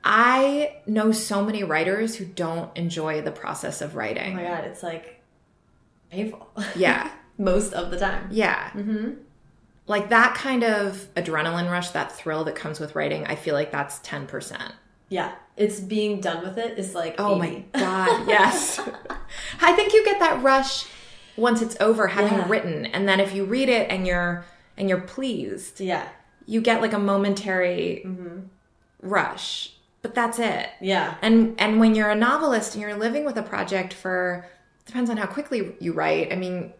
I 0.02 0.78
know 0.88 1.12
so 1.12 1.44
many 1.44 1.64
writers 1.64 2.16
who 2.16 2.26
don't 2.26 2.76
enjoy 2.78 3.22
the 3.22 3.32
process 3.32 3.82
of 3.82 3.96
writing. 3.96 4.34
oh 4.34 4.36
my 4.38 4.44
god 4.44 4.64
it's 4.66 4.84
like 4.84 5.22
painful. 6.10 6.50
Yeah. 6.76 7.12
Most 7.38 7.72
of 7.74 7.90
the 7.90 7.98
time. 7.98 8.28
Yeah. 8.32 8.70
Mm-hmm. 8.72 9.12
Like 9.90 10.10
that 10.10 10.36
kind 10.36 10.64
of 10.64 11.08
adrenaline 11.16 11.70
rush, 11.70 11.90
that 11.90 12.12
thrill 12.12 12.44
that 12.46 12.56
comes 12.56 12.80
with 12.80 12.96
writing, 12.96 13.26
I 13.26 13.36
feel 13.36 13.56
like 13.56 13.72
that's 13.72 14.00
10%. 14.00 14.72
yeah 15.10 15.32
it's 15.58 15.80
being 15.82 16.22
done 16.22 16.42
with 16.42 16.58
it, 16.58 16.80
is 16.80 16.96
like 16.96 17.16
Oh 17.20 17.36
80. 17.36 17.40
my 17.74 17.80
God. 17.80 18.28
Yes. 18.36 18.80
I 19.60 19.74
think 19.74 19.92
you 19.94 20.06
get 20.06 20.20
that 20.20 20.42
rush 20.42 20.86
once 21.36 21.62
it's 21.62 21.76
over 21.82 22.08
having 22.08 22.38
Yeah. 22.38 22.48
written. 22.48 22.86
And 22.86 23.10
then 23.10 23.20
if 23.20 23.34
you 23.36 23.44
read 23.44 23.68
it 23.68 23.90
and 23.92 24.08
you're, 24.08 24.46
and 24.78 24.88
you're 24.88 25.02
pleased, 25.02 25.82
yeah 25.82 26.08
you 26.46 26.62
get 26.62 26.82
like 26.82 26.94
a 26.94 27.00
momentary 27.00 28.02
mm-hmm. 28.06 28.40
rush, 29.02 29.74
but 30.02 30.16
that's 30.16 30.40
it. 30.40 30.70
yeah 30.82 31.16
And, 31.22 31.56
and 31.60 31.80
when 31.80 31.94
you're 31.96 32.10
a 32.10 32.16
novelist 32.16 32.74
and 32.76 32.82
you're 32.82 32.96
living 32.96 33.26
with 33.26 33.38
a 33.38 33.44
project 33.44 33.94
for, 33.94 34.46
depends 34.86 35.10
on 35.10 35.18
how 35.18 35.28
quickly 35.28 35.76
you 35.80 35.92
write. 35.94 36.32
I 36.32 36.36
mean, 36.36 36.74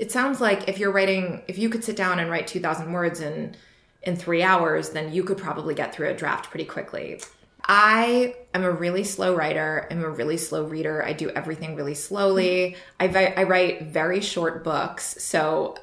it 0.00 0.10
sounds 0.10 0.40
like 0.40 0.66
if 0.66 0.78
you're 0.78 0.90
writing, 0.90 1.42
if 1.46 1.58
you 1.58 1.68
could 1.68 1.84
sit 1.84 1.94
down 1.94 2.18
and 2.18 2.30
write 2.30 2.46
2,000 2.46 2.90
words 2.90 3.20
in 3.20 3.54
in 4.02 4.16
three 4.16 4.42
hours, 4.42 4.90
then 4.90 5.12
you 5.12 5.22
could 5.22 5.36
probably 5.36 5.74
get 5.74 5.94
through 5.94 6.08
a 6.08 6.14
draft 6.14 6.48
pretty 6.48 6.64
quickly. 6.64 7.20
I 7.62 8.34
am 8.54 8.64
a 8.64 8.70
really 8.70 9.04
slow 9.04 9.34
writer. 9.34 9.86
I'm 9.90 10.02
a 10.02 10.08
really 10.08 10.38
slow 10.38 10.64
reader. 10.64 11.04
I 11.04 11.12
do 11.12 11.28
everything 11.28 11.76
really 11.76 11.94
slowly. 11.94 12.76
I, 12.98 13.08
vi- 13.08 13.34
I 13.36 13.42
write 13.42 13.82
very 13.82 14.22
short 14.22 14.64
books, 14.64 15.22
so 15.22 15.76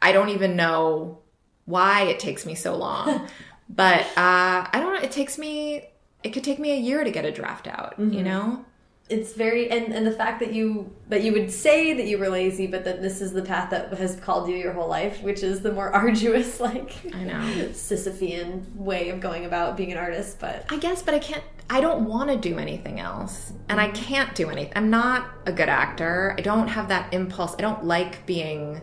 I 0.00 0.12
don't 0.12 0.28
even 0.28 0.54
know 0.54 1.18
why 1.64 2.02
it 2.02 2.20
takes 2.20 2.46
me 2.46 2.54
so 2.54 2.76
long. 2.76 3.26
but 3.68 4.02
uh, 4.02 4.68
I 4.70 4.70
don't 4.74 4.94
know. 4.94 5.00
It 5.00 5.10
takes 5.10 5.36
me. 5.36 5.88
It 6.22 6.30
could 6.30 6.44
take 6.44 6.60
me 6.60 6.70
a 6.70 6.78
year 6.78 7.02
to 7.02 7.10
get 7.10 7.24
a 7.24 7.32
draft 7.32 7.66
out. 7.66 7.94
You 7.98 8.22
know. 8.22 8.64
It's 9.10 9.34
very 9.34 9.70
and 9.70 9.92
and 9.92 10.06
the 10.06 10.12
fact 10.12 10.40
that 10.40 10.54
you 10.54 10.90
that 11.08 11.22
you 11.22 11.32
would 11.32 11.50
say 11.50 11.92
that 11.92 12.06
you 12.06 12.16
were 12.16 12.30
lazy 12.30 12.66
but 12.66 12.84
that 12.84 13.02
this 13.02 13.20
is 13.20 13.32
the 13.32 13.42
path 13.42 13.68
that 13.68 13.92
has 13.92 14.16
called 14.16 14.48
you 14.48 14.56
your 14.56 14.72
whole 14.72 14.88
life 14.88 15.22
which 15.22 15.42
is 15.42 15.60
the 15.60 15.70
more 15.70 15.90
arduous 15.94 16.58
like 16.58 16.92
I 17.14 17.24
know. 17.24 17.68
sisyphean 17.72 18.74
way 18.74 19.10
of 19.10 19.20
going 19.20 19.44
about 19.44 19.76
being 19.76 19.92
an 19.92 19.98
artist 19.98 20.38
but 20.40 20.64
I 20.70 20.78
guess, 20.78 21.02
but 21.02 21.14
I 21.14 21.18
can't. 21.18 21.42
I 21.70 21.80
don't 21.80 22.06
want 22.06 22.30
to 22.30 22.36
do 22.36 22.58
anything 22.58 23.00
else, 23.00 23.52
and 23.68 23.80
I 23.80 23.86
mm-hmm. 23.86 24.04
can't 24.04 24.34
do 24.34 24.50
anything. 24.50 24.72
I'm 24.76 24.90
not 24.90 25.30
a 25.46 25.52
good 25.52 25.68
actor. 25.68 26.34
I 26.36 26.42
don't 26.42 26.68
have 26.68 26.88
that 26.88 27.14
impulse. 27.14 27.54
I 27.54 27.62
don't 27.62 27.84
like 27.84 28.26
being 28.26 28.82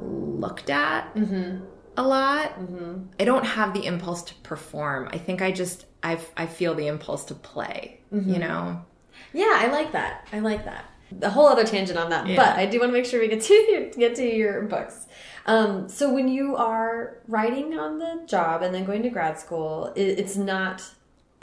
looked 0.00 0.70
at 0.70 1.14
mm-hmm. 1.14 1.64
a 1.96 2.02
lot. 2.06 2.58
Mm-hmm. 2.58 3.06
I 3.18 3.24
don't 3.24 3.44
have 3.44 3.74
the 3.74 3.84
impulse 3.84 4.22
to 4.24 4.34
perform. 4.36 5.08
I 5.12 5.18
think 5.18 5.42
I 5.42 5.52
just 5.52 5.86
I 6.02 6.18
I 6.36 6.46
feel 6.46 6.74
the 6.74 6.86
impulse 6.86 7.24
to 7.26 7.34
play. 7.34 8.00
You 8.12 8.38
know. 8.38 8.84
Yeah 9.32 9.52
i 9.56 9.66
like 9.68 9.92
that. 9.92 10.26
I 10.32 10.40
like 10.40 10.64
that. 10.64 10.84
A 11.22 11.30
whole 11.30 11.46
other 11.46 11.64
tangent 11.64 11.98
on 11.98 12.10
that 12.10 12.24
but 12.36 12.56
i 12.56 12.66
do 12.66 12.78
want 12.80 12.90
to 12.90 12.92
make 12.92 13.04
sure 13.04 13.20
we 13.20 13.28
get 13.28 13.42
to 13.42 13.92
get 13.98 14.14
to 14.16 14.24
your 14.24 14.62
books. 14.62 15.06
Um, 15.46 15.88
so 15.88 16.12
when 16.12 16.28
you 16.28 16.54
are 16.56 17.18
writing 17.26 17.76
on 17.78 17.98
the 17.98 18.22
job 18.26 18.62
and 18.62 18.74
then 18.74 18.84
going 18.84 19.02
to 19.02 19.10
grad 19.10 19.38
school 19.38 19.92
it, 19.96 20.18
it's 20.18 20.36
not 20.36 20.82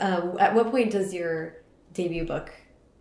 uh, 0.00 0.34
at 0.38 0.54
what 0.54 0.70
point 0.70 0.92
does 0.92 1.12
your 1.12 1.56
debut 1.92 2.24
book 2.24 2.50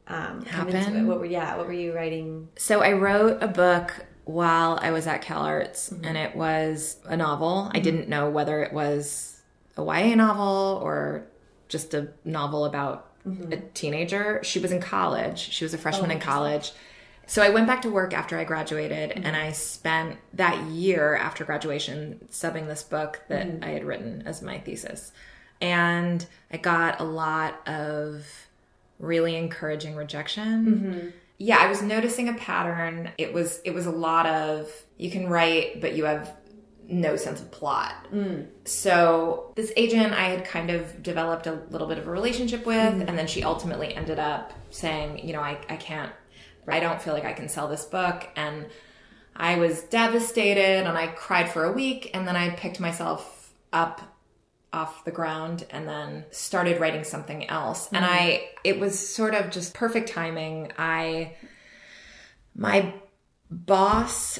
um, 0.08 0.42
come 0.44 0.68
into 0.68 0.80
Happen? 0.80 0.98
it 0.98 1.04
what 1.04 1.20
were 1.20 1.26
yeah 1.26 1.56
what 1.58 1.68
were 1.68 1.74
you 1.74 1.94
writing? 1.94 2.50
So 2.58 2.82
I 2.82 2.94
wrote 2.94 3.42
a 3.44 3.48
book 3.48 4.06
while 4.26 4.78
I 4.82 4.92
was 4.92 5.08
at 5.08 5.22
Cal 5.22 5.42
Arts, 5.42 5.92
and 6.04 6.18
it 6.18 6.36
was 6.36 6.98
a 7.06 7.16
novel. 7.16 7.72
I 7.74 7.80
didn't 7.80 8.10
know 8.10 8.30
whether 8.30 8.62
it 8.64 8.74
was 8.74 9.42
a 9.78 9.84
YA 9.84 10.16
novel 10.16 10.82
or 10.84 11.28
just 11.70 11.94
a 11.94 12.10
novel 12.26 12.66
about 12.66 13.12
Mm-hmm. 13.28 13.52
a 13.52 13.58
teenager. 13.58 14.42
She 14.44 14.60
was 14.60 14.72
in 14.72 14.82
college. 14.82 15.40
She 15.40 15.66
was 15.66 15.74
a 15.74 15.78
freshman 15.78 16.12
in 16.12 16.18
oh, 16.18 16.22
college. 16.22 16.72
So 17.26 17.42
I 17.42 17.50
went 17.50 17.68
back 17.68 17.82
to 17.82 17.90
work 17.90 18.14
after 18.14 18.38
I 18.38 18.46
graduated, 18.46 19.10
mm-hmm. 19.10 19.26
and 19.26 19.36
I 19.36 19.52
spent 19.52 20.18
that 20.34 20.58
year 20.68 21.16
after 21.16 21.44
graduation 21.44 22.26
subbing 22.32 22.68
this 22.68 22.84
book 22.84 23.22
that 23.28 23.48
mm-hmm. 23.48 23.64
I 23.64 23.70
had 23.70 23.84
written 23.84 24.24
as 24.26 24.42
my 24.42 24.60
thesis. 24.60 25.12
And 25.60 26.26
I 26.52 26.58
got 26.58 27.02
a 27.02 27.04
lot 27.04 27.68
of 27.68 28.26
really 29.00 29.36
encouraging 29.36 29.96
rejection. 29.96 31.14
Yeah, 31.38 31.58
I 31.60 31.68
was 31.68 31.82
noticing 31.82 32.30
a 32.30 32.34
pattern. 32.34 33.12
It 33.18 33.34
was 33.34 33.60
it 33.64 33.72
was 33.72 33.86
a 33.86 33.92
lot 33.92 34.26
of 34.26 34.72
you 34.98 35.12
can 35.12 35.28
write 35.28 35.82
but 35.82 35.96
you 35.96 36.06
have 36.06 36.34
no 36.90 37.16
sense 37.16 37.42
of 37.42 37.52
plot. 37.52 38.08
Mm. 38.14 38.48
So 38.66 39.52
this 39.56 39.72
agent 39.76 40.14
I 40.14 40.30
had 40.30 40.46
kind 40.46 40.70
of 40.70 41.04
developed 41.04 41.48
a 41.48 41.60
little 41.70 41.88
bit 41.88 41.98
of 41.98 42.08
a 42.08 42.12
relationship 42.12 42.66
with 42.66 42.76
mm. 42.78 43.08
and 43.08 43.18
then 43.18 43.28
she 43.28 43.44
ultimately 43.44 43.94
ended 43.94 44.20
up 44.20 44.54
saying, 44.70 45.26
you 45.26 45.34
know, 45.34 45.42
I 45.42 45.60
I 45.70 45.76
can't 45.76 46.12
I 46.68 46.80
don't 46.80 47.02
feel 47.02 47.14
like 47.14 47.26
I 47.26 47.34
can 47.34 47.50
sell 47.50 47.68
this 47.68 47.86
book 47.86 48.28
and 48.36 48.68
I 49.36 49.58
was 49.58 49.84
devastated 49.84 50.86
and 50.86 50.98
I 50.98 51.08
cried 51.08 51.50
for 51.50 51.64
a 51.66 51.72
week 51.72 52.12
and 52.14 52.28
then 52.28 52.36
I 52.36 52.50
picked 52.52 52.80
myself 52.80 53.54
up 53.72 54.02
off 54.74 55.06
the 55.06 55.12
ground 55.12 55.66
and 55.70 55.88
then 55.88 56.26
started 56.32 56.80
writing 56.80 57.04
something 57.04 57.50
else. 57.50 57.90
And 57.92 58.04
mm. 58.06 58.10
I 58.10 58.50
it 58.64 58.80
was 58.80 58.98
sort 58.98 59.34
of 59.34 59.50
just 59.50 59.74
perfect 59.74 60.10
timing. 60.10 60.72
I 60.78 61.36
my 62.56 62.94
boss 63.50 64.40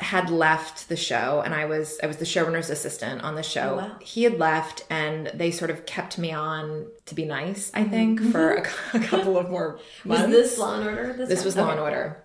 had 0.00 0.28
left 0.28 0.88
the 0.88 0.96
show 0.96 1.40
and 1.44 1.54
I 1.54 1.66
was 1.66 1.98
I 2.02 2.06
was 2.06 2.16
the 2.16 2.24
showrunner's 2.24 2.68
assistant 2.70 3.22
on 3.22 3.36
the 3.36 3.42
show. 3.44 3.74
Oh, 3.74 3.76
wow. 3.76 3.96
He 4.00 4.24
had 4.24 4.38
left 4.38 4.84
and 4.90 5.28
they 5.34 5.50
sort 5.52 5.70
of 5.70 5.86
kept 5.86 6.18
me 6.18 6.32
on 6.32 6.86
to 7.06 7.14
be 7.14 7.24
nice, 7.24 7.70
I 7.74 7.82
Mm-hmm. 7.82 7.90
think, 7.90 8.20
for 8.32 8.54
a, 8.54 8.60
a 8.94 9.00
couple 9.00 9.38
of 9.38 9.50
more 9.50 9.78
Was 10.04 10.20
months. 10.20 10.32
this 10.36 10.58
Law 10.58 10.74
and 10.80 10.86
Order? 10.88 11.12
This, 11.16 11.28
This 11.28 11.44
was 11.44 11.56
Law 11.56 11.70
and 11.70 11.80
Order. 11.80 12.20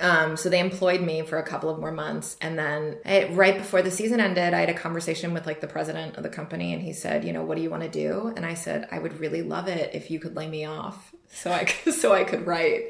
Um, 0.00 0.36
so 0.36 0.48
they 0.48 0.58
employed 0.60 1.00
me 1.00 1.22
for 1.22 1.38
a 1.38 1.42
couple 1.42 1.70
of 1.70 1.78
more 1.78 1.92
months, 1.92 2.36
and 2.40 2.58
then 2.58 2.96
I, 3.04 3.28
right 3.32 3.56
before 3.56 3.82
the 3.82 3.90
season 3.90 4.20
ended, 4.20 4.52
I 4.52 4.60
had 4.60 4.68
a 4.68 4.74
conversation 4.74 5.32
with 5.32 5.46
like 5.46 5.60
the 5.60 5.68
president 5.68 6.16
of 6.16 6.22
the 6.22 6.28
company, 6.28 6.72
and 6.74 6.82
he 6.82 6.92
said, 6.92 7.24
"You 7.24 7.32
know, 7.32 7.44
what 7.44 7.56
do 7.56 7.62
you 7.62 7.70
want 7.70 7.82
to 7.82 7.88
do?" 7.88 8.32
And 8.36 8.44
I 8.44 8.54
said, 8.54 8.88
"I 8.90 8.98
would 8.98 9.20
really 9.20 9.42
love 9.42 9.68
it 9.68 9.94
if 9.94 10.10
you 10.10 10.18
could 10.18 10.34
lay 10.36 10.48
me 10.48 10.64
off, 10.64 11.14
so 11.30 11.50
I 11.52 11.64
could, 11.64 11.94
so 12.02 12.12
I 12.12 12.24
could 12.24 12.46
write." 12.46 12.86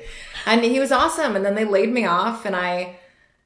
And 0.46 0.64
he 0.64 0.80
was 0.80 0.90
awesome. 0.90 1.36
And 1.36 1.44
then 1.44 1.54
they 1.54 1.64
laid 1.64 1.92
me 1.92 2.06
off, 2.06 2.44
and 2.46 2.56
I. 2.56 2.98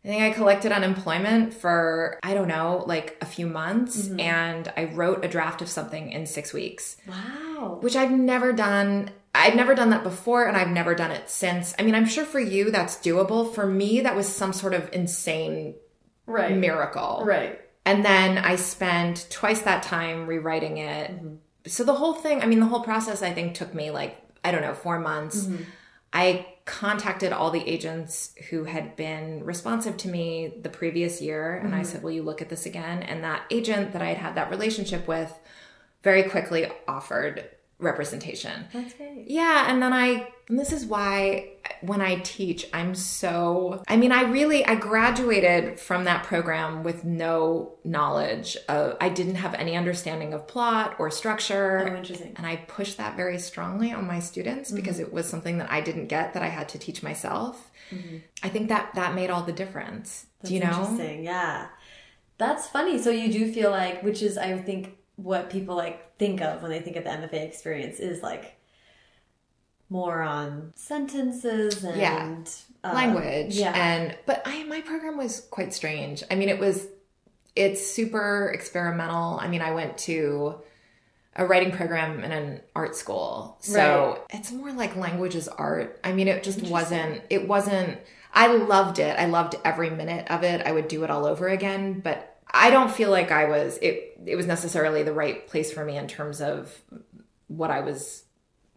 I 0.05 0.09
think 0.09 0.23
I 0.23 0.31
collected 0.31 0.73
unemployment 0.73 1.53
for, 1.53 2.19
I 2.23 2.33
don't 2.33 2.49
know, 2.49 2.85
like 2.87 3.19
a 3.21 3.27
few 3.27 3.47
months, 3.47 4.09
mm-hmm. 4.09 4.21
and 4.21 4.73
I 4.75 4.85
wrote 4.85 5.25
a 5.25 5.29
draft 5.29 5.61
of 5.61 5.69
something 5.69 6.11
in 6.13 6.25
six 6.25 6.55
weeks 6.55 6.97
Wow. 7.07 7.79
which 7.83 7.97
I've 7.97 8.11
never 8.11 8.53
done. 8.55 9.11
I've 9.35 9.55
never 9.55 9.75
done 9.75 9.91
that 9.91 10.03
before 10.03 10.47
and 10.49 10.57
I've 10.57 10.71
never 10.71 10.95
done 10.95 11.11
it 11.11 11.29
since. 11.29 11.75
I 11.79 11.83
mean, 11.83 11.95
I'm 11.95 12.07
sure 12.07 12.25
for 12.25 12.41
you 12.41 12.71
that's 12.71 12.97
doable. 12.97 13.55
For 13.55 13.67
me, 13.67 14.01
that 14.01 14.17
was 14.17 14.27
some 14.27 14.53
sort 14.53 14.75
of 14.75 14.89
insane 14.93 15.75
Right. 16.27 16.57
miracle. 16.57 17.23
Right. 17.25 17.61
And 17.85 18.05
then 18.05 18.39
I 18.39 18.57
spent 18.57 19.27
twice 19.31 19.63
that 19.63 19.83
time 19.83 20.27
rewriting 20.27 20.79
it. 20.79 21.11
Mm-hmm. 21.11 21.35
So 21.67 21.85
the 21.85 21.95
whole 21.95 22.15
thing, 22.15 22.43
I 22.43 22.47
mean, 22.47 22.61
the 22.61 22.67
whole 22.67 22.83
process 22.83 23.23
I 23.23 23.33
think 23.33 23.55
took 23.55 23.75
me 23.75 23.91
like, 23.91 24.17
I 24.45 24.51
don't 24.51 24.63
know, 24.63 24.75
four 24.75 24.99
months. 24.99 25.45
Mm-hmm. 25.45 25.63
I 26.13 26.47
contacted 26.71 27.33
all 27.33 27.51
the 27.51 27.69
agents 27.69 28.33
who 28.49 28.63
had 28.63 28.95
been 28.95 29.43
responsive 29.45 29.97
to 29.97 30.09
me 30.09 30.55
the 30.63 30.69
previous 30.69 31.21
year 31.21 31.57
and 31.57 31.75
I 31.75 31.81
mm-hmm. 31.81 31.85
said, 31.85 32.03
Will 32.05 32.13
you 32.13 32.23
look 32.23 32.41
at 32.41 32.49
this 32.49 32.65
again? 32.65 33.03
And 33.03 33.25
that 33.25 33.43
agent 33.51 33.93
that 33.93 34.03
I 34.03 34.07
had 34.07 34.19
had 34.19 34.35
that 34.37 34.51
relationship 34.51 35.09
with 35.09 35.37
very 36.05 36.23
quickly 36.23 36.71
offered 36.87 37.45
representation. 37.81 38.67
That's 38.73 38.95
great. 38.95 39.25
Yeah, 39.29 39.71
and 39.71 39.83
then 39.83 39.93
I 39.93 40.29
and 40.49 40.59
this 40.59 40.73
is 40.73 40.85
why 40.85 41.51
when 41.81 42.01
I 42.01 42.17
teach, 42.17 42.67
I'm 42.73 42.95
so 42.95 43.83
I 43.89 43.97
mean, 43.97 44.13
I 44.13 44.23
really 44.23 44.65
I 44.65 44.75
graduated 44.75 45.79
from 45.79 46.05
that 46.05 46.25
program 46.25 46.83
with 46.83 47.05
no 47.05 47.75
knowledge 47.85 48.57
of 48.69 48.97
I 49.01 49.09
didn't 49.09 49.37
have 49.37 49.55
any 49.55 49.77
understanding 49.77 50.35
of 50.35 50.47
plot 50.47 50.97
or 50.99 51.11
structure. 51.11 51.89
Oh, 51.89 51.97
interesting. 51.97 52.35
And 52.37 52.47
I 52.47 52.57
push 52.57 52.95
that 52.95 53.17
very 53.17 53.39
strongly 53.39 53.93
on 53.93 54.07
my 54.07 54.21
students 54.21 54.71
mm-hmm. 54.71 54.77
because 54.77 54.99
it 54.99 55.13
was 55.13 55.29
something 55.29 55.59
that 55.59 55.71
I 55.71 55.81
didn't 55.81 56.07
get 56.07 56.35
that 56.35 56.43
I 56.43 56.49
had 56.49 56.69
to 56.71 56.79
teach 56.79 57.03
myself. 57.03 57.71
Mm-hmm. 57.91 58.19
I 58.43 58.49
think 58.49 58.69
that 58.69 58.95
that 58.95 59.15
made 59.15 59.31
all 59.31 59.43
the 59.43 59.53
difference. 59.53 60.27
Do 60.45 60.55
you 60.55 60.61
know? 60.61 60.69
Interesting. 60.69 61.25
Yeah. 61.25 61.69
That's 62.39 62.67
funny. 62.67 62.99
So 62.99 63.11
you 63.11 63.31
do 63.31 63.53
feel 63.53 63.71
like, 63.71 64.03
which 64.03 64.23
is, 64.23 64.39
I 64.39 64.57
think, 64.59 64.97
what 65.17 65.51
people 65.51 65.77
like 65.77 66.10
think 66.21 66.41
of 66.41 66.63
when 66.63 66.71
they 66.71 66.79
think 66.81 66.95
of 66.97 67.03
the 67.05 67.11
MFA 67.11 67.43
experience 67.49 67.99
is 67.99 68.23
like 68.23 68.57
more 69.89 70.23
on 70.23 70.73
sentences 70.77 71.83
and 71.83 71.99
Yeah. 72.01 72.37
uh, 72.85 72.95
language 72.95 73.57
Yeah. 73.57 73.73
and 73.75 74.17
but 74.27 74.43
i 74.45 74.63
my 74.65 74.81
program 74.83 75.17
was 75.17 75.41
quite 75.51 75.75
strange. 75.75 76.23
I 76.31 76.37
mean 76.37 76.49
it 76.49 76.61
was 76.61 76.87
it's 77.57 77.85
super 77.85 78.53
experimental. 78.55 79.39
I 79.41 79.49
mean 79.49 79.63
i 79.63 79.73
went 79.73 79.99
to 79.99 80.61
a 81.35 81.45
writing 81.47 81.73
program 81.73 82.23
in 82.23 82.33
an 82.33 82.61
art 82.77 82.95
school. 82.97 83.57
So 83.61 84.23
it's 84.31 84.53
more 84.53 84.73
like 84.73 84.95
language 84.97 85.35
is 85.35 85.49
art. 85.49 85.99
I 86.05 86.13
mean 86.13 86.29
it 86.29 86.43
just 86.45 86.63
wasn't 86.63 87.23
it 87.31 87.49
wasn't 87.49 87.99
i 88.33 88.47
loved 88.47 89.01
it. 89.01 89.19
I 89.19 89.27
loved 89.27 89.57
every 89.65 89.91
minute 89.91 90.31
of 90.31 90.45
it. 90.45 90.65
I 90.65 90.71
would 90.71 90.87
do 90.87 91.03
it 91.03 91.11
all 91.11 91.27
over 91.27 91.49
again 91.49 91.99
but 91.99 92.30
i 92.55 92.71
don't 92.71 92.91
feel 92.91 93.11
like 93.11 93.31
i 93.31 93.45
was 93.49 93.79
it 93.83 94.19
it 94.27 94.37
was 94.37 94.47
necessarily 94.47 95.03
the 95.03 95.13
right 95.13 95.47
place 95.49 95.73
for 95.73 95.85
me 95.85 95.97
in 95.97 96.07
terms 96.09 96.41
of 96.41 96.81
what 97.49 97.71
i 97.71 97.81
was 97.81 98.25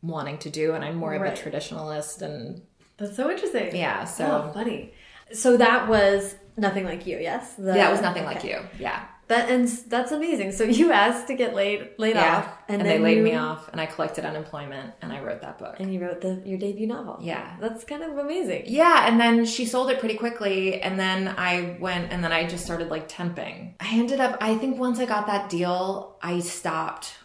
wanting 0.02 0.38
to 0.38 0.50
do 0.50 0.74
and 0.74 0.84
i'm 0.84 0.96
more 0.96 1.14
of 1.14 1.22
a 1.22 1.32
traditionalist 1.32 2.22
and 2.22 2.62
That's 2.98 3.16
so 3.16 3.30
interesting. 3.32 3.76
yeah 3.76 4.04
so 4.06 4.46
Oh, 4.50 4.54
funny. 4.54 4.94
So 5.32 5.58
that 5.58 5.88
was 5.88 6.36
nothing 6.58 6.84
like 6.86 7.08
you, 7.08 7.18
yes? 7.18 7.54
The- 7.56 7.64
That 7.74 7.90
was 7.92 8.02
nothing 8.02 8.24
like 8.26 8.44
you. 8.44 8.60
Yeah. 8.78 9.06
That 9.28 9.50
and 9.50 9.68
that's 9.88 10.12
amazing. 10.12 10.52
So 10.52 10.64
you 10.64 10.92
asked 11.06 11.28
to 11.28 11.36
get 11.36 11.54
laid 11.56 11.92
laid 11.98 12.16
Yeah. 12.16 12.38
off, 12.38 12.58
And, 12.68 12.82
and, 12.82 12.90
they 12.90 13.00
laid 13.00 13.18
you, 13.18 13.24
me 13.24 13.36
off 13.36 13.70
and 13.70 13.80
I 13.80 13.86
collected 13.86 14.26
unemployment 14.26 14.94
and 15.02 15.14
I 15.14 15.22
wrote 15.22 15.42
that 15.42 15.60
book. 15.60 15.76
and 15.80 15.94
you 15.94 16.02
wrote 16.02 16.22
the 16.22 16.42
your 16.46 16.58
debut 16.58 16.88
novel. 16.88 17.20
Yeah. 17.22 17.56
that's 17.60 17.84
kind 17.84 18.04
of 18.04 18.18
amazing. 18.18 18.64
Yeah, 18.68 19.08
and 19.08 19.20
then 19.20 19.46
she 19.46 19.66
sold 19.66 19.90
it 19.90 20.00
pretty 20.00 20.16
quickly 20.16 20.82
and 20.82 21.00
then 21.00 21.34
I 21.38 21.78
went 21.80 22.12
and 22.12 22.24
then 22.24 22.32
I 22.32 22.48
just 22.48 22.66
started 22.66 22.90
like 22.90 23.08
temping. 23.10 23.74
I 23.80 23.96
ended 23.96 24.20
up 24.20 24.38
I 24.42 24.56
think 24.58 24.78
once 24.78 25.00
I 25.00 25.06
got 25.06 25.28
that 25.28 25.50
deal, 25.50 26.18
I 26.22 26.40
stopped 26.40 27.16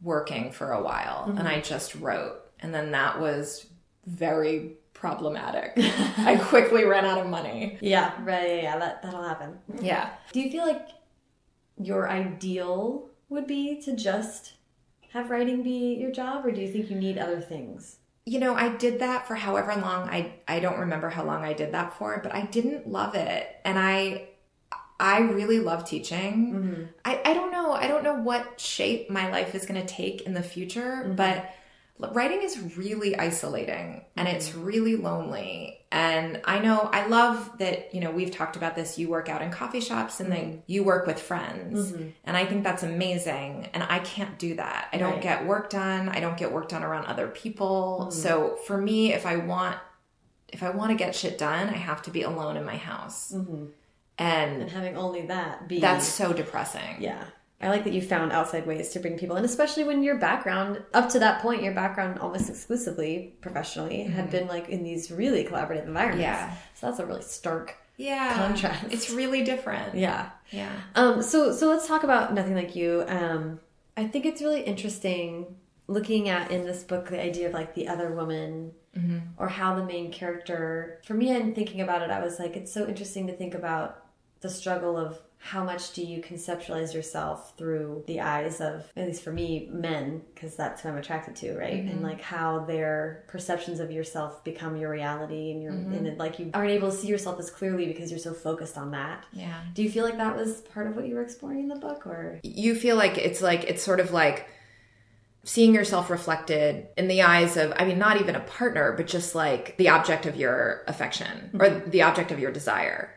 working 0.00 0.52
for 0.52 0.72
a 0.72 0.82
while 0.82 1.24
and 1.26 1.38
mm-hmm. 1.38 1.48
I 1.48 1.60
just 1.60 1.94
wrote. 1.96 2.36
And 2.60 2.74
then 2.74 2.92
that 2.92 3.20
was 3.20 3.66
very 4.06 4.76
problematic. 4.94 5.72
I 6.18 6.36
quickly 6.36 6.84
ran 6.84 7.04
out 7.04 7.18
of 7.18 7.26
money. 7.28 7.78
Yeah, 7.80 8.12
right. 8.24 8.48
Yeah, 8.48 8.62
yeah, 8.62 8.78
that 8.78 9.02
that'll 9.02 9.22
happen. 9.22 9.58
Yeah. 9.80 10.10
Do 10.32 10.40
you 10.40 10.50
feel 10.50 10.66
like 10.66 10.88
your 11.80 12.08
ideal 12.08 13.08
would 13.28 13.46
be 13.46 13.80
to 13.82 13.94
just 13.94 14.54
have 15.12 15.30
writing 15.30 15.62
be 15.62 15.94
your 15.94 16.10
job, 16.10 16.44
or 16.44 16.52
do 16.52 16.60
you 16.60 16.70
think 16.70 16.90
you 16.90 16.96
need 16.96 17.18
other 17.18 17.40
things? 17.40 17.98
you 18.28 18.38
know 18.38 18.54
i 18.54 18.68
did 18.68 18.98
that 18.98 19.26
for 19.26 19.34
however 19.34 19.74
long 19.74 20.08
i 20.10 20.34
i 20.46 20.60
don't 20.60 20.78
remember 20.78 21.08
how 21.08 21.24
long 21.24 21.42
i 21.42 21.54
did 21.54 21.72
that 21.72 21.94
for 21.94 22.20
but 22.22 22.34
i 22.34 22.42
didn't 22.42 22.86
love 22.86 23.14
it. 23.14 23.56
And 23.64 23.78
i 23.78 24.28
i 25.00 25.20
really 25.20 25.60
love 25.60 25.88
teaching. 25.88 26.52
Mm-hmm. 26.52 26.82
I, 27.04 27.22
I 27.24 27.34
don't 27.34 27.50
know 27.50 27.72
i 27.72 27.88
don't 27.88 28.04
know 28.04 28.16
what 28.16 28.60
shape 28.60 29.08
my 29.08 29.30
life 29.30 29.54
is 29.54 29.64
going 29.64 29.80
to 29.80 29.86
take 29.86 30.22
in 30.22 30.34
the 30.34 30.42
future 30.42 31.04
mm-hmm. 31.04 31.14
but 31.14 31.50
writing 31.98 32.42
is 32.42 32.76
really 32.76 33.16
isolating 33.16 34.04
and 34.16 34.28
mm-hmm. 34.28 34.36
it's 34.36 34.54
really 34.54 34.96
lonely. 34.96 35.74
And 35.90 36.42
i 36.44 36.58
know 36.58 36.90
i 36.92 37.06
love 37.06 37.50
that 37.58 37.94
you 37.94 38.00
know 38.00 38.10
we've 38.10 38.30
talked 38.30 38.56
about 38.56 38.76
this 38.76 38.98
you 38.98 39.08
work 39.08 39.30
out 39.30 39.40
in 39.40 39.50
coffee 39.50 39.80
shops 39.80 40.20
and 40.20 40.30
then 40.30 40.44
mm-hmm. 40.44 40.60
you 40.66 40.84
work 40.84 41.06
with 41.06 41.18
friends. 41.18 41.92
Mm-hmm. 41.92 42.08
And 42.24 42.36
i 42.36 42.44
think 42.44 42.62
that's 42.62 42.82
amazing 42.82 43.68
and 43.72 43.82
i 43.82 43.98
can't 44.00 44.38
do 44.38 44.54
that. 44.56 44.88
I 44.92 44.98
don't 44.98 45.14
Right. 45.14 45.22
get 45.22 45.46
work 45.46 45.70
done. 45.70 46.08
I 46.10 46.20
don't 46.20 46.36
get 46.36 46.52
work 46.52 46.68
done 46.68 46.84
around 46.84 47.06
other 47.06 47.28
people. 47.28 48.10
So 48.10 48.58
for 48.66 48.76
me 48.78 49.14
if 49.14 49.24
i 49.24 49.36
want 49.36 49.78
if 50.48 50.62
i 50.62 50.70
want 50.70 50.90
to 50.90 50.96
get 50.96 51.14
shit 51.14 51.38
done 51.38 51.68
i 51.68 51.76
have 51.76 52.02
to 52.02 52.10
be 52.10 52.22
alone 52.22 52.56
in 52.56 52.64
my 52.64 52.76
house. 52.76 53.32
And 53.32 54.62
and 54.62 54.70
having 54.70 54.96
only 54.96 55.26
that 55.26 55.68
be 55.68 55.80
that's 55.80 56.06
so 56.06 56.32
depressing. 56.32 56.96
Yeah. 57.00 57.24
I 57.60 57.68
like 57.68 57.84
that 57.84 57.92
you 57.92 58.00
found 58.00 58.30
outside 58.32 58.66
ways 58.66 58.90
to 58.90 59.00
bring 59.00 59.18
people 59.18 59.36
in, 59.36 59.44
especially 59.44 59.82
when 59.82 60.04
your 60.04 60.16
background, 60.16 60.80
up 60.94 61.08
to 61.10 61.18
that 61.18 61.42
point, 61.42 61.62
your 61.62 61.74
background 61.74 62.20
almost 62.20 62.48
exclusively 62.48 63.34
professionally 63.40 64.04
had 64.04 64.30
been 64.30 64.46
like 64.46 64.68
in 64.68 64.84
these 64.84 65.10
really 65.10 65.44
collaborative 65.44 65.86
environments. 65.86 66.22
Yeah. 66.22 66.54
So 66.74 66.86
that's 66.86 67.00
a 67.00 67.06
really 67.06 67.22
stark 67.22 67.76
yeah 67.96 68.34
Contrast. 68.36 68.84
it's 68.92 69.10
really 69.10 69.42
different 69.42 69.96
Yeah. 69.96 70.30
yeah 70.52 70.70
Um, 70.94 71.20
so 71.20 71.52
so 71.52 71.68
let's 71.68 71.88
talk 71.88 72.04
about 72.04 72.32
nothing 72.32 72.54
like 72.54 72.76
you. 72.76 73.04
Um, 73.08 73.58
I 73.96 74.06
think 74.06 74.24
it's 74.24 74.40
really 74.40 74.62
interesting 74.62 75.56
looking 75.88 76.28
at 76.28 76.52
in 76.52 76.64
this 76.64 76.84
book 76.84 77.08
the 77.08 77.20
idea 77.20 77.48
of 77.48 77.54
like 77.54 77.74
the 77.74 77.88
other 77.88 78.12
woman 78.12 78.72
or 79.36 79.48
how 79.48 79.76
the 79.76 79.84
main 79.84 80.10
character. 80.10 81.00
For 81.04 81.14
me, 81.14 81.30
and 81.30 81.54
thinking 81.54 81.80
about 81.80 82.02
it, 82.02 82.10
I 82.10 82.20
was 82.20 82.38
like, 82.40 82.56
it's 82.56 82.72
so 82.72 82.86
interesting 82.86 83.28
to 83.28 83.32
think 83.32 83.54
about 83.54 84.04
the 84.40 84.50
struggle 84.50 84.96
of 84.96 85.18
how 85.38 85.62
much 85.62 85.92
do 85.92 86.02
you 86.02 86.20
conceptualize 86.20 86.92
yourself 86.92 87.56
through 87.56 88.04
the 88.06 88.20
eyes 88.20 88.60
of 88.60 88.90
at 88.96 89.06
least 89.06 89.22
for 89.22 89.32
me 89.32 89.68
men 89.72 90.20
because 90.34 90.56
that's 90.56 90.82
who 90.82 90.88
i'm 90.88 90.96
attracted 90.96 91.36
to 91.36 91.48
right? 91.58 91.74
And 91.74 91.90
mm-hmm. 91.90 92.04
like 92.04 92.20
how 92.20 92.60
their 92.60 93.24
perceptions 93.28 93.80
of 93.80 93.90
yourself 93.90 94.42
become 94.44 94.76
your 94.76 94.90
reality 94.90 95.50
and 95.50 95.62
you're 95.62 95.72
mm-hmm. 95.72 95.94
and 95.94 96.06
it, 96.06 96.18
like 96.18 96.38
you 96.38 96.50
aren't 96.54 96.70
able 96.70 96.90
to 96.90 96.96
see 96.96 97.08
yourself 97.08 97.38
as 97.38 97.50
clearly 97.50 97.86
because 97.86 98.10
you're 98.10 98.18
so 98.18 98.32
focused 98.32 98.78
on 98.78 98.90
that. 98.92 99.24
Yeah. 99.32 99.60
Do 99.74 99.82
you 99.82 99.90
feel 99.90 100.04
like 100.04 100.16
that 100.16 100.36
was 100.36 100.62
part 100.62 100.86
of 100.86 100.96
what 100.96 101.06
you 101.06 101.14
were 101.14 101.22
exploring 101.22 101.60
in 101.60 101.68
the 101.68 101.76
book 101.76 102.06
or? 102.06 102.40
You 102.42 102.74
feel 102.74 102.96
like 102.96 103.18
it's 103.18 103.42
like 103.42 103.64
it's 103.64 103.82
sort 103.82 104.00
of 104.00 104.12
like 104.12 104.48
seeing 105.44 105.72
yourself 105.74 106.10
reflected 106.10 106.88
in 106.96 107.08
the 107.08 107.22
eyes 107.22 107.56
of 107.56 107.72
i 107.76 107.84
mean 107.84 107.98
not 107.98 108.20
even 108.20 108.34
a 108.34 108.40
partner 108.40 108.92
but 108.96 109.06
just 109.06 109.34
like 109.34 109.76
the 109.78 109.88
object 109.88 110.26
of 110.26 110.36
your 110.36 110.82
affection 110.86 111.50
or 111.58 111.70
the 111.70 112.02
object 112.02 112.30
of 112.32 112.38
your 112.38 112.50
desire. 112.52 113.14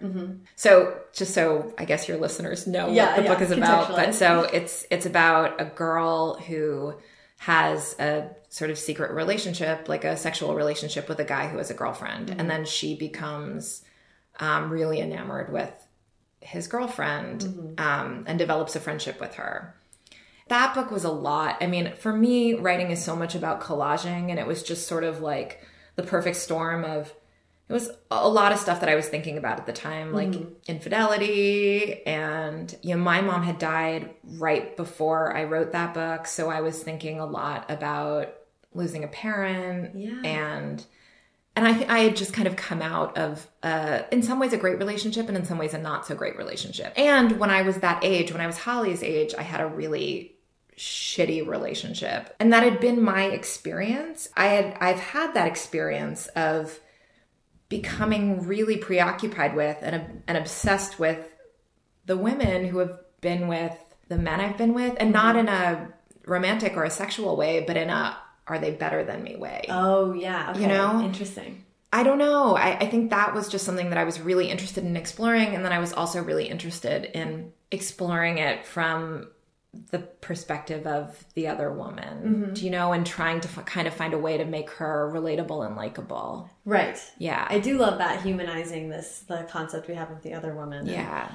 So 0.56 0.98
just 1.14 1.34
so 1.34 1.74
i 1.78 1.86
guess 1.86 2.08
your 2.08 2.18
listeners 2.18 2.68
know 2.68 2.90
Yeah, 2.90 3.08
what 3.08 3.16
the 3.18 3.24
yeah, 3.24 3.34
book 3.34 3.42
is 3.42 3.52
about 3.52 3.90
but 3.90 4.14
so 4.16 4.44
it's 4.44 4.86
it's 4.90 5.06
about 5.06 5.60
a 5.60 5.66
girl 5.66 6.36
who 6.36 6.94
has 7.40 7.96
a 8.00 8.30
sort 8.50 8.70
of 8.72 8.78
secret 8.78 9.12
relationship 9.12 9.90
like 9.90 10.04
a 10.06 10.16
sexual 10.16 10.56
relationship 10.56 11.10
with 11.10 11.20
a 11.20 11.26
guy 11.26 11.48
who 11.48 11.58
has 11.58 11.72
a 11.72 11.74
girlfriend 11.74 12.30
and 12.30 12.50
then 12.50 12.66
she 12.66 12.96
becomes 12.96 13.84
um, 14.40 14.70
really 14.70 15.00
enamored 15.02 15.52
with 15.52 15.74
his 16.40 16.68
girlfriend 16.68 17.76
um, 17.78 18.24
and 18.28 18.40
develops 18.40 18.76
a 18.76 18.80
friendship 18.80 19.20
with 19.20 19.36
her. 19.36 19.76
That 20.52 20.76
book 20.76 20.92
was 20.92 21.06
a 21.06 21.12
lot. 21.12 21.58
I 21.62 21.68
mean, 21.68 21.94
for 21.96 22.12
me, 22.12 22.54
writing 22.56 22.92
is 22.92 23.02
so 23.04 23.16
much 23.16 23.34
about 23.36 23.62
collaging, 23.62 24.30
and 24.30 24.38
it 24.38 24.46
was 24.46 24.64
just 24.64 24.86
sort 24.88 25.04
of 25.04 25.22
like 25.22 25.64
the 25.96 26.04
perfect 26.04 26.36
storm 26.38 26.84
of. 26.84 27.14
it 27.70 27.74
was 27.74 27.90
a 28.12 28.28
lot 28.28 28.52
of 28.52 28.60
stuff 28.60 28.82
that 28.82 28.90
I 28.90 28.96
was 28.96 29.08
thinking 29.08 29.38
about 29.38 29.60
at 29.62 29.66
the 29.66 29.72
time, 29.90 30.12
like 30.12 30.34
infidelity. 30.68 32.06
And, 32.06 32.76
you 32.82 32.96
know, 32.96 33.02
my 33.02 33.22
mom 33.22 33.44
had 33.44 33.60
died 33.60 34.10
right 34.24 34.76
before 34.76 35.36
I 35.36 35.46
wrote 35.46 35.72
that 35.72 35.94
book. 35.94 36.28
So 36.28 36.50
I 36.50 36.62
was 36.62 36.82
thinking 36.84 37.20
a 37.20 37.26
lot 37.26 37.70
about 37.72 38.34
losing 38.74 39.04
a 39.04 39.08
parent 39.08 39.96
Yeah. 39.96 40.22
and 40.24 40.86
and 41.56 41.68
I, 41.68 41.72
I 41.96 42.00
had 42.00 42.16
just 42.16 42.34
kind 42.34 42.48
of 42.48 42.56
come 42.56 42.82
out 42.82 43.18
of, 43.18 43.46
uh, 43.62 44.04
in 44.10 44.24
some 44.24 44.40
ways, 44.40 44.54
a 44.54 44.58
great 44.58 44.78
relationship 44.80 45.28
and 45.28 45.36
in 45.38 45.44
some 45.44 45.58
ways, 45.58 45.74
a 45.74 45.78
not 45.78 46.06
so 46.08 46.16
great 46.16 46.38
relationship. 46.38 46.94
And 46.96 47.40
when 47.40 47.50
I 47.50 47.64
was 47.64 47.76
that 47.80 48.04
age, 48.06 48.32
when 48.32 48.40
I 48.40 48.48
was 48.48 48.58
Holly's 48.58 49.04
age, 49.04 49.34
I 49.38 49.42
had 49.44 49.60
a 49.60 49.68
really 49.68 50.38
shitty 50.78 51.48
relationship. 51.48 52.36
And 52.40 52.54
that 52.54 52.64
had 52.64 52.80
been 52.80 53.02
my 53.02 53.26
experience. 53.26 54.30
I 54.36 54.48
had, 54.48 54.78
I've 54.80 55.00
had 55.00 55.34
that 55.34 55.48
experience 55.48 56.28
of 56.28 56.80
becoming 57.70 58.48
really 58.48 58.78
preoccupied 58.78 59.56
with 59.56 59.78
and, 59.82 60.24
and 60.28 60.38
obsessed 60.38 61.00
with 61.00 61.30
the 62.06 62.18
women 62.18 62.66
who 62.66 62.80
have 62.80 62.98
been 63.22 63.48
with 63.48 63.78
the 64.08 64.18
men 64.18 64.42
I've 64.42 64.58
been 64.58 64.74
with, 64.74 64.98
and 65.00 65.14
not 65.14 65.38
in 65.38 65.48
a 65.48 65.94
romantic 66.26 66.76
or 66.76 66.84
a 66.84 66.90
sexual 66.90 67.38
way, 67.38 67.64
but 67.66 67.78
in 67.78 67.90
a, 67.90 68.18
are 68.46 68.60
they 68.60 68.72
better 68.72 69.06
than 69.06 69.24
me 69.24 69.38
way. 69.38 69.66
Oh 69.70 70.12
yeah. 70.14 70.52
Okay. 70.52 70.62
You 70.62 70.68
know? 70.68 71.02
Interesting. 71.02 71.64
I 71.94 72.04
don't 72.04 72.18
know. 72.18 72.56
I, 72.56 72.78
I 72.78 72.88
think 72.88 73.10
that 73.12 73.34
was 73.34 73.48
just 73.48 73.66
something 73.66 73.90
that 73.90 73.98
I 73.98 74.04
was 74.04 74.20
really 74.20 74.50
interested 74.50 74.84
in 74.84 74.98
exploring. 74.98 75.56
And 75.56 75.64
then 75.64 75.72
I 75.72 75.80
was 75.80 75.94
also 75.94 76.22
really 76.24 76.48
interested 76.50 77.06
in 77.06 77.54
exploring 77.70 78.38
it 78.38 78.66
from 78.66 79.30
the 79.92 80.00
perspective 80.00 80.86
of 80.86 81.24
the 81.34 81.48
other 81.48 81.72
woman, 81.72 82.52
do 82.54 82.66
you 82.66 82.70
know, 82.72 82.92
and 82.92 83.06
trying 83.06 83.40
to 83.40 83.48
f- 83.48 83.66
kind 83.66 83.88
of 83.88 83.94
find 83.94 84.14
a 84.14 84.18
way 84.18 84.38
to 84.38 84.44
make 84.44 84.70
her 84.72 85.10
relatable 85.14 85.66
and 85.66 85.78
likable. 85.78 86.50
Right. 86.66 87.00
Yeah. 87.18 87.48
I 87.50 87.60
do 87.60 87.78
love 87.78 87.98
that 88.00 88.22
humanizing 88.22 88.90
this 88.90 89.20
the 89.28 89.48
concept 89.50 89.88
we 89.88 89.96
have 89.96 90.12
of 90.12 90.22
the 90.24 90.34
other 90.34 90.54
woman. 90.54 90.88
yeah. 90.88 91.30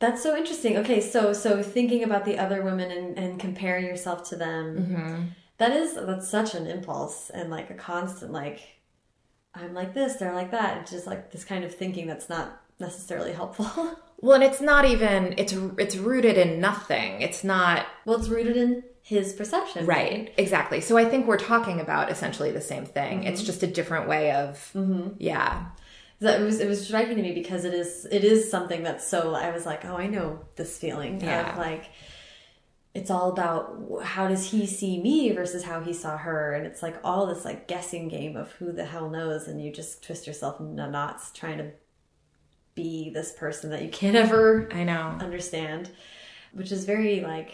That's 0.00 0.22
so 0.22 0.36
interesting. 0.36 0.76
Okay, 0.76 1.00
so 1.00 1.32
so 1.32 1.62
thinking 1.62 2.04
about 2.04 2.24
the 2.24 2.38
other 2.38 2.62
women 2.62 2.90
and, 2.90 3.18
and 3.18 3.40
comparing 3.40 3.84
yourself 3.86 4.28
to 4.28 4.36
them, 4.36 4.76
Mm-hmm. 4.76 5.22
that 5.56 5.72
is 5.72 5.94
that's 5.94 6.28
such 6.28 6.54
an 6.54 6.66
impulse 6.66 7.30
and 7.30 7.50
like 7.50 7.70
a 7.70 7.74
constant 7.74 8.30
like 8.30 8.60
I'm 9.54 9.74
like 9.74 9.94
this, 9.94 10.14
they're 10.16 10.34
like 10.34 10.50
that. 10.52 10.82
It's 10.82 10.90
just 10.92 11.06
like 11.06 11.32
this 11.32 11.44
kind 11.44 11.64
of 11.64 11.74
thinking 11.74 12.06
that's 12.06 12.28
not 12.28 12.60
necessarily 12.78 13.32
helpful. 13.32 13.96
Well, 14.20 14.34
and 14.34 14.44
it's 14.44 14.60
not 14.60 14.84
even, 14.84 15.34
it's, 15.36 15.52
it's 15.78 15.96
rooted 15.96 16.36
in 16.36 16.60
nothing. 16.60 17.22
It's 17.22 17.44
not, 17.44 17.86
well, 18.04 18.18
it's 18.18 18.28
rooted 18.28 18.56
in 18.56 18.82
his 19.00 19.32
perception, 19.32 19.86
right. 19.86 20.32
Exactly. 20.36 20.80
So 20.80 20.98
I 20.98 21.04
think 21.04 21.26
we're 21.26 21.38
talking 21.38 21.80
about 21.80 22.10
essentially 22.10 22.50
the 22.50 22.60
same 22.60 22.84
thing. 22.84 23.20
Mm-hmm. 23.20 23.28
It's 23.28 23.42
just 23.42 23.62
a 23.62 23.66
different 23.66 24.08
way 24.08 24.32
of, 24.32 24.70
mm-hmm. 24.74 25.10
yeah. 25.18 25.66
That 26.20 26.40
it 26.40 26.44
was 26.44 26.58
it 26.58 26.66
was 26.68 26.84
striking 26.84 27.14
to 27.14 27.22
me 27.22 27.32
because 27.32 27.64
it 27.64 27.72
is 27.72 28.04
it 28.10 28.24
is 28.24 28.50
something 28.50 28.82
that's 28.82 29.06
so 29.06 29.34
I 29.36 29.52
was 29.52 29.64
like, 29.64 29.84
oh, 29.84 29.96
I 29.96 30.08
know 30.08 30.40
this 30.56 30.76
feeling 30.76 31.20
Yeah. 31.20 31.52
of 31.52 31.58
like 31.58 31.90
it's 32.92 33.10
all 33.10 33.30
about 33.30 34.02
how 34.02 34.26
does 34.26 34.50
he 34.50 34.66
see 34.66 35.00
me 35.00 35.30
versus 35.30 35.62
how 35.62 35.80
he 35.80 35.92
saw 35.92 36.16
her 36.16 36.54
and 36.54 36.66
it's 36.66 36.82
like 36.82 36.96
all 37.04 37.26
this 37.26 37.44
like 37.44 37.68
guessing 37.68 38.08
game 38.08 38.36
of 38.36 38.50
who 38.52 38.72
the 38.72 38.84
hell 38.84 39.08
knows 39.08 39.46
and 39.46 39.62
you 39.62 39.72
just 39.72 40.02
twist 40.02 40.26
yourself 40.26 40.58
in 40.58 40.74
knots 40.74 41.30
trying 41.30 41.58
to 41.58 41.70
be 42.82 43.10
this 43.18 43.30
person 43.32 43.70
that 43.70 43.82
you 43.82 43.90
can't 44.00 44.16
ever 44.24 44.68
I 44.72 44.82
know. 44.84 45.04
understand 45.20 45.90
which 46.58 46.70
is 46.76 46.84
very 46.92 47.14
like 47.20 47.50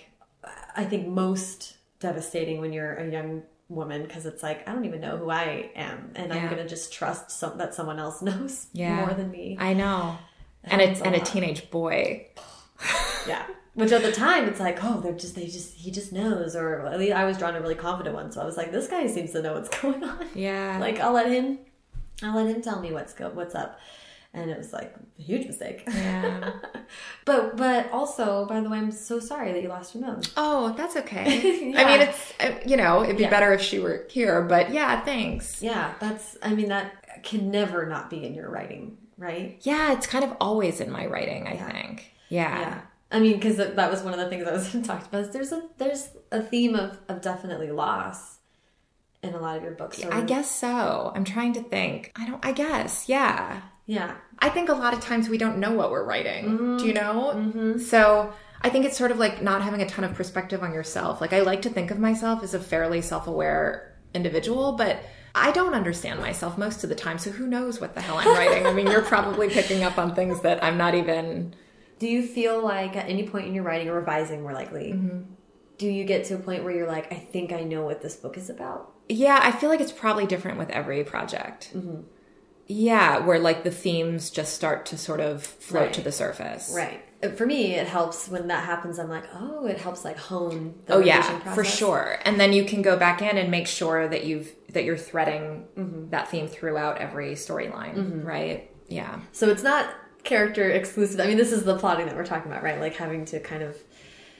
i 0.76 0.84
think 0.90 1.02
most 1.08 1.76
devastating 2.06 2.56
when 2.62 2.72
you're 2.76 2.94
a 3.04 3.06
young 3.16 3.42
woman 3.68 4.02
because 4.06 4.24
it's 4.30 4.42
like 4.42 4.58
i 4.68 4.72
don't 4.72 4.84
even 4.84 5.00
know 5.00 5.16
who 5.16 5.30
i 5.30 5.70
am 5.74 5.98
and 6.14 6.32
i'm 6.32 6.48
gonna 6.50 6.68
just 6.76 6.92
trust 6.92 7.30
some, 7.30 7.56
that 7.58 7.74
someone 7.74 7.98
else 7.98 8.18
knows 8.28 8.66
Yeah. 8.72 8.96
more 9.04 9.14
than 9.20 9.30
me 9.30 9.56
I 9.58 9.72
know. 9.82 10.18
And 10.64 10.80
a, 10.80 10.86
happens 10.86 11.00
a 11.00 11.04
and 11.06 11.14
a 11.16 11.20
teenage 11.20 11.62
boy. 11.70 12.26
yeah 13.28 13.44
which 13.74 13.90
at 13.92 14.02
the 14.02 14.12
time 14.12 14.44
it's 14.50 14.60
like 14.60 14.78
oh 14.84 15.00
they're 15.00 15.12
just 15.24 15.34
they 15.34 15.46
just 15.46 15.74
he 15.74 15.90
just 15.90 16.12
knows 16.12 16.54
or 16.54 16.86
at 16.86 16.98
least 16.98 17.14
i 17.14 17.24
was 17.24 17.36
drawn 17.38 17.52
to 17.54 17.58
a 17.58 17.62
really 17.62 17.74
confident 17.88 18.14
one 18.14 18.30
so 18.32 18.40
i 18.40 18.44
was 18.44 18.56
like 18.56 18.70
this 18.70 18.86
guy 18.86 19.06
seems 19.06 19.32
to 19.32 19.40
know 19.42 19.54
what's 19.54 19.70
going 19.80 20.02
on 20.04 20.26
Yeah. 20.34 20.76
like 20.80 21.00
i'll 21.00 21.12
let 21.20 21.28
him 21.36 21.58
i'll 22.22 22.36
let 22.36 22.46
him 22.54 22.60
tell 22.62 22.80
me 22.80 22.92
what's 22.92 23.12
go 23.14 23.30
what's 23.30 23.54
up 23.54 23.80
and 24.34 24.50
it 24.50 24.58
was 24.58 24.72
like 24.72 24.94
a 25.18 25.22
huge 25.22 25.46
mistake 25.46 25.84
yeah. 25.88 26.50
but 27.24 27.56
but 27.56 27.90
also 27.92 28.44
by 28.46 28.60
the 28.60 28.68
way 28.68 28.76
i'm 28.78 28.90
so 28.90 29.18
sorry 29.20 29.52
that 29.52 29.62
you 29.62 29.68
lost 29.68 29.94
your 29.94 30.04
mom 30.04 30.20
Oh, 30.36 30.74
that's 30.76 30.96
okay. 30.96 31.70
Yeah. 31.74 31.80
I 31.80 31.84
mean, 31.86 32.00
it's, 32.08 32.32
uh, 32.40 32.58
you 32.66 32.76
know, 32.76 33.02
it'd 33.02 33.16
be 33.16 33.22
Yeah. 33.22 33.30
better 33.30 33.52
if 33.52 33.60
she 33.60 33.78
were 33.78 34.04
here, 34.10 34.42
but 34.42 34.70
yeah, 34.70 35.00
thanks. 35.04 35.62
Yeah, 35.62 35.94
that's, 36.00 36.36
I 36.42 36.54
mean, 36.54 36.68
that 36.68 37.22
can 37.22 37.50
never 37.50 37.86
not 37.86 38.10
be 38.10 38.24
in 38.26 38.34
your 38.34 38.50
writing, 38.50 38.96
right? 39.16 39.58
Yeah, 39.62 39.92
it's 39.92 40.06
kind 40.06 40.24
of 40.24 40.36
always 40.40 40.80
in 40.80 40.90
my 40.90 41.06
writing, 41.06 41.46
I 41.46 41.56
think. 41.56 42.12
Yeah. 42.28 42.60
Yeah. 42.60 42.80
I 43.12 43.20
mean, 43.20 43.34
because 43.34 43.56
that 43.58 43.90
was 43.90 44.02
one 44.02 44.12
of 44.12 44.18
the 44.20 44.28
things 44.28 44.46
I 44.46 44.52
was 44.52 44.70
talking 44.86 45.06
about. 45.08 45.20
Is 45.22 45.30
there's 45.30 45.52
a 45.52 45.62
there's 45.78 46.08
a 46.32 46.42
theme 46.42 46.74
of, 46.74 46.98
of 47.08 47.20
definitely 47.20 47.70
loss 47.70 48.38
in 49.22 49.34
a 49.34 49.38
lot 49.40 49.56
of 49.56 49.62
your 49.62 49.72
books. 49.72 50.02
I 50.04 50.22
guess 50.22 50.50
so. 50.50 51.12
I'm 51.14 51.24
trying 51.24 51.52
to 51.54 51.62
think. 51.62 52.12
I 52.16 52.26
don't, 52.28 52.44
I 52.44 52.52
guess. 52.52 53.08
Yeah. 53.08 53.60
Yeah, 53.86 54.16
I 54.38 54.48
think 54.48 54.68
a 54.68 54.74
lot 54.74 54.94
of 54.94 55.00
times 55.00 55.28
we 55.28 55.38
don't 55.38 55.58
know 55.58 55.72
what 55.72 55.90
we're 55.90 56.04
writing. 56.04 56.44
Mm-hmm. 56.44 56.76
Do 56.78 56.86
you 56.86 56.94
know? 56.94 57.32
Mm-hmm. 57.34 57.78
So 57.78 58.32
I 58.62 58.70
think 58.70 58.86
it's 58.86 58.96
sort 58.96 59.10
of 59.10 59.18
like 59.18 59.42
not 59.42 59.62
having 59.62 59.82
a 59.82 59.88
ton 59.88 60.04
of 60.04 60.14
perspective 60.14 60.62
on 60.62 60.72
yourself. 60.72 61.20
Like 61.20 61.32
I 61.32 61.40
like 61.40 61.62
to 61.62 61.70
think 61.70 61.90
of 61.90 61.98
myself 61.98 62.42
as 62.42 62.54
a 62.54 62.60
fairly 62.60 63.02
self-aware 63.02 63.94
individual, 64.14 64.72
but 64.72 65.00
I 65.34 65.50
don't 65.50 65.74
understand 65.74 66.20
myself 66.20 66.56
most 66.56 66.84
of 66.84 66.88
the 66.88 66.94
time. 66.94 67.18
So 67.18 67.30
who 67.30 67.46
knows 67.46 67.80
what 67.80 67.94
the 67.94 68.00
hell 68.00 68.18
I'm 68.18 68.28
writing? 68.28 68.66
I 68.66 68.72
mean, 68.72 68.86
you're 68.86 69.02
probably 69.02 69.48
picking 69.48 69.82
up 69.82 69.98
on 69.98 70.14
things 70.14 70.40
that 70.42 70.62
I'm 70.62 70.78
not 70.78 70.94
even. 70.94 71.54
Do 71.98 72.08
you 72.08 72.26
feel 72.26 72.62
like 72.62 72.96
at 72.96 73.08
any 73.08 73.28
point 73.28 73.46
in 73.48 73.54
your 73.54 73.64
writing 73.64 73.88
or 73.88 73.94
revising, 73.94 74.42
more 74.42 74.52
likely, 74.52 74.92
mm-hmm. 74.92 75.22
do 75.76 75.88
you 75.88 76.04
get 76.04 76.24
to 76.26 76.34
a 76.34 76.38
point 76.38 76.64
where 76.64 76.74
you're 76.74 76.86
like, 76.86 77.12
I 77.12 77.16
think 77.16 77.52
I 77.52 77.64
know 77.64 77.84
what 77.84 78.00
this 78.00 78.16
book 78.16 78.38
is 78.38 78.48
about? 78.48 78.92
Yeah, 79.08 79.38
I 79.42 79.52
feel 79.52 79.68
like 79.68 79.80
it's 79.80 79.92
probably 79.92 80.26
different 80.26 80.58
with 80.58 80.70
every 80.70 81.04
project. 81.04 81.72
Yeah, 82.66 83.18
where 83.18 83.38
like 83.38 83.62
the 83.64 83.70
themes 83.70 84.30
just 84.30 84.54
start 84.54 84.86
to 84.86 84.98
sort 84.98 85.20
of 85.20 85.42
float 85.42 85.82
Right. 85.84 85.92
to 85.94 86.00
the 86.00 86.12
surface. 86.12 86.72
Right. 86.74 87.00
For 87.36 87.46
me, 87.46 87.74
it 87.74 87.86
helps 87.86 88.28
when 88.28 88.48
that 88.48 88.64
happens. 88.64 88.98
I'm 88.98 89.08
like, 89.08 89.24
oh, 89.34 89.66
it 89.66 89.78
helps 89.78 90.04
like 90.04 90.18
hone. 90.18 90.74
The 90.86 90.94
Oh 90.94 90.98
yeah, 91.00 91.38
for 91.54 91.64
sure. 91.64 92.18
And 92.24 92.38
then 92.38 92.52
you 92.52 92.64
can 92.64 92.82
go 92.82 92.96
back 92.98 93.22
in 93.22 93.38
and 93.38 93.50
make 93.50 93.66
sure 93.66 94.06
that 94.08 94.24
you've 94.24 94.52
that 94.72 94.84
you're 94.84 94.96
threading 94.98 95.66
Mm-hmm. 95.78 96.10
that 96.10 96.28
theme 96.28 96.48
throughout 96.48 96.98
every 96.98 97.32
storyline, 97.34 98.24
right? 98.24 98.70
Yeah. 98.88 99.20
So 99.32 99.48
it's 99.48 99.62
not 99.62 99.88
character 100.22 100.68
exclusive. 100.70 101.20
I 101.20 101.26
mean, 101.26 101.36
this 101.36 101.52
is 101.52 101.64
the 101.64 101.76
plotting 101.78 102.06
that 102.06 102.16
we're 102.16 102.26
talking 102.26 102.50
about, 102.50 102.62
right? 102.62 102.80
Like 102.80 102.94
having 102.96 103.24
to 103.26 103.40
kind 103.40 103.62
of 103.62 103.76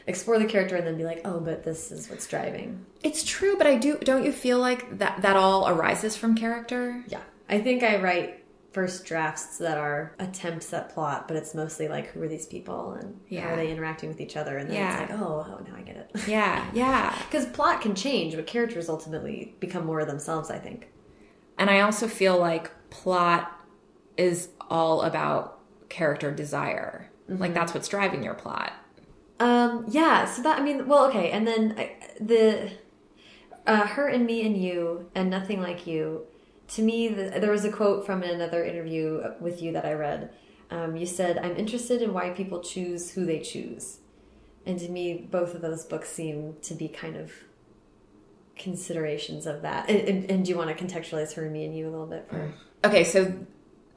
explore 0.06 0.38
the 0.38 0.44
character 0.44 0.76
and 0.76 0.86
then 0.86 0.96
be 0.98 1.04
like, 1.04 1.22
oh, 1.24 1.40
but 1.40 1.64
this 1.64 1.90
is 1.90 2.10
what's 2.10 2.26
driving. 2.26 2.84
It's 3.02 3.22
true, 3.24 3.56
but 3.56 3.66
I 3.66 3.76
do 3.76 3.96
don't 3.98 4.24
you 4.24 4.32
feel 4.32 4.58
like 4.58 4.98
that 4.98 5.22
that 5.22 5.36
all 5.36 5.68
arises 5.68 6.16
from 6.16 6.34
character? 6.34 7.02
Yeah. 7.08 7.20
I 7.48 7.60
think 7.60 7.82
I 7.82 8.00
write 8.00 8.44
first 8.72 9.04
drafts 9.04 9.58
that 9.58 9.78
are 9.78 10.14
attempts 10.18 10.72
at 10.72 10.88
plot, 10.92 11.28
but 11.28 11.36
it's 11.36 11.54
mostly 11.54 11.86
like, 11.86 12.08
who 12.08 12.20
are 12.22 12.28
these 12.28 12.46
people 12.46 12.92
and 12.94 13.20
how 13.40 13.50
are 13.50 13.56
they 13.56 13.70
interacting 13.70 14.08
with 14.08 14.20
each 14.20 14.36
other? 14.36 14.58
And 14.58 14.68
then 14.68 14.76
Yeah. 14.76 15.00
it's 15.02 15.10
like, 15.12 15.20
oh, 15.20 15.46
oh, 15.48 15.62
now 15.68 15.76
I 15.76 15.82
get 15.82 15.96
it. 15.96 16.10
Yeah, 16.26 16.68
yeah. 16.74 17.16
Because 17.30 17.46
plot 17.46 17.80
can 17.80 17.94
change, 17.94 18.34
but 18.34 18.46
characters 18.48 18.88
ultimately 18.88 19.54
become 19.60 19.86
more 19.86 20.00
of 20.00 20.08
themselves, 20.08 20.50
I 20.50 20.58
think. 20.58 20.88
And 21.56 21.70
I 21.70 21.80
also 21.80 22.08
feel 22.08 22.36
like 22.36 22.72
plot 22.90 23.52
is 24.16 24.48
all 24.68 25.02
about 25.02 25.60
character 25.88 26.32
desire. 26.32 27.10
Mm-hmm. 27.30 27.40
Like 27.40 27.54
that's 27.54 27.74
what's 27.74 27.86
driving 27.86 28.24
your 28.24 28.34
plot. 28.34 28.72
Um, 29.38 29.84
yeah, 29.88 30.24
so 30.26 30.42
that, 30.42 30.58
I 30.58 30.62
mean, 30.64 30.88
well, 30.88 31.06
okay, 31.06 31.30
and 31.30 31.46
then 31.46 31.74
I, 31.78 31.92
the, 32.20 32.72
uh, 33.66 33.86
her 33.86 34.08
and 34.08 34.26
me 34.26 34.44
and 34.46 34.56
you 34.56 35.10
and 35.14 35.30
nothing 35.30 35.60
like 35.60 35.86
you, 35.86 36.26
to 36.74 36.82
me, 36.82 37.08
the, 37.08 37.38
there 37.38 37.52
was 37.52 37.64
a 37.64 37.70
quote 37.70 38.04
from 38.04 38.22
another 38.22 38.64
interview 38.64 39.22
with 39.40 39.62
you 39.62 39.72
that 39.72 39.84
I 39.84 39.92
read. 39.92 40.30
Um, 40.70 40.96
you 40.96 41.06
said, 41.06 41.38
I'm 41.38 41.56
interested 41.56 42.02
in 42.02 42.12
why 42.12 42.30
people 42.30 42.60
choose 42.60 43.12
who 43.12 43.24
they 43.24 43.38
choose. 43.38 43.98
And 44.66 44.78
to 44.80 44.88
me, 44.88 45.28
both 45.30 45.54
of 45.54 45.60
those 45.60 45.84
books 45.84 46.08
seem 46.08 46.56
to 46.62 46.74
be 46.74 46.88
kind 46.88 47.16
of 47.16 47.32
considerations 48.56 49.46
of 49.46 49.62
that. 49.62 49.88
And, 49.88 50.00
and, 50.08 50.30
and 50.30 50.44
do 50.44 50.50
you 50.50 50.56
want 50.56 50.76
to 50.76 50.84
contextualize 50.84 51.34
her 51.34 51.44
and 51.44 51.52
me 51.52 51.64
and 51.64 51.76
you 51.76 51.88
a 51.88 51.90
little 51.90 52.06
bit 52.06 52.26
for? 52.28 52.52
Okay, 52.84 53.04
so 53.04 53.32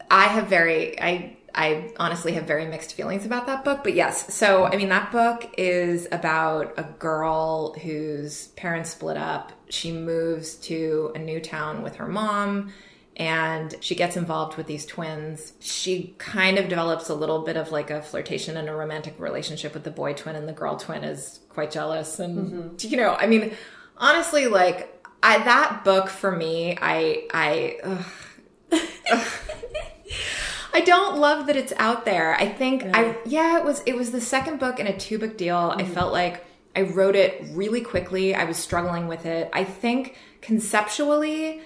I 0.10 0.26
have 0.26 0.47
very 0.47 0.99
I 1.01 1.38
I 1.53 1.91
honestly 1.99 2.34
have 2.34 2.43
very 2.43 2.66
mixed 2.66 2.93
feelings 2.93 3.26
about 3.26 3.47
that 3.47 3.66
book, 3.66 3.84
but 3.84 3.95
yes. 3.95 4.34
So 4.34 4.66
I 4.66 4.78
mean 4.78 4.89
that 4.89 5.12
book 5.12 5.49
is 5.58 6.08
about 6.12 6.74
a 6.78 6.84
girl 6.84 7.74
whose 7.74 8.47
parents 8.49 8.91
split 8.91 9.18
up. 9.18 9.51
She 9.70 9.91
moves 9.91 10.55
to 10.55 11.12
a 11.16 11.20
new 11.20 11.39
town 11.39 11.82
with 11.82 11.95
her 11.95 12.08
mom 12.08 12.72
and 13.18 13.74
she 13.82 13.95
gets 13.95 14.16
involved 14.16 14.58
with 14.58 14.68
these 14.68 14.86
twins. 14.86 15.53
She 15.60 16.14
kind 16.20 16.60
of 16.60 16.70
develops 16.70 17.10
a 17.10 17.16
little 17.16 17.41
bit 17.41 17.58
of 17.58 17.72
like 17.72 17.89
a 17.89 18.03
flirtation 18.03 18.55
and 18.58 18.70
a 18.70 18.76
romantic 18.76 19.20
relationship 19.20 19.74
with 19.74 19.84
the 19.84 19.91
boy 19.91 20.14
twin 20.14 20.36
and 20.36 20.47
the 20.47 20.53
girl 20.53 20.78
twin 20.78 21.03
is 21.03 21.39
quite 21.49 21.72
jealous 21.72 22.20
and 22.20 22.51
mm-hmm. 22.51 22.88
you 22.88 22.97
know, 22.97 23.16
I 23.16 23.26
mean 23.26 23.53
honestly 23.97 24.45
like 24.45 24.93
I 25.24 25.39
that 25.39 25.84
book 25.84 26.10
for 26.10 26.32
me, 26.32 26.78
I 26.80 27.28
I 27.34 27.80
ugh, 28.72 29.24
I 30.78 30.82
don't 30.82 31.17
love 31.17 31.47
that 31.47 31.55
it's 31.55 31.73
out 31.78 32.05
there. 32.05 32.36
I 32.36 32.47
think 32.47 32.86
I 32.93 33.17
yeah, 33.25 33.57
it 33.57 33.65
was 33.65 33.82
it 33.88 33.95
was 33.95 34.11
the 34.11 34.21
second 34.21 34.59
book 34.59 34.80
in 34.80 34.86
a 34.86 34.95
two 34.95 35.17
book 35.17 35.36
deal. 35.36 35.73
I 35.75 35.82
mm-hmm. 35.82 35.91
felt 35.91 36.13
like 36.13 36.45
I 36.75 36.84
wrote 36.84 37.15
it 37.15 37.43
really 37.53 37.82
quickly. 37.82 38.36
I 38.36 38.43
was 38.43 38.57
struggling 38.57 39.07
with 39.07 39.25
it. 39.25 39.49
I 39.53 39.63
think 39.63 40.17
conceptually 40.39 41.61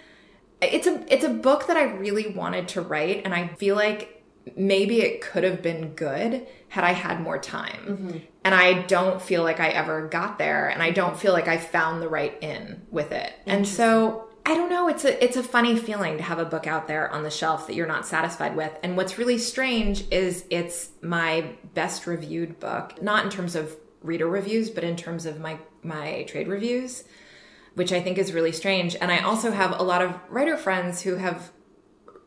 it's 0.61 0.87
a 0.87 1.13
it's 1.13 1.25
a 1.25 1.29
book 1.29 1.67
that 1.67 1.75
I 1.75 1.83
really 1.83 2.29
wanted 2.29 2.69
to 2.69 2.81
write 2.81 3.23
and 3.25 3.33
I 3.33 3.49
feel 3.49 3.75
like 3.75 4.23
maybe 4.55 5.01
it 5.01 5.19
could 5.19 5.43
have 5.43 5.61
been 5.61 5.89
good 5.89 6.47
had 6.69 6.85
I 6.85 6.93
had 6.93 7.19
more 7.19 7.37
time. 7.37 7.85
Mm-hmm. 7.85 8.17
And 8.45 8.55
I 8.55 8.83
don't 8.83 9.21
feel 9.21 9.43
like 9.43 9.59
I 9.59 9.71
ever 9.71 10.07
got 10.07 10.39
there 10.39 10.69
and 10.69 10.81
I 10.81 10.87
mm-hmm. 10.87 10.95
don't 10.95 11.19
feel 11.19 11.33
like 11.33 11.49
I 11.49 11.57
found 11.57 12.01
the 12.01 12.07
right 12.07 12.41
in 12.41 12.81
with 12.89 13.11
it. 13.11 13.33
And 13.45 13.67
so 13.67 14.29
I 14.45 14.55
don't 14.55 14.69
know, 14.69 14.87
it's 14.87 15.05
a 15.05 15.23
it's 15.23 15.37
a 15.37 15.43
funny 15.43 15.77
feeling 15.77 16.17
to 16.17 16.23
have 16.23 16.39
a 16.39 16.45
book 16.45 16.65
out 16.67 16.87
there 16.87 17.09
on 17.11 17.23
the 17.23 17.29
shelf 17.29 17.67
that 17.67 17.75
you're 17.75 17.87
not 17.87 18.05
satisfied 18.05 18.55
with. 18.55 18.71
And 18.83 18.97
what's 18.97 19.17
really 19.17 19.37
strange 19.37 20.03
is 20.11 20.45
it's 20.49 20.89
my 21.01 21.53
best 21.73 22.07
reviewed 22.07 22.59
book, 22.59 23.01
not 23.01 23.23
in 23.23 23.31
terms 23.31 23.55
of 23.55 23.75
reader 24.01 24.27
reviews, 24.27 24.69
but 24.69 24.83
in 24.83 24.95
terms 24.95 25.25
of 25.25 25.39
my 25.39 25.57
my 25.83 26.23
trade 26.23 26.47
reviews, 26.47 27.03
which 27.75 27.91
I 27.93 28.01
think 28.01 28.17
is 28.17 28.33
really 28.33 28.51
strange. 28.51 28.95
And 28.99 29.11
I 29.11 29.19
also 29.19 29.51
have 29.51 29.79
a 29.79 29.83
lot 29.83 30.01
of 30.01 30.15
writer 30.29 30.57
friends 30.57 31.01
who 31.01 31.15
have 31.15 31.51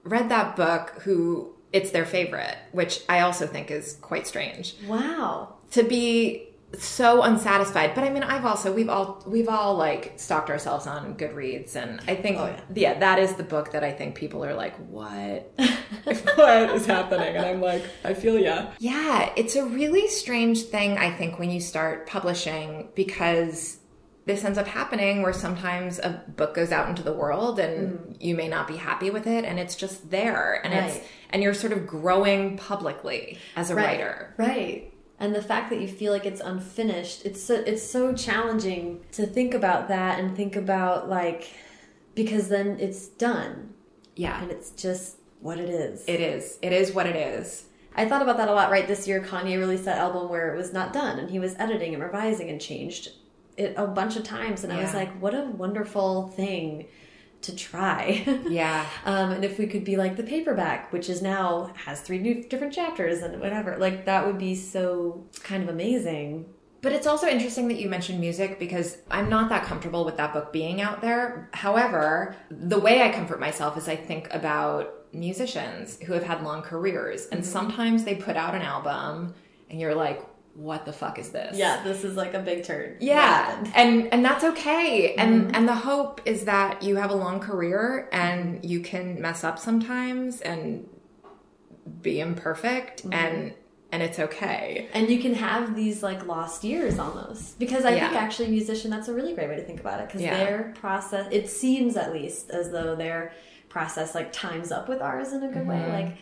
read 0.04 0.28
that 0.28 0.54
book 0.56 1.00
who 1.02 1.54
it's 1.72 1.90
their 1.90 2.04
favorite, 2.06 2.56
which 2.70 3.02
I 3.08 3.20
also 3.20 3.46
think 3.48 3.70
is 3.72 3.98
quite 4.00 4.28
strange 4.28 4.76
Wow. 4.86 5.54
to 5.72 5.82
be 5.82 6.53
so 6.82 7.22
unsatisfied. 7.22 7.94
But 7.94 8.04
I 8.04 8.10
mean, 8.10 8.22
I've 8.22 8.44
also 8.44 8.72
we've 8.72 8.88
all 8.88 9.22
we've 9.26 9.48
all 9.48 9.74
like 9.76 10.14
stalked 10.16 10.50
ourselves 10.50 10.86
on 10.86 11.14
Goodreads, 11.16 11.76
and 11.76 12.00
I 12.08 12.14
think 12.16 12.38
Oh, 12.38 12.46
yeah. 12.46 12.60
yeah. 12.74 12.98
that 13.00 13.18
is 13.18 13.34
the 13.34 13.42
book 13.44 13.72
that 13.72 13.84
I 13.84 13.92
think 13.92 14.14
people 14.14 14.44
are 14.44 14.54
like, 14.54 14.74
what, 14.88 15.52
what 16.34 16.70
is 16.70 16.86
happening? 16.86 17.36
And 17.36 17.44
I'm 17.44 17.60
like, 17.60 17.84
I 18.04 18.14
feel 18.14 18.38
yeah, 18.38 18.72
yeah. 18.78 19.32
It's 19.36 19.56
a 19.56 19.64
really 19.64 20.08
strange 20.08 20.62
thing. 20.62 20.98
I 20.98 21.10
think 21.10 21.38
when 21.38 21.50
you 21.50 21.60
start 21.60 22.06
publishing 22.06 22.88
because. 22.94 23.78
This 24.26 24.42
ends 24.42 24.56
up 24.56 24.66
happening 24.66 25.20
where 25.20 25.34
sometimes 25.34 25.98
a 25.98 26.24
book 26.34 26.54
goes 26.54 26.72
out 26.72 26.88
into 26.88 27.02
the 27.02 27.12
world 27.12 27.58
and 27.58 27.98
mm-hmm. 27.98 28.12
you 28.20 28.34
may 28.34 28.48
not 28.48 28.66
be 28.66 28.74
happy 28.74 29.10
with 29.10 29.26
it 29.26 29.44
and 29.44 29.60
it's 29.60 29.76
just 29.76 30.10
there 30.10 30.62
and 30.64 30.72
it's 30.72 30.98
and 31.28 31.42
you're 31.42 31.52
sort 31.52 31.74
of 31.74 31.86
growing 31.86 32.56
publicly 32.56 33.36
as 33.54 33.68
a 33.70 33.74
Right. 33.74 33.84
writer. 33.84 34.34
Right. 34.38 34.93
And 35.24 35.34
the 35.34 35.40
fact 35.40 35.70
that 35.70 35.80
you 35.80 35.88
feel 35.88 36.12
like 36.12 36.26
it's 36.26 36.42
unfinished, 36.42 37.24
it's 37.24 37.42
so, 37.42 37.54
it's 37.54 37.82
so 37.82 38.12
challenging 38.12 39.00
to 39.12 39.24
think 39.24 39.54
about 39.54 39.88
that 39.88 40.18
and 40.20 40.36
think 40.36 40.54
about 40.54 41.08
like 41.08 41.50
because 42.14 42.48
then 42.48 42.76
it's 42.78 43.08
done 43.08 43.72
Yeah. 44.16 44.42
and 44.42 44.50
it's 44.50 44.68
just 44.72 45.16
what 45.40 45.58
it 45.58 45.70
is. 45.70 46.04
It 46.06 46.20
is. 46.20 46.58
It 46.60 46.74
is 46.74 46.92
what 46.92 47.06
it 47.06 47.16
is. 47.16 47.64
I 47.96 48.06
thought 48.06 48.20
about 48.20 48.36
that 48.36 48.48
a 48.48 48.52
lot 48.52 48.70
right 48.70 48.86
this 48.86 49.08
year. 49.08 49.22
Kanye 49.22 49.58
released 49.58 49.86
that 49.86 49.96
album 49.96 50.28
where 50.28 50.52
it 50.52 50.58
was 50.58 50.74
not 50.74 50.92
done 50.92 51.18
and 51.18 51.30
he 51.30 51.38
was 51.38 51.54
editing 51.58 51.94
and 51.94 52.02
revising 52.02 52.50
and 52.50 52.60
changed 52.60 53.08
it 53.56 53.72
a 53.78 53.86
bunch 53.86 54.16
of 54.16 54.24
times 54.24 54.62
and 54.62 54.74
I 54.74 54.82
was 54.82 54.92
like, 54.92 55.10
what 55.22 55.32
a 55.34 55.44
wonderful 55.44 56.28
thing 56.28 56.84
to 57.44 57.56
try. 57.56 58.24
Yeah. 58.54 58.86
Um, 59.04 59.32
and 59.32 59.44
if 59.44 59.58
we 59.58 59.66
could 59.66 59.84
be 59.84 59.96
like 59.96 60.16
the 60.16 60.22
paperback, 60.22 60.92
which 60.92 61.08
is 61.08 61.22
now 61.22 61.72
has 61.74 62.00
three 62.00 62.18
new 62.18 62.44
different 62.44 62.72
chapters 62.72 63.22
and 63.22 63.40
whatever, 63.40 63.76
like 63.78 64.04
that 64.04 64.26
would 64.26 64.38
be 64.38 64.54
so 64.54 65.24
kind 65.42 65.62
of 65.62 65.68
amazing. 65.68 66.46
But 66.82 66.92
it's 66.92 67.06
also 67.06 67.26
interesting 67.26 67.68
that 67.68 67.80
you 67.80 67.88
mentioned 67.88 68.20
music 68.20 68.58
because 68.58 68.98
I'm 69.10 69.30
not 69.30 69.48
that 69.48 69.64
comfortable 69.64 70.04
with 70.04 70.18
that 70.18 70.34
book 70.34 70.52
being 70.52 70.82
out 70.82 71.00
there. 71.00 71.48
However, 71.52 72.36
the 72.50 72.78
way 72.78 73.02
I 73.02 73.10
comfort 73.10 73.40
myself 73.40 73.78
is 73.78 73.88
I 73.88 73.96
think 73.96 74.28
about 74.32 74.92
musicians 75.12 75.98
who 76.02 76.12
have 76.12 76.24
had 76.24 76.42
long 76.42 76.60
careers 76.62 77.26
and 77.26 77.44
sometimes 77.44 78.04
they 78.04 78.14
put 78.14 78.36
out 78.36 78.54
an 78.54 78.62
album 78.62 79.34
and 79.70 79.80
you're 79.80 79.94
like, 79.94 80.22
what 80.54 80.84
the 80.86 80.92
fuck 80.92 81.18
is 81.18 81.30
this? 81.30 81.56
Yeah, 81.56 81.82
this 81.82 82.04
is 82.04 82.16
like 82.16 82.34
a 82.34 82.38
big 82.38 82.64
turn. 82.64 82.96
Yeah, 83.00 83.64
and 83.74 84.12
and 84.12 84.24
that's 84.24 84.44
okay. 84.44 85.14
And 85.16 85.54
and 85.54 85.68
the 85.68 85.74
hope 85.74 86.20
is 86.24 86.44
that 86.44 86.82
you 86.82 86.96
have 86.96 87.10
a 87.10 87.14
long 87.16 87.40
career 87.40 88.08
and 88.12 88.64
you 88.64 88.80
can 88.80 89.20
mess 89.20 89.42
up 89.44 89.58
sometimes 89.58 90.40
and 90.40 90.88
be 92.02 92.20
imperfect 92.20 93.04
and 93.10 93.52
and 93.92 94.02
it's 94.02 94.18
okay. 94.18 94.88
And 94.92 95.08
you 95.08 95.20
can 95.20 95.34
have 95.34 95.76
these 95.76 96.02
like 96.02 96.26
lost 96.26 96.64
years 96.64 96.98
almost. 96.98 97.58
Because 97.58 97.84
I 97.84 97.98
think 97.98 98.12
actually 98.14 98.48
musician 98.48 98.90
that's 98.90 99.08
a 99.08 99.14
really 99.14 99.34
great 99.34 99.48
way 99.48 99.56
to 99.56 99.62
think 99.62 99.80
about 99.80 100.00
it. 100.00 100.06
Because 100.08 100.22
Yeah. 100.22 100.36
their 100.36 100.72
process 100.80 101.28
it 101.30 101.48
seems 101.48 101.96
at 101.96 102.12
least 102.12 102.50
as 102.50 102.70
though 102.70 102.96
their 102.96 103.32
process 103.68 104.14
like 104.14 104.32
times 104.32 104.72
up 104.72 104.88
with 104.88 105.00
ours 105.00 105.32
in 105.32 105.42
a 105.44 105.48
good 105.48 105.66
way. 105.66 105.84
Like 105.92 106.16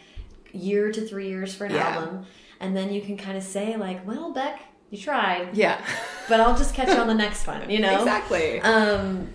year 0.55 0.91
to 0.93 1.01
three 1.07 1.28
years 1.28 1.55
for 1.55 1.64
an 1.66 1.72
Mm-hmm. 1.72 1.78
Yeah. 1.80 1.95
album. 2.01 2.26
And 2.62 2.76
then 2.76 2.92
you 2.92 3.02
can 3.02 3.16
kind 3.16 3.36
of 3.36 3.42
say 3.42 3.76
like, 3.76 4.06
Well, 4.06 4.32
Beck, 4.32 4.62
you 4.90 4.96
tried. 4.98 5.54
Yeah. 5.56 5.84
But 6.28 6.40
I'll 6.40 6.56
just 6.56 6.74
catch 6.74 6.88
you 6.88 6.94
on 6.96 7.08
the 7.08 7.14
next 7.26 7.46
one, 7.46 7.68
you 7.68 7.80
know? 7.80 7.98
Exactly. 7.98 8.60
Um 8.60 9.28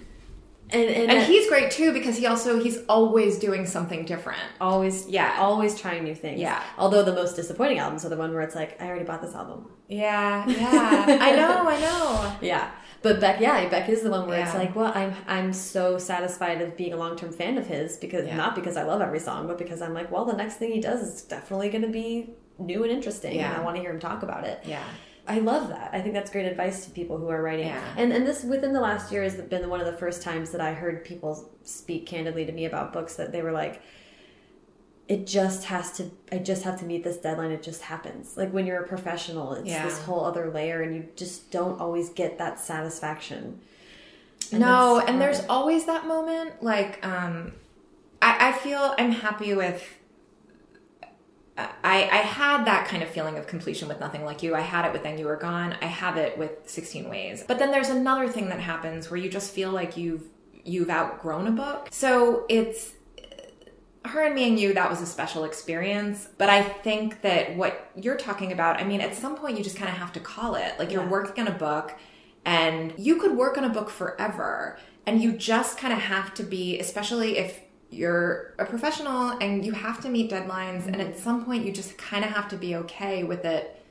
and 0.69 0.89
and, 0.89 1.11
and 1.11 1.23
he's 1.25 1.47
great 1.47 1.71
too 1.71 1.93
because 1.93 2.17
he 2.17 2.25
also 2.25 2.59
he's 2.59 2.79
always 2.89 3.39
doing 3.39 3.65
something 3.65 4.03
different. 4.03 4.41
always 4.59 5.07
Yeah. 5.07 5.35
always 5.39 5.79
trying 5.79 6.03
new 6.03 6.13
things 6.15 6.41
Yeah. 6.41 6.61
although 6.77 7.03
the 7.03 7.13
most 7.13 7.35
disappointing 7.37 7.79
albums 7.79 8.03
are 8.05 8.09
the 8.09 8.17
one 8.17 8.33
where 8.33 8.41
it's 8.41 8.53
like 8.55 8.81
i 8.81 8.85
already 8.87 9.05
bought 9.05 9.21
this 9.21 9.33
album 9.33 9.69
Yeah, 9.87 10.45
yeah. 10.47 11.19
I 11.21 11.31
know, 11.37 11.69
I 11.69 11.79
know. 11.79 12.35
yeah 12.41 12.71
but 13.01 13.21
beck 13.21 13.39
yeah 13.39 13.69
beck 13.69 13.87
is 13.87 14.01
the 14.01 14.09
one 14.09 14.27
where 14.27 14.41
it's 14.43 14.53
like 14.55 14.75
well 14.75 14.91
i'm 14.93 15.13
i'm 15.27 15.53
so 15.53 15.97
satisfied 15.97 16.61
of 16.61 16.75
being 16.75 16.91
a 16.91 16.97
long-term 16.97 17.31
fan 17.31 17.57
of 17.57 17.65
his 17.67 17.95
because 17.95 18.25
Yeah. 18.27 18.35
not 18.35 18.53
because 18.53 18.75
i 18.75 18.83
love 18.83 18.99
every 18.99 19.19
song 19.19 19.47
but 19.47 19.57
because 19.57 19.81
i'm 19.81 19.93
like 19.93 20.11
well 20.11 20.25
the 20.25 20.35
next 20.35 20.55
thing 20.55 20.73
he 20.73 20.81
does 20.81 21.01
is 21.01 21.21
definitely 21.21 21.69
going 21.69 21.83
to 21.83 21.87
be 22.03 22.31
new 22.59 22.83
and 22.83 22.91
interesting 22.91 23.35
Yeah. 23.35 23.49
and 23.51 23.61
i 23.61 23.63
want 23.63 23.75
to 23.75 23.81
hear 23.81 23.91
him 23.91 23.99
talk 23.99 24.23
about 24.23 24.43
it 24.45 24.61
Yeah. 24.65 24.83
I 25.29 25.39
love 25.39 25.67
that. 25.67 25.89
I 25.91 25.99
think 25.99 26.13
that's 26.13 26.31
great 26.31 26.45
advice 26.45 26.85
to 26.85 26.91
people 26.91 27.17
who 27.17 27.27
are 27.27 27.41
writing. 27.43 27.67
Yeah. 27.67 27.83
And 27.97 28.13
and 28.13 28.25
this 28.25 28.45
within 28.45 28.71
the 28.71 28.79
last 28.79 29.11
year 29.11 29.23
has 29.23 29.35
been 29.35 29.67
one 29.69 29.81
of 29.81 29.85
the 29.85 29.91
first 29.97 30.21
times 30.21 30.51
that 30.51 30.61
I 30.61 30.71
heard 30.73 31.03
people 31.03 31.49
speak 31.63 32.05
candidly 32.05 32.45
to 32.45 32.53
me 32.53 32.63
about 32.63 32.93
books 32.93 33.15
that 33.15 33.33
they 33.33 33.41
were 33.41 33.51
like 33.51 33.81
it 35.09 35.27
just 35.27 35.65
has 35.65 35.91
to 35.97 36.09
I 36.31 36.37
just 36.37 36.63
have 36.63 36.79
to 36.79 36.85
meet 36.85 37.03
this 37.03 37.17
deadline 37.17 37.51
it 37.51 37.61
just 37.61 37.81
happens. 37.81 38.37
Like 38.37 38.51
when 38.53 38.65
you're 38.65 38.81
a 38.81 38.87
professional 38.87 39.51
it's 39.53 39.67
Yeah. 39.67 39.83
this 39.83 40.01
whole 40.03 40.23
other 40.23 40.49
layer 40.49 40.81
and 40.81 40.95
you 40.95 41.07
just 41.17 41.51
don't 41.51 41.77
always 41.79 42.07
get 42.07 42.37
that 42.37 42.57
satisfaction. 42.61 43.59
And 44.51 44.61
no, 44.61 44.99
and 45.05 45.19
there's 45.19 45.41
always 45.49 45.85
that 45.87 46.07
moment. 46.07 46.63
Like, 46.63 47.05
um, 47.05 47.51
I, 48.21 48.49
I 48.49 48.51
feel 48.53 48.95
I'm 48.97 49.11
happy 49.11 49.53
with. 49.53 49.83
I, 51.57 52.03
I 52.03 52.17
had 52.17 52.65
that 52.65 52.87
kind 52.87 53.01
of 53.01 53.09
feeling 53.09 53.37
of 53.37 53.47
completion 53.47 53.87
with 53.87 53.99
Nothing 53.99 54.23
Like 54.23 54.43
You. 54.43 54.53
I 54.55 54.61
had 54.61 54.85
it 54.85 54.93
with 54.93 55.01
Then 55.03 55.17
You 55.17 55.25
Were 55.25 55.37
Gone. 55.37 55.75
I 55.81 55.85
have 55.85 56.15
it 56.17 56.37
with 56.37 56.51
16 56.69 57.09
Ways. 57.09 57.43
But 57.47 57.57
then 57.57 57.71
there's 57.71 57.89
another 57.89 58.27
thing 58.29 58.49
that 58.49 58.59
happens 58.59 59.09
where 59.09 59.17
you 59.19 59.29
just 59.29 59.51
feel 59.53 59.71
like 59.71 59.97
you've 59.97 60.23
you've 60.63 60.89
outgrown 60.89 61.47
a 61.47 61.51
book. 61.51 61.87
So 61.91 62.45
it's 62.49 62.91
her 64.05 64.23
and 64.23 64.35
me 64.35 64.47
and 64.47 64.59
you 64.59 64.73
that 64.73 64.89
was 64.89 65.01
a 65.01 65.05
special 65.05 65.43
experience 65.43 66.29
but 66.37 66.47
i 66.47 66.63
think 66.63 67.21
that 67.23 67.53
what 67.57 67.91
you're 67.93 68.15
talking 68.15 68.53
about 68.53 68.79
i 68.79 68.83
mean 68.85 69.01
at 69.01 69.13
some 69.13 69.35
point 69.35 69.57
you 69.57 69.63
just 69.63 69.75
kind 69.75 69.89
of 69.89 69.97
have 69.97 70.13
to 70.13 70.19
call 70.21 70.55
it 70.55 70.79
like 70.79 70.91
you're 70.93 71.03
Yeah. 71.03 71.09
working 71.09 71.45
on 71.45 71.53
a 71.53 71.57
book 71.57 71.93
and 72.45 72.93
you 72.97 73.17
could 73.17 73.35
work 73.35 73.57
on 73.57 73.65
a 73.65 73.69
book 73.69 73.89
forever 73.89 74.79
and 75.05 75.21
you 75.21 75.33
just 75.33 75.77
kind 75.77 75.91
of 75.91 75.99
have 75.99 76.33
to 76.35 76.43
be 76.43 76.79
especially 76.79 77.37
if 77.37 77.59
you're 77.89 78.53
a 78.59 78.65
professional 78.65 79.29
and 79.39 79.65
you 79.65 79.71
have 79.71 80.01
to 80.01 80.09
meet 80.09 80.29
deadlines 80.31 80.85
and 80.87 80.97
at 81.01 81.17
some 81.17 81.45
point 81.45 81.65
you 81.65 81.71
just 81.71 81.97
kind 81.97 82.25
of 82.25 82.31
have 82.31 82.47
to 82.49 82.57
be 82.57 82.75
okay 82.75 83.23
with 83.23 83.45
it 83.45 83.81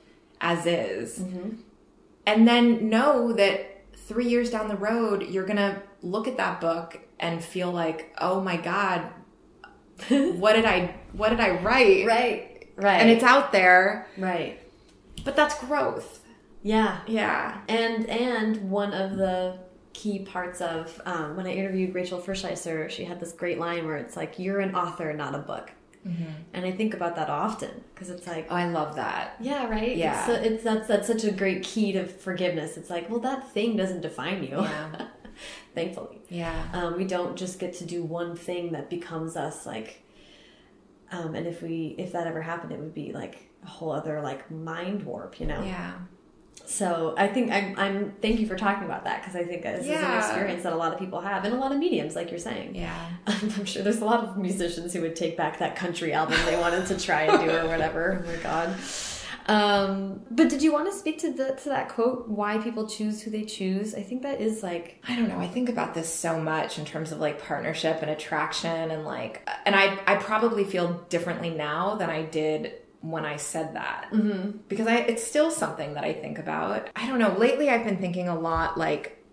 as 0.40 0.66
is 0.66 1.18
mm-hmm. 1.20 1.50
and 2.26 2.46
then 2.46 2.88
know 2.90 3.32
that 3.32 3.82
three 3.94 4.28
years 4.28 4.50
down 4.50 4.68
the 4.68 4.76
road 4.76 5.22
you're 5.28 5.46
gonna 5.46 5.82
look 6.02 6.28
at 6.28 6.36
that 6.36 6.60
book 6.60 6.98
and 7.18 7.42
feel 7.42 7.72
like 7.72 8.14
oh 8.20 8.40
my 8.40 8.56
god 8.56 9.02
what 10.08 10.52
did 10.52 10.66
i 10.66 10.94
what 11.12 11.30
did 11.30 11.40
i 11.40 11.50
write 11.62 12.06
Right. 12.06 12.68
Right. 12.76 13.00
and 13.00 13.08
it's 13.08 13.24
out 13.24 13.50
there 13.52 14.06
right. 14.18 14.60
but 15.24 15.34
that's 15.34 15.58
growth 15.60 16.20
Yeah. 16.62 17.00
yeah 17.06 17.62
And 17.68 18.06
and 18.10 18.70
one 18.70 18.92
of 18.92 19.16
the 19.16 19.58
key 19.96 20.18
parts 20.20 20.60
of 20.60 21.00
um, 21.06 21.36
when 21.36 21.46
I 21.46 21.52
interviewed 21.52 21.94
Rachel 21.94 22.20
Fershleiser, 22.20 22.90
she 22.90 23.04
had 23.04 23.18
this 23.18 23.32
great 23.32 23.58
line 23.58 23.86
where 23.86 23.96
it's 23.96 24.16
like, 24.16 24.38
"You're 24.38 24.60
an 24.60 24.74
author, 24.74 25.12
not 25.12 25.34
a 25.34 25.38
book." 25.38 25.70
And 26.52 26.64
I 26.64 26.70
think 26.70 26.94
about 26.94 27.16
that 27.16 27.28
often 27.28 27.82
because 27.92 28.10
it's 28.10 28.26
like, 28.26 28.46
oh 28.48 28.54
i 28.54 28.66
love 28.66 28.94
that 28.96 29.36
yeah, 29.40 29.68
right. 29.68 29.96
Yeah. 29.96 30.16
It's, 30.16 30.26
so, 30.26 30.32
it's 30.34 30.64
that's 30.64 30.88
that's 30.88 31.06
such 31.06 31.24
a 31.24 31.32
great 31.32 31.62
key 31.62 31.92
to 31.92 32.06
forgiveness. 32.06 32.76
It's 32.76 32.90
like, 32.90 33.10
well, 33.10 33.20
that 33.20 33.50
thing 33.52 33.76
doesn't 33.76 34.02
define 34.02 34.42
you. 34.44 34.60
Yeah. 34.60 35.08
Thankfully, 35.74 36.20
yeah 36.28 36.68
um, 36.72 36.96
we 36.96 37.04
don't 37.04 37.36
just 37.36 37.58
get 37.58 37.74
to 37.74 37.84
do 37.84 38.02
one 38.02 38.36
thing 38.36 38.72
that 38.72 38.88
becomes 38.88 39.36
us. 39.36 39.66
Like, 39.66 40.02
um, 41.10 41.34
and 41.34 41.46
if 41.46 41.60
we 41.62 41.94
if 41.98 42.12
that 42.12 42.26
ever 42.26 42.42
happened, 42.42 42.72
it 42.72 42.78
would 42.78 42.94
be 42.94 43.12
like 43.12 43.50
a 43.64 43.66
whole 43.66 43.90
other 43.90 44.20
like 44.20 44.48
mind 44.50 45.02
warp, 45.02 45.40
you 45.40 45.46
know. 45.46 45.62
yeah 45.62 45.94
So 46.64 47.14
I 47.16 47.28
think 47.28 47.52
I'm, 47.52 47.74
I'm 47.78 48.12
thank 48.22 48.40
you 48.40 48.46
for 48.46 48.56
talking 48.56 48.84
about 48.84 49.04
that 49.04 49.22
because 49.22 49.36
I 49.36 49.44
think 49.44 49.62
this 49.62 49.84
is 49.84 49.90
an 49.90 50.18
experience 50.18 50.62
that 50.64 50.72
a 50.72 50.76
lot 50.76 50.92
of 50.92 50.98
people 50.98 51.20
have 51.20 51.44
in 51.44 51.52
a 51.52 51.56
lot 51.56 51.72
of 51.72 51.78
mediums, 51.78 52.16
like 52.16 52.30
you're 52.30 52.40
saying. 52.40 52.74
Yeah. 52.74 53.08
I'm 53.26 53.64
sure 53.64 53.82
there's 53.82 54.00
a 54.00 54.04
lot 54.04 54.24
of 54.24 54.36
musicians 54.36 54.92
who 54.92 55.02
would 55.02 55.16
take 55.16 55.36
back 55.36 55.58
that 55.58 55.76
country 55.76 56.12
album 56.12 56.38
they 56.44 56.58
wanted 56.58 56.86
to 56.86 56.98
try 56.98 57.22
and 57.22 57.48
do 57.48 57.56
or 57.56 57.68
whatever. 57.68 58.24
Oh 58.26 58.32
my 58.32 58.42
god. 58.42 58.76
Um, 59.48 60.22
but 60.30 60.48
did 60.48 60.60
you 60.60 60.72
want 60.72 60.90
to 60.90 60.96
speak 60.96 61.18
to 61.20 61.32
the 61.32 61.52
to 61.62 61.68
that 61.68 61.88
quote? 61.88 62.28
Why 62.28 62.58
people 62.58 62.88
choose 62.88 63.22
who 63.22 63.30
they 63.30 63.44
choose? 63.44 63.94
I 63.94 64.02
think 64.02 64.22
that 64.22 64.40
is 64.40 64.62
like 64.62 65.02
I 65.06 65.14
don't 65.14 65.28
know. 65.28 65.38
I 65.38 65.46
think 65.46 65.68
about 65.68 65.94
this 65.94 66.12
so 66.12 66.40
much 66.40 66.78
in 66.78 66.84
terms 66.84 67.12
of 67.12 67.20
like 67.20 67.40
partnership 67.40 67.98
and 68.02 68.10
attraction 68.10 68.90
and 68.90 69.04
like 69.04 69.48
and 69.64 69.76
I 69.76 69.98
I 70.06 70.16
probably 70.16 70.64
feel 70.64 71.04
differently 71.08 71.50
now 71.50 71.94
than 71.94 72.10
I 72.10 72.22
did 72.22 72.72
when 73.10 73.24
I 73.24 73.36
said 73.36 73.74
that. 73.74 74.08
Mm-hmm. 74.12 74.58
Because 74.68 74.86
I 74.86 74.96
it's 74.96 75.24
still 75.24 75.50
something 75.50 75.94
that 75.94 76.04
I 76.04 76.12
think 76.12 76.38
about. 76.38 76.88
I 76.96 77.06
don't 77.06 77.18
know. 77.18 77.36
Lately 77.36 77.70
I've 77.70 77.84
been 77.84 77.98
thinking 77.98 78.28
a 78.28 78.38
lot 78.38 78.76
like 78.76 79.24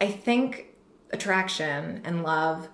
I 0.00 0.06
think 0.06 0.66
attraction 1.12 2.02
and 2.04 2.22
love 2.22 2.68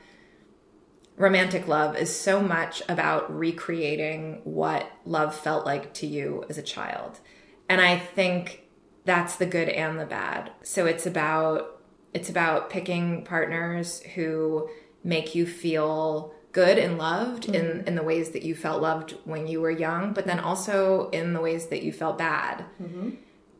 romantic 1.16 1.66
love 1.66 1.96
is 1.96 2.14
so 2.14 2.42
much 2.42 2.82
about 2.88 3.34
recreating 3.36 4.40
what 4.44 4.90
love 5.04 5.34
felt 5.34 5.64
like 5.64 5.94
to 5.94 6.06
you 6.06 6.44
as 6.48 6.58
a 6.58 6.62
child. 6.62 7.20
And 7.68 7.80
I 7.80 7.98
think 7.98 8.64
that's 9.04 9.36
the 9.36 9.46
good 9.46 9.68
and 9.68 9.98
the 9.98 10.04
bad. 10.04 10.52
So 10.62 10.86
it's 10.86 11.06
about 11.06 11.80
it's 12.12 12.30
about 12.30 12.70
picking 12.70 13.24
partners 13.24 14.00
who 14.14 14.68
make 15.04 15.34
you 15.34 15.46
feel 15.46 16.34
good 16.56 16.78
and 16.78 16.96
loved 16.96 17.44
in 17.50 17.66
mm-hmm. 17.66 17.86
in 17.86 17.94
the 17.96 18.02
ways 18.02 18.30
that 18.30 18.42
you 18.42 18.54
felt 18.54 18.80
loved 18.80 19.10
when 19.24 19.46
you 19.46 19.60
were 19.60 19.70
young, 19.70 20.14
but 20.14 20.26
then 20.26 20.40
also 20.40 21.10
in 21.10 21.34
the 21.34 21.40
ways 21.40 21.66
that 21.66 21.82
you 21.82 21.92
felt 21.92 22.16
bad. 22.16 22.64
Mm-hmm. 22.82 23.10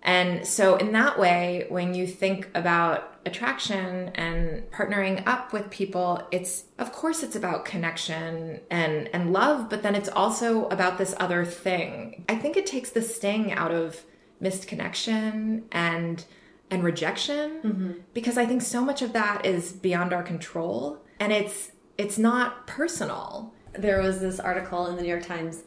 And 0.03 0.47
so, 0.47 0.77
in 0.77 0.93
that 0.93 1.19
way, 1.19 1.67
when 1.69 1.93
you 1.93 2.07
think 2.07 2.49
about 2.55 3.19
attraction 3.27 4.13
and 4.15 4.63
partnering 4.71 5.23
up 5.27 5.53
with 5.53 5.69
people, 5.69 6.27
it's 6.31 6.65
of 6.79 6.91
course 6.93 7.23
it's 7.23 7.37
about 7.37 7.67
connection 7.67 8.61
and 8.71 9.09
and 9.13 9.33
love, 9.33 9.69
but 9.69 9.83
then 9.83 9.95
it's 9.95 10.09
also 10.09 10.67
about 10.69 10.97
this 10.97 11.15
other 11.19 11.45
thing. 11.45 12.25
I 12.31 12.37
think 12.37 12.57
it 12.57 12.67
takes 12.67 12.91
the 12.91 13.03
sting 13.03 13.53
out 13.53 13.73
of 13.73 14.03
missed 14.41 14.67
connection 14.67 15.65
and 15.71 16.25
and 16.71 16.83
rejection 16.83 17.49
mm-hmm. 17.63 17.93
because 18.15 18.39
I 18.39 18.47
think 18.47 18.63
so 18.63 18.81
much 18.81 19.03
of 19.03 19.13
that 19.13 19.45
is 19.45 19.73
beyond 19.73 20.15
our 20.15 20.23
control 20.23 21.05
and 21.21 21.33
it's 21.33 21.71
it's 21.99 22.19
not 22.19 22.67
personal. 22.67 23.53
there 23.75 24.01
was 24.01 24.21
this 24.21 24.41
article 24.41 24.87
in 24.87 24.97
the 24.97 25.03
New 25.03 25.09
York 25.09 25.27
Times 25.27 25.63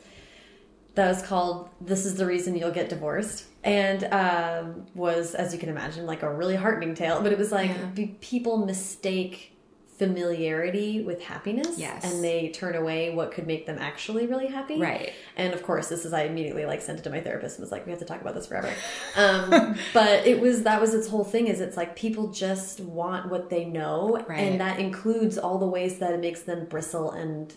that 0.95 1.07
was 1.07 1.21
called 1.21 1.69
"This 1.80 2.05
is 2.05 2.15
the 2.15 2.25
reason 2.25 2.55
you'll 2.57 2.71
get 2.71 2.89
divorced," 2.89 3.45
and 3.63 4.03
um, 4.05 4.88
was, 4.95 5.36
as 5.36 5.53
you 5.53 5.59
can 5.59 5.69
imagine, 5.69 6.05
like 6.05 6.23
a 6.23 6.34
really 6.34 6.55
heartening 6.55 6.95
tale. 6.95 7.21
But 7.21 7.32
it 7.32 7.38
was 7.38 7.51
like 7.51 7.71
Yeah. 7.95 8.07
people 8.19 8.57
mistake 8.65 9.53
familiarity 10.00 11.02
with 11.02 11.22
happiness, 11.22 11.78
Yes. 11.78 12.04
and 12.04 12.24
they 12.24 12.50
turn 12.50 12.76
away 12.76 13.14
what 13.14 13.32
could 13.32 13.45
make 13.45 13.66
them 13.66 13.78
actually 13.80 14.26
really 14.28 14.47
happy, 14.47 14.80
Right. 14.80 15.12
And 15.36 15.54
of 15.54 15.62
course, 15.64 15.88
this 15.88 16.06
is 16.06 16.14
I 16.14 16.24
immediately 16.24 16.66
like 16.66 16.82
sent 16.82 17.00
it 17.00 17.04
to 17.04 17.10
my 17.10 17.22
therapist 17.22 17.58
and 17.58 17.64
was 17.64 17.72
like, 17.72 17.86
"We 17.86 17.91
have 17.91 18.00
to 18.00 18.06
talk 18.06 18.22
about 18.22 18.36
this 18.36 18.47
forever." 18.47 18.72
Um, 19.16 19.76
but 19.93 20.26
it 20.26 20.39
was 20.39 20.64
that 20.64 20.82
was 20.82 20.93
its 20.93 21.08
whole 21.08 21.24
thing. 21.24 21.47
Is 21.47 21.62
it's 21.62 21.78
like 21.78 21.95
people 21.95 22.28
just 22.30 22.80
want 22.80 23.30
what 23.30 23.50
they 23.50 23.66
know, 23.66 24.24
Right. 24.28 24.39
and 24.39 24.60
that 24.62 24.80
includes 24.80 25.38
all 25.38 25.58
the 25.60 25.68
ways 25.68 26.00
that 26.00 26.14
it 26.14 26.20
makes 26.20 26.41
them 26.41 26.66
bristle 26.66 27.12
and 27.12 27.54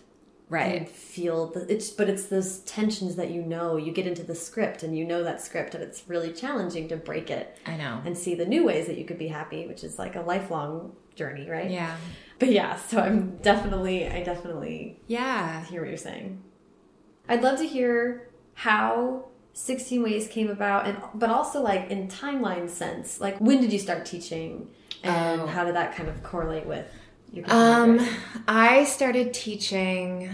Right. 0.49 0.75
and 0.81 0.87
feel 0.89 1.47
the, 1.47 1.61
it's 1.73 1.89
but 1.89 2.09
it's 2.09 2.25
those 2.25 2.59
tensions 2.59 3.15
that 3.15 3.31
you 3.31 3.41
know 3.41 3.75
you 3.77 3.91
get 3.91 4.05
into 4.05 4.21
the 4.23 4.35
script 4.35 4.83
and 4.83 4.95
you 4.95 5.03
know 5.03 5.23
that 5.23 5.41
script 5.41 5.73
and 5.73 5.83
it's 5.83 6.03
really 6.07 6.31
challenging 6.31 6.87
to 6.89 6.95
break 6.97 7.31
it 7.31 7.57
I 7.65 7.75
know. 7.75 8.01
and 8.05 8.15
see 8.15 8.35
the 8.35 8.45
new 8.45 8.63
ways 8.63 8.85
that 8.85 8.97
you 8.97 9.05
could 9.05 9.17
be 9.17 9.29
happy 9.29 9.65
which 9.65 9.83
is 9.83 9.97
like 9.97 10.15
a 10.15 10.21
lifelong 10.21 10.95
journey 11.15 11.49
right 11.49 11.71
Yeah. 11.71 11.95
But 12.39 12.49
yeah 12.51 12.75
so 12.75 12.99
i'm 12.99 13.37
definitely 13.37 14.07
i 14.07 14.21
definitely 14.23 14.99
Yeah. 15.07 15.63
hear 15.65 15.81
what 15.81 15.89
you're 15.89 15.97
saying 15.97 16.41
i'd 17.29 17.41
love 17.41 17.57
to 17.59 17.67
hear 17.67 18.29
how 18.55 19.25
16 19.53 20.01
ways 20.03 20.27
came 20.27 20.49
about 20.49 20.85
and 20.87 20.97
but 21.13 21.29
also 21.29 21.61
like 21.61 21.89
in 21.89 22.07
timeline 22.07 22.69
sense 22.69 23.21
like 23.21 23.37
when 23.39 23.61
did 23.61 23.71
you 23.71 23.79
start 23.79 24.05
teaching 24.05 24.67
and 25.03 25.41
Oh. 25.41 25.47
how 25.47 25.63
did 25.63 25.75
that 25.75 25.95
kind 25.95 26.09
of 26.09 26.21
correlate 26.23 26.65
with 26.65 26.87
your 27.31 27.45
Um? 27.51 27.99
I 28.47 28.83
started 28.83 29.33
teaching 29.33 30.29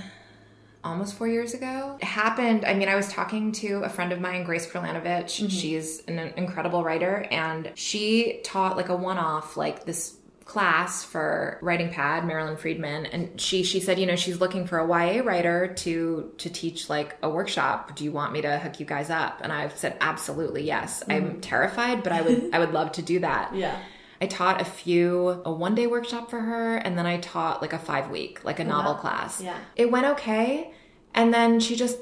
almost 0.84 1.16
four 1.18 1.28
years 1.28 1.54
ago. 1.54 1.98
It 2.02 2.06
happened. 2.06 2.64
I 2.66 2.74
mean, 2.74 2.88
I 2.88 2.96
was 2.96 3.08
talking 3.10 3.52
to 3.54 3.84
a 3.84 3.90
friend 3.90 4.12
of 4.14 4.20
mine, 4.22 4.44
Grace 4.44 4.66
Krilanovich. 4.68 5.50
She's 5.50 6.02
an 6.08 6.20
incredible 6.38 6.84
writer, 6.84 7.26
and 7.32 7.72
she 7.76 8.40
taught 8.44 8.78
like 8.78 8.88
a 8.90 8.96
one-off, 8.96 9.58
like 9.58 9.86
this 9.86 10.16
class 10.50 11.04
for 11.04 11.60
writing 11.62 11.92
pad 11.92 12.26
marilyn 12.26 12.58
friedman 12.58 13.06
and 13.06 13.40
she 13.40 13.62
she 13.62 13.80
said 13.80 14.00
you 14.00 14.06
know 14.08 14.16
she's 14.16 14.40
looking 14.40 14.66
for 14.66 14.80
a 14.80 15.14
ya 15.14 15.22
writer 15.22 15.72
to 15.76 16.32
to 16.40 16.50
teach 16.50 16.90
like 16.90 17.16
a 17.22 17.30
workshop 17.30 17.96
do 17.96 18.04
you 18.04 18.12
want 18.12 18.34
me 18.34 18.42
to 18.42 18.58
hook 18.58 18.80
you 18.80 18.86
guys 18.86 19.12
up 19.12 19.42
and 19.44 19.54
i 19.54 19.68
said 19.68 19.96
absolutely 20.02 20.64
yes 20.64 21.04
i'm 21.08 21.30
mm-hmm. 21.30 21.40
terrified 21.40 22.02
but 22.02 22.12
i 22.12 22.20
would 22.24 22.50
i 22.52 22.58
would 22.58 22.74
love 22.74 22.92
to 22.92 23.04
do 23.04 23.20
that 23.20 23.54
yeah 23.64 23.80
I 24.22 24.28
taught 24.28 24.60
a 24.60 24.66
few, 24.66 25.42
a 25.46 25.52
one 25.54 25.76
day 25.76 25.88
workshop 25.88 26.30
for 26.30 26.42
her, 26.42 26.76
and 26.76 26.98
then 26.98 27.06
I 27.06 27.20
taught 27.20 27.62
like 27.62 27.72
a 27.72 27.80
five 27.80 28.10
week, 28.10 28.44
like 28.44 28.60
a 28.60 28.66
novel 28.66 28.96
class. 28.96 29.40
Yeah. 29.40 29.58
It 29.78 29.90
went 29.90 30.08
okay. 30.08 30.74
And 31.14 31.34
then 31.34 31.62
she 31.62 31.78
just 31.78 32.00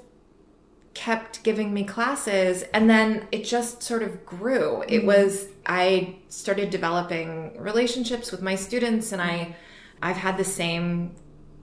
kept 0.98 1.44
giving 1.44 1.76
me 1.76 1.84
classes, 1.84 2.64
and 2.74 2.90
then 2.90 3.28
it 3.32 3.46
just 3.46 3.84
sort 3.84 4.02
of 4.02 4.26
grew. 4.26 4.82
It 4.88 5.00
mm-hmm. 5.00 5.08
was, 5.08 5.48
I 5.68 6.16
started 6.28 6.72
developing 6.72 7.62
relationships 7.62 8.32
with 8.32 8.42
my 8.42 8.56
students, 8.56 9.12
and 9.12 9.22
I, 9.22 9.56
I've 10.02 10.18
had 10.18 10.38
the 10.38 10.44
same 10.44 11.12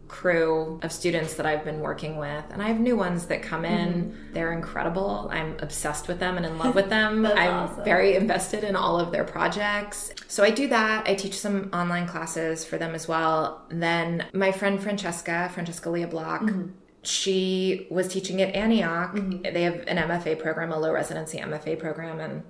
crew 0.07 0.79
of 0.85 0.93
students 0.93 1.35
that 1.35 1.47
I've 1.47 1.65
been 1.65 1.81
working 1.81 2.17
with, 2.17 2.45
and 2.51 2.63
I 2.63 2.69
have 2.69 2.79
new 2.79 2.97
ones 2.97 3.27
that 3.27 3.43
come 3.43 3.65
in. 3.65 3.89
Mm-hmm. 3.93 4.33
They're 4.35 4.53
incredible. 4.53 5.29
I'm 5.33 5.57
obsessed 5.59 6.07
with 6.07 6.21
them 6.21 6.37
and 6.37 6.47
in 6.47 6.57
love 6.57 6.77
with 6.77 6.89
them. 6.89 7.27
I'm 7.43 7.55
awesome. 7.55 7.85
very 7.85 8.15
invested 8.15 8.63
in 8.63 8.77
all 8.77 9.01
of 9.01 9.11
their 9.11 9.25
projects. 9.25 10.13
So 10.29 10.45
I 10.45 10.51
do 10.51 10.69
that. 10.69 11.09
I 11.09 11.17
teach 11.17 11.37
some 11.37 11.71
online 11.73 12.07
classes 12.07 12.65
for 12.65 12.79
them 12.79 12.95
as 12.95 13.09
well. 13.09 13.67
Then 13.69 14.27
my 14.33 14.53
friend 14.53 14.81
Francesca, 14.81 15.51
Francesca 15.53 15.91
Lia 15.91 16.07
Block, 16.07 16.43
mm-hmm. 16.43 16.69
She 17.07 17.87
was 17.91 18.09
teaching 18.09 18.41
at 18.43 18.55
Antioch. 18.55 19.15
Mm-hmm. 19.15 19.43
They 19.43 19.63
have 19.63 19.85
an 19.87 19.97
MFA 19.97 20.39
program, 20.39 20.73
a 20.73 20.79
low 20.79 20.93
residency 20.93 21.39
MFA 21.39 21.79
program, 21.79 22.21
and 22.21 22.43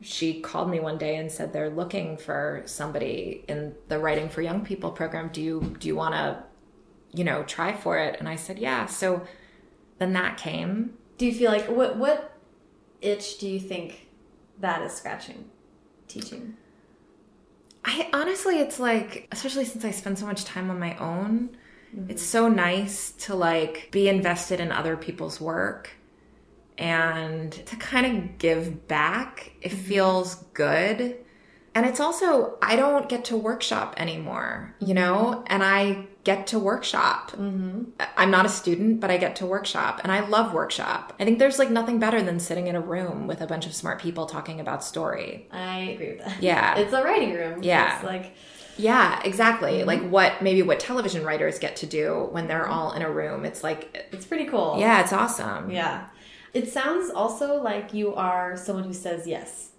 she 0.00 0.40
called 0.40 0.70
me 0.70 0.80
one 0.80 0.98
day 0.98 1.16
and 1.16 1.30
said 1.30 1.52
they're 1.52 1.70
looking 1.70 2.16
for 2.16 2.62
somebody 2.66 3.44
in 3.48 3.74
the 3.88 3.98
writing 3.98 4.28
for 4.28 4.42
young 4.42 4.64
people 4.64 4.90
program. 4.90 5.28
Do 5.32 5.42
you 5.42 5.76
do 5.78 5.88
you 5.88 5.96
want 5.96 6.14
to, 6.14 6.42
you 7.12 7.24
know, 7.24 7.42
try 7.42 7.76
for 7.76 7.98
it? 7.98 8.18
And 8.18 8.28
I 8.28 8.36
said, 8.36 8.58
yeah. 8.58 8.86
So 8.86 9.26
then 9.98 10.12
that 10.14 10.38
came. 10.38 10.94
Do 11.18 11.26
you 11.26 11.34
feel 11.34 11.50
like 11.50 11.68
what 11.68 11.96
what 11.96 12.38
itch 13.00 13.38
do 13.38 13.48
you 13.48 13.60
think 13.60 14.08
that 14.58 14.82
is 14.82 14.92
scratching 14.92 15.50
teaching? 16.08 16.56
I 17.84 18.08
honestly, 18.12 18.58
it's 18.58 18.78
like, 18.78 19.26
especially 19.32 19.64
since 19.64 19.84
I 19.84 19.90
spend 19.90 20.18
so 20.18 20.26
much 20.26 20.44
time 20.44 20.70
on 20.70 20.78
my 20.78 20.96
own, 20.98 21.56
it's 22.08 22.22
so 22.22 22.48
nice 22.48 23.12
to 23.12 23.34
like 23.34 23.88
be 23.90 24.08
invested 24.08 24.60
in 24.60 24.70
other 24.70 24.96
people's 24.96 25.40
work 25.40 25.90
and 26.78 27.52
to 27.52 27.76
kind 27.76 28.06
of 28.06 28.38
give 28.38 28.88
back. 28.88 29.52
It 29.60 29.72
mm-hmm. 29.72 29.82
feels 29.82 30.36
good. 30.54 31.16
And 31.72 31.86
it's 31.86 32.00
also, 32.00 32.58
I 32.60 32.74
don't 32.74 33.08
get 33.08 33.26
to 33.26 33.36
workshop 33.36 33.94
anymore, 33.96 34.74
you 34.80 34.92
know, 34.92 35.44
and 35.46 35.62
I 35.62 36.06
get 36.24 36.48
to 36.48 36.58
workshop. 36.58 37.30
Mm-hmm. 37.30 37.84
I'm 38.16 38.30
not 38.30 38.44
a 38.44 38.48
student, 38.48 38.98
but 38.98 39.10
I 39.10 39.18
get 39.18 39.36
to 39.36 39.46
workshop 39.46 40.00
and 40.02 40.10
I 40.10 40.26
love 40.26 40.52
workshop. 40.52 41.12
I 41.20 41.24
think 41.24 41.38
there's 41.38 41.60
like 41.60 41.70
nothing 41.70 42.00
better 42.00 42.22
than 42.22 42.40
sitting 42.40 42.66
in 42.66 42.74
a 42.74 42.80
room 42.80 43.28
with 43.28 43.40
a 43.40 43.46
bunch 43.46 43.66
of 43.66 43.74
smart 43.74 44.00
people 44.00 44.26
talking 44.26 44.58
about 44.58 44.82
story. 44.82 45.48
I 45.52 45.78
agree 45.78 46.08
with 46.14 46.24
that. 46.24 46.42
Yeah. 46.42 46.76
It's 46.76 46.92
a 46.92 47.04
writing 47.04 47.34
room. 47.34 47.62
Yeah. 47.62 47.96
It's 47.96 48.04
like 48.04 48.34
Yeah, 48.80 49.20
exactly. 49.24 49.78
Mm-hmm. 49.78 49.86
Like 49.86 50.02
what 50.10 50.42
maybe 50.42 50.62
what 50.62 50.80
television 50.80 51.24
writers 51.24 51.58
get 51.58 51.76
to 51.76 51.86
do 51.86 52.28
when 52.32 52.48
they're 52.48 52.62
mm-hmm. 52.62 52.72
all 52.72 52.92
in 52.92 53.02
a 53.02 53.10
room. 53.10 53.44
It's 53.44 53.62
like 53.62 54.08
it's 54.12 54.26
pretty 54.26 54.46
cool. 54.46 54.76
yeah, 54.78 55.02
it's 55.02 55.12
awesome. 55.12 55.70
Yeah. 55.70 56.06
It 56.52 56.68
sounds 56.68 57.10
also 57.10 57.62
like 57.62 57.94
you 57.94 58.14
are 58.14 58.56
someone 58.56 58.84
who 58.84 58.92
says 58.92 59.26
yes. 59.26 59.70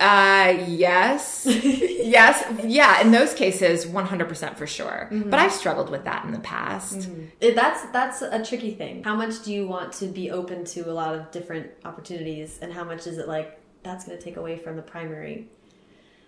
Uh 0.00 0.64
yes. 0.66 1.44
yes. 1.62 2.44
Yeah, 2.62 3.00
in 3.00 3.10
those 3.10 3.34
cases 3.34 3.84
100% 3.86 4.56
for 4.56 4.66
sure. 4.66 5.08
Mm-hmm. 5.10 5.30
But 5.30 5.40
I've 5.40 5.52
struggled 5.52 5.90
with 5.90 6.04
that 6.04 6.24
in 6.24 6.32
the 6.32 6.38
past. 6.40 7.08
It, 7.40 7.54
that's 7.56 7.84
that's 7.90 8.22
a 8.22 8.44
tricky 8.44 8.74
thing. 8.74 9.02
How 9.02 9.16
much 9.16 9.42
do 9.42 9.52
you 9.52 9.66
want 9.66 9.92
to 9.94 10.06
be 10.06 10.30
open 10.30 10.64
to 10.66 10.90
a 10.90 10.92
lot 10.92 11.14
of 11.14 11.30
different 11.30 11.70
opportunities, 11.84 12.58
and 12.62 12.72
how 12.72 12.84
much 12.84 13.06
is 13.06 13.18
it 13.18 13.26
like 13.26 13.60
that's 13.82 14.04
going 14.04 14.16
to 14.16 14.22
take 14.22 14.36
away 14.36 14.56
from 14.56 14.76
the 14.76 14.82
primary 14.82 15.48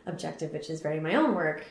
objective, 0.06 0.52
which 0.52 0.68
is 0.68 0.82
writing 0.82 1.02
my 1.02 1.14
own 1.14 1.34
work? 1.34 1.64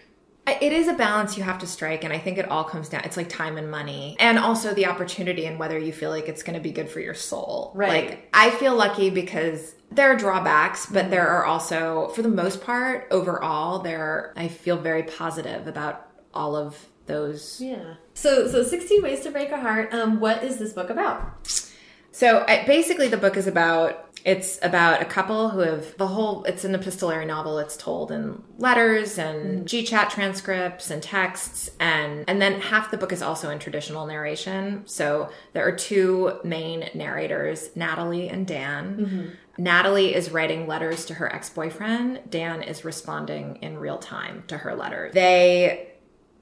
It 0.62 0.74
is 0.74 0.88
a 0.88 0.94
balance 0.94 1.38
you 1.38 1.44
have 1.44 1.60
to 1.60 1.68
strike, 1.68 2.04
and 2.04 2.14
I 2.14 2.18
think 2.20 2.38
it 2.38 2.50
all 2.50 2.64
comes 2.64 2.90
down. 2.90 3.02
It's 3.04 3.18
like 3.18 3.30
time 3.30 3.58
and 3.58 3.70
money, 3.70 4.16
and 4.20 4.38
also 4.38 4.74
the 4.74 4.88
opportunity, 4.88 5.46
and 5.46 5.60
whether 5.60 5.78
you 5.78 5.94
feel 5.94 6.10
like 6.10 6.28
it's 6.28 6.44
going 6.44 6.56
to 6.56 6.62
be 6.62 6.72
good 6.72 6.90
for 6.90 7.00
your 7.00 7.14
soul. 7.14 7.72
Right. 7.76 8.10
Like 8.10 8.30
I 8.34 8.50
feel 8.52 8.76
lucky 8.76 9.10
because 9.10 9.76
there 9.92 10.12
are 10.12 10.16
drawbacks, 10.16 10.86
but 10.86 11.10
there 11.10 11.28
are 11.28 11.46
also, 11.46 12.10
for 12.10 12.22
the 12.22 12.30
most 12.30 12.62
part, 12.62 13.08
overall, 13.12 13.80
there. 13.80 14.34
I 14.36 14.48
feel 14.48 14.78
very 14.78 15.04
positive 15.04 15.68
about 15.68 16.08
all 16.34 16.56
of 16.56 16.88
those. 17.06 17.60
Yeah. 17.60 17.96
So, 18.14 18.48
so 18.48 18.64
16 18.64 19.02
Ways 19.02 19.22
to 19.22 19.32
Break 19.32 19.52
a 19.52 19.60
Heart. 19.60 19.94
Um, 19.94 20.20
what 20.20 20.44
is 20.44 20.58
this 20.58 20.74
book 20.74 20.90
about? 20.90 21.69
So 22.12 22.46
I, 22.48 22.66
basically, 22.66 23.08
the 23.08 23.18
book 23.18 23.38
is 23.38 23.48
about 23.48 24.10
it's 24.26 24.60
about 24.62 25.02
a 25.02 25.06
couple 25.06 25.50
who 25.50 25.60
have 25.60 25.98
the 25.98 26.08
whole. 26.08 26.44
It's 26.44 26.66
an 26.66 26.76
epistolary 26.76 27.26
novel. 27.26 27.58
It's 27.60 27.78
told 27.78 28.12
in 28.12 28.44
letters 28.58 29.18
and 29.18 29.62
mm. 29.62 29.64
GChat 29.66 30.10
transcripts 30.10 30.92
and 30.92 31.02
texts, 31.02 31.70
and 31.80 32.26
and 32.28 32.42
then 32.42 32.60
half 32.60 32.92
the 32.92 32.98
book 32.98 33.14
is 33.14 33.22
also 33.22 33.50
in 33.50 33.60
traditional 33.60 34.06
narration. 34.06 34.84
So 34.86 35.30
there 35.54 35.66
are 35.66 35.72
two 35.72 36.40
main 36.44 36.90
narrators, 36.94 37.70
Natalie 37.76 38.30
and 38.30 38.46
Dan. 38.46 38.98
Mm-hmm. 38.98 39.64
Natalie 39.64 40.16
is 40.16 40.32
writing 40.32 40.68
letters 40.68 41.06
to 41.06 41.16
her 41.16 41.34
ex 41.34 41.50
boyfriend. 41.50 42.22
Dan 42.30 42.62
is 42.62 42.84
responding 42.84 43.58
in 43.62 43.78
real 43.78 43.98
time 43.98 44.44
to 44.48 44.58
her 44.58 44.76
letter. 44.76 45.12
They 45.14 45.94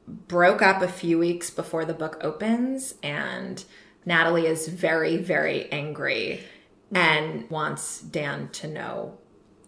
broke 0.08 0.62
up 0.62 0.82
a 0.82 0.88
few 0.88 1.20
weeks 1.20 1.50
before 1.50 1.86
the 1.86 1.94
book 1.94 2.18
opens, 2.22 2.96
and 3.04 3.64
Natalie 4.08 4.48
is 4.48 4.70
very, 4.70 5.18
very 5.18 5.70
angry 5.70 6.42
and 6.96 7.48
wants 7.50 8.00
Dan 8.02 8.48
to 8.54 8.68
know 8.68 9.18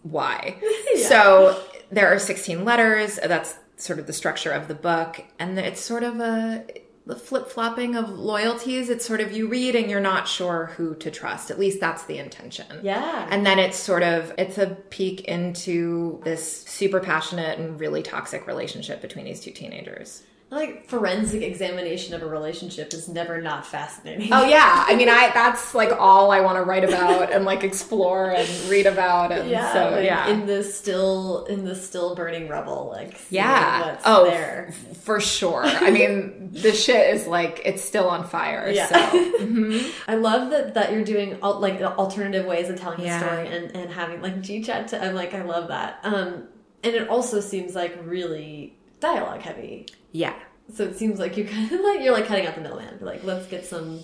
why. 0.02 0.58
So 0.96 1.62
there 1.90 2.08
are 2.08 2.18
16 2.18 2.64
letters. 2.64 3.18
That's 3.22 3.56
sort 3.76 3.98
of 3.98 4.06
the 4.06 4.12
structure 4.12 4.50
of 4.50 4.66
the 4.66 4.74
book. 4.74 5.22
And 5.38 5.58
it's 5.58 5.80
sort 5.80 6.02
of 6.02 6.20
a 6.20 6.64
the 7.06 7.16
flip 7.16 7.48
flopping 7.48 7.96
of 7.96 8.10
loyalties. 8.10 8.88
It's 8.88 9.04
sort 9.04 9.20
of 9.20 9.32
you 9.32 9.48
read 9.48 9.74
and 9.74 9.90
you're 9.90 10.00
not 10.00 10.28
sure 10.28 10.66
who 10.76 10.94
to 10.96 11.10
trust. 11.10 11.50
At 11.50 11.58
least 11.58 11.80
that's 11.80 12.04
the 12.04 12.18
intention. 12.18 12.80
Yeah. 12.82 13.26
And 13.30 13.44
then 13.44 13.58
it's 13.58 13.78
sort 13.78 14.02
of 14.02 14.32
it's 14.38 14.58
a 14.58 14.76
peek 14.90 15.22
into 15.22 16.20
this 16.24 16.62
super 16.62 17.00
passionate 17.00 17.58
and 17.58 17.78
really 17.80 18.02
toxic 18.02 18.46
relationship 18.46 19.02
between 19.02 19.24
these 19.24 19.40
two 19.40 19.50
teenagers. 19.50 20.22
Like 20.50 20.88
forensic 20.88 21.42
examination 21.42 22.12
of 22.12 22.22
a 22.22 22.26
relationship 22.26 22.92
is 22.92 23.08
never 23.08 23.40
not 23.40 23.64
fascinating. 23.64 24.32
Oh 24.32 24.44
yeah, 24.44 24.84
I 24.86 24.96
mean, 24.96 25.08
I 25.08 25.30
that's 25.32 25.74
like 25.76 25.92
all 25.92 26.32
I 26.32 26.40
want 26.40 26.56
to 26.56 26.62
write 26.62 26.82
about 26.82 27.32
and 27.32 27.44
like 27.44 27.62
explore 27.62 28.32
and 28.32 28.48
read 28.68 28.86
about, 28.86 29.30
and 29.30 29.48
yeah, 29.48 29.72
so 29.72 29.90
like, 29.90 30.04
yeah, 30.04 30.28
in 30.28 30.46
the 30.46 30.64
still 30.64 31.44
in 31.44 31.64
the 31.64 31.76
still 31.76 32.16
burning 32.16 32.48
rubble, 32.48 32.88
like 32.90 33.20
yeah. 33.30 33.92
what's 33.92 34.02
oh, 34.04 34.24
there. 34.24 34.74
for 35.02 35.20
sure. 35.20 35.62
I 35.64 35.92
mean, 35.92 36.50
the 36.50 36.72
shit 36.72 37.14
is 37.14 37.28
like 37.28 37.62
it's 37.64 37.84
still 37.84 38.08
on 38.08 38.26
fire. 38.26 38.68
Yeah. 38.70 38.88
So 38.88 38.96
I 40.08 40.16
love 40.16 40.50
that 40.50 40.74
that 40.74 40.92
you're 40.92 41.04
doing 41.04 41.38
like 41.40 41.80
alternative 41.80 42.44
ways 42.44 42.68
of 42.68 42.80
telling 42.80 43.02
Yeah. 43.02 43.20
the 43.20 43.26
story 43.26 43.48
and 43.48 43.76
and 43.76 43.90
having 43.92 44.20
like 44.20 44.40
G 44.40 44.64
chat. 44.64 44.88
To, 44.88 45.00
I'm 45.00 45.14
like 45.14 45.32
I 45.32 45.42
love 45.42 45.68
that. 45.68 46.00
Um, 46.02 46.48
and 46.82 46.94
it 46.94 47.08
also 47.08 47.40
seems 47.40 47.74
like 47.74 47.96
really 48.04 48.76
dialogue 49.00 49.42
heavy. 49.42 49.86
yeah. 50.12 50.34
So 50.72 50.84
it 50.84 50.96
seems 50.96 51.18
like 51.18 51.36
you 51.36 51.44
kind 51.56 51.72
of 51.72 51.80
like 51.80 52.00
you're 52.00 52.12
like 52.12 52.26
cutting 52.26 52.46
out 52.46 52.54
the 52.54 52.60
middleman. 52.60 52.98
Like 53.00 53.24
let's 53.24 53.46
get 53.46 53.64
some. 53.66 54.00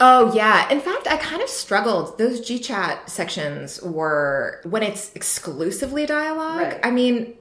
Oh 0.00 0.32
yeah. 0.34 0.68
In 0.70 0.80
fact, 0.80 1.06
I 1.06 1.16
kind 1.18 1.42
of 1.42 1.48
struggled. 1.50 2.16
Those 2.18 2.40
GChat 2.40 3.10
sections 3.10 3.80
were 3.82 4.60
when 4.64 4.82
it's 4.82 5.12
exclusively 5.14 6.06
dialogue. 6.06 6.60
Right. 6.60 6.80
I 6.82 6.90
mean, 6.90 7.34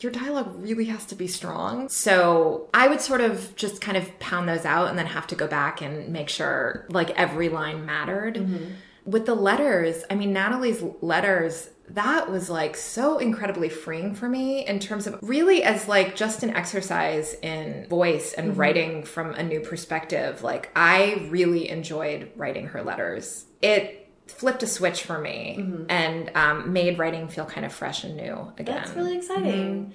your 0.00 0.10
dialogue 0.10 0.52
really 0.56 0.86
has 0.86 1.04
to 1.06 1.14
be 1.14 1.26
strong. 1.26 1.88
So 1.88 2.68
I 2.72 2.88
would 2.88 3.00
sort 3.00 3.20
of 3.20 3.54
just 3.56 3.80
kind 3.80 3.96
of 3.96 4.18
pound 4.20 4.48
those 4.48 4.64
out 4.64 4.88
and 4.88 4.98
then 4.98 5.06
have 5.06 5.26
to 5.28 5.34
go 5.34 5.46
back 5.46 5.80
and 5.82 6.08
make 6.08 6.28
sure 6.28 6.86
like 6.88 7.10
every 7.10 7.48
line 7.50 7.84
mattered. 7.84 8.36
Mm-hmm. 8.36 8.64
With 9.04 9.26
the 9.26 9.34
letters, 9.36 10.02
I 10.10 10.16
mean, 10.16 10.32
Natalie's 10.32 10.82
letters, 11.00 11.70
that 11.90 12.30
was 12.30 12.50
like 12.50 12.76
so 12.76 13.18
incredibly 13.18 13.68
freeing 13.68 14.14
for 14.14 14.28
me 14.28 14.66
in 14.66 14.78
terms 14.78 15.06
of 15.06 15.18
really 15.22 15.62
as 15.62 15.86
like 15.86 16.16
just 16.16 16.42
an 16.42 16.50
exercise 16.50 17.34
in 17.42 17.86
voice 17.88 18.32
and 18.32 18.50
mm-hmm. 18.50 18.60
writing 18.60 19.02
from 19.04 19.34
a 19.34 19.42
new 19.42 19.60
perspective. 19.60 20.42
Like, 20.42 20.70
I 20.74 21.28
really 21.30 21.68
enjoyed 21.68 22.32
writing 22.36 22.68
her 22.68 22.82
letters. 22.82 23.44
It 23.62 24.10
flipped 24.26 24.62
a 24.62 24.66
switch 24.66 25.04
for 25.04 25.20
me 25.20 25.56
mm-hmm. 25.60 25.84
and 25.88 26.30
um, 26.34 26.72
made 26.72 26.98
writing 26.98 27.28
feel 27.28 27.44
kind 27.44 27.64
of 27.64 27.72
fresh 27.72 28.02
and 28.04 28.16
new 28.16 28.52
again. 28.58 28.76
That's 28.76 28.92
really 28.92 29.16
exciting. 29.16 29.86
Mm-hmm. 29.86 29.92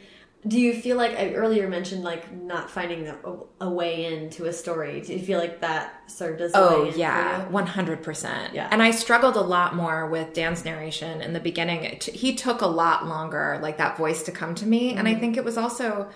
Do 0.48 0.60
you 0.60 0.74
feel 0.74 0.98
like 0.98 1.12
I 1.18 1.34
earlier 1.34 1.68
mentioned 1.70 2.04
like 2.04 2.32
not 2.34 2.72
finding 2.72 3.08
a, 3.08 3.16
a 3.62 3.70
way 3.70 4.06
into 4.06 4.46
a 4.46 4.54
story? 4.54 5.00
Do 5.02 5.14
you 5.14 5.20
feel 5.24 5.38
like 5.38 5.62
that 5.62 6.10
served 6.10 6.42
as 6.42 6.54
a 6.54 6.58
Oh 6.58 6.92
yeah, 6.96 7.48
one 7.50 7.68
hundred 7.68 8.02
percent. 8.02 8.56
Yeah. 8.56 8.68
and 8.72 8.82
I 8.82 8.90
struggled 8.90 9.36
a 9.36 9.42
lot 9.42 9.76
more 9.76 10.08
with 10.10 10.34
Dan's 10.34 10.66
narration 10.66 11.22
in 11.22 11.34
the 11.34 11.40
beginning. 11.40 11.84
It, 11.84 12.04
he 12.06 12.34
took 12.36 12.62
a 12.62 12.66
lot 12.68 13.06
longer, 13.06 13.60
like 13.62 13.78
that 13.78 13.98
voice, 13.98 14.24
to 14.24 14.32
come 14.32 14.56
to 14.56 14.66
me, 14.66 14.94
and 14.96 15.08
I 15.08 15.12
Mm-hmm. 15.12 15.20
think 15.20 15.38
it 15.38 15.44
was 15.46 15.58
also, 15.58 16.10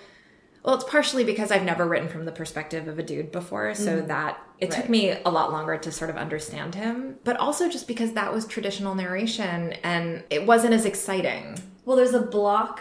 well, 0.64 0.74
it's 0.74 0.84
partially 0.84 1.22
because 1.22 1.52
I've 1.52 1.62
never 1.62 1.86
written 1.86 2.08
from 2.08 2.24
the 2.24 2.32
perspective 2.32 2.88
of 2.88 2.98
a 2.98 3.04
dude 3.04 3.30
before, 3.30 3.74
so 3.74 4.00
that 4.00 4.40
it 4.58 4.72
took 4.72 4.84
Mm-hmm. 4.84 4.90
Me 4.92 5.10
a 5.24 5.30
lot 5.30 5.52
longer 5.52 5.78
to 5.78 5.92
sort 5.92 6.10
of 6.10 6.16
understand 6.16 6.74
him. 6.74 7.16
But 7.22 7.36
also 7.36 7.68
just 7.68 7.86
because 7.86 8.14
that 8.14 8.32
was 8.32 8.44
traditional 8.44 8.96
narration, 8.96 9.74
and 9.84 10.24
it 10.30 10.44
wasn't 10.46 10.74
as 10.74 10.84
exciting. 10.84 11.58
Well, 11.84 11.96
there's 11.96 12.14
a 12.14 12.22
block 12.22 12.80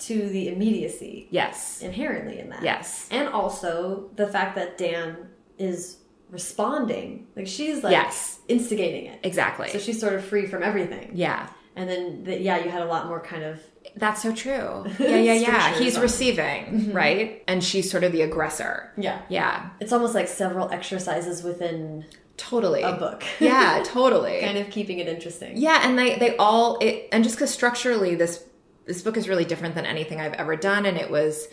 to 0.00 0.28
the 0.28 0.48
immediacy 0.48 1.28
Yes, 1.30 1.80
inherently 1.82 2.38
in 2.40 2.48
that. 2.50 2.62
yes, 2.62 3.08
and 3.10 3.28
also 3.28 4.10
the 4.16 4.26
fact 4.26 4.54
that 4.56 4.76
Dan 4.78 5.28
is 5.58 5.98
responding, 6.30 7.26
like 7.36 7.46
she's 7.46 7.82
like 7.82 7.92
Yes. 7.92 8.38
instigating 8.48 9.06
it, 9.06 9.20
exactly. 9.22 9.68
so 9.68 9.78
she's 9.78 10.00
sort 10.00 10.14
of 10.14 10.24
free 10.24 10.46
from 10.46 10.62
everything. 10.62 11.10
yeah. 11.14 11.48
And 11.76 11.88
then, 11.88 12.24
the, 12.24 12.38
yeah, 12.38 12.58
you 12.64 12.68
had 12.68 12.82
a 12.82 12.86
lot 12.86 13.06
more 13.06 13.20
kind 13.20 13.44
of 13.44 13.60
That's 13.96 14.20
so 14.22 14.34
true. 14.34 14.84
Yeah, 14.98 15.16
yeah, 15.16 15.32
yeah. 15.34 15.78
He's 15.78 15.96
on- 15.96 16.02
receiving, 16.02 16.64
mm-hmm. 16.66 16.92
right? 16.92 17.44
And 17.46 17.62
she's 17.62 17.88
sort 17.90 18.02
of 18.02 18.10
the 18.12 18.22
aggressor. 18.22 18.92
yeah. 18.98 19.22
Yeah, 19.28 19.70
It's 19.80 19.92
almost 19.92 20.14
like 20.14 20.26
several 20.28 20.68
exercises 20.70 21.42
within 21.44 22.04
totally. 22.36 22.82
a 22.82 22.92
book. 22.94 23.22
Yeah, 23.38 23.82
totally. 23.86 24.40
kind 24.44 24.58
of 24.58 24.68
keeping 24.70 24.98
it 24.98 25.08
interesting. 25.08 25.56
Yeah, 25.56 25.80
and 25.88 25.96
they 25.98 26.18
they 26.18 26.36
all 26.38 26.76
it 26.80 27.08
and 27.12 27.22
just 27.22 27.36
because 27.36 27.50
structurally 27.50 28.14
this 28.16 28.44
this 28.90 29.02
book 29.02 29.16
is 29.16 29.28
really 29.28 29.44
different 29.44 29.74
than 29.76 29.86
anything 29.86 30.20
I've 30.20 30.32
ever 30.34 30.56
done, 30.56 30.84
and 30.86 30.96
it 30.96 31.10
was 31.10 31.46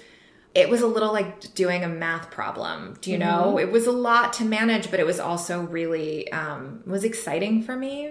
it 0.55 0.69
was 0.69 0.81
a 0.81 0.87
little 0.87 1.13
like 1.13 1.53
doing 1.53 1.83
a 1.83 1.87
math 1.87 2.31
problem. 2.31 2.97
Do 3.01 3.11
you 3.11 3.19
Mm-hmm. 3.19 3.29
know? 3.29 3.59
It 3.59 3.71
was 3.71 3.85
a 3.85 3.91
lot 3.91 4.33
to 4.33 4.43
manage, 4.43 4.89
but 4.89 4.99
it 4.99 5.05
was 5.05 5.19
also 5.19 5.61
really 5.61 6.31
um, 6.31 6.81
was 6.87 7.03
exciting 7.03 7.61
for 7.61 7.75
me. 7.75 8.09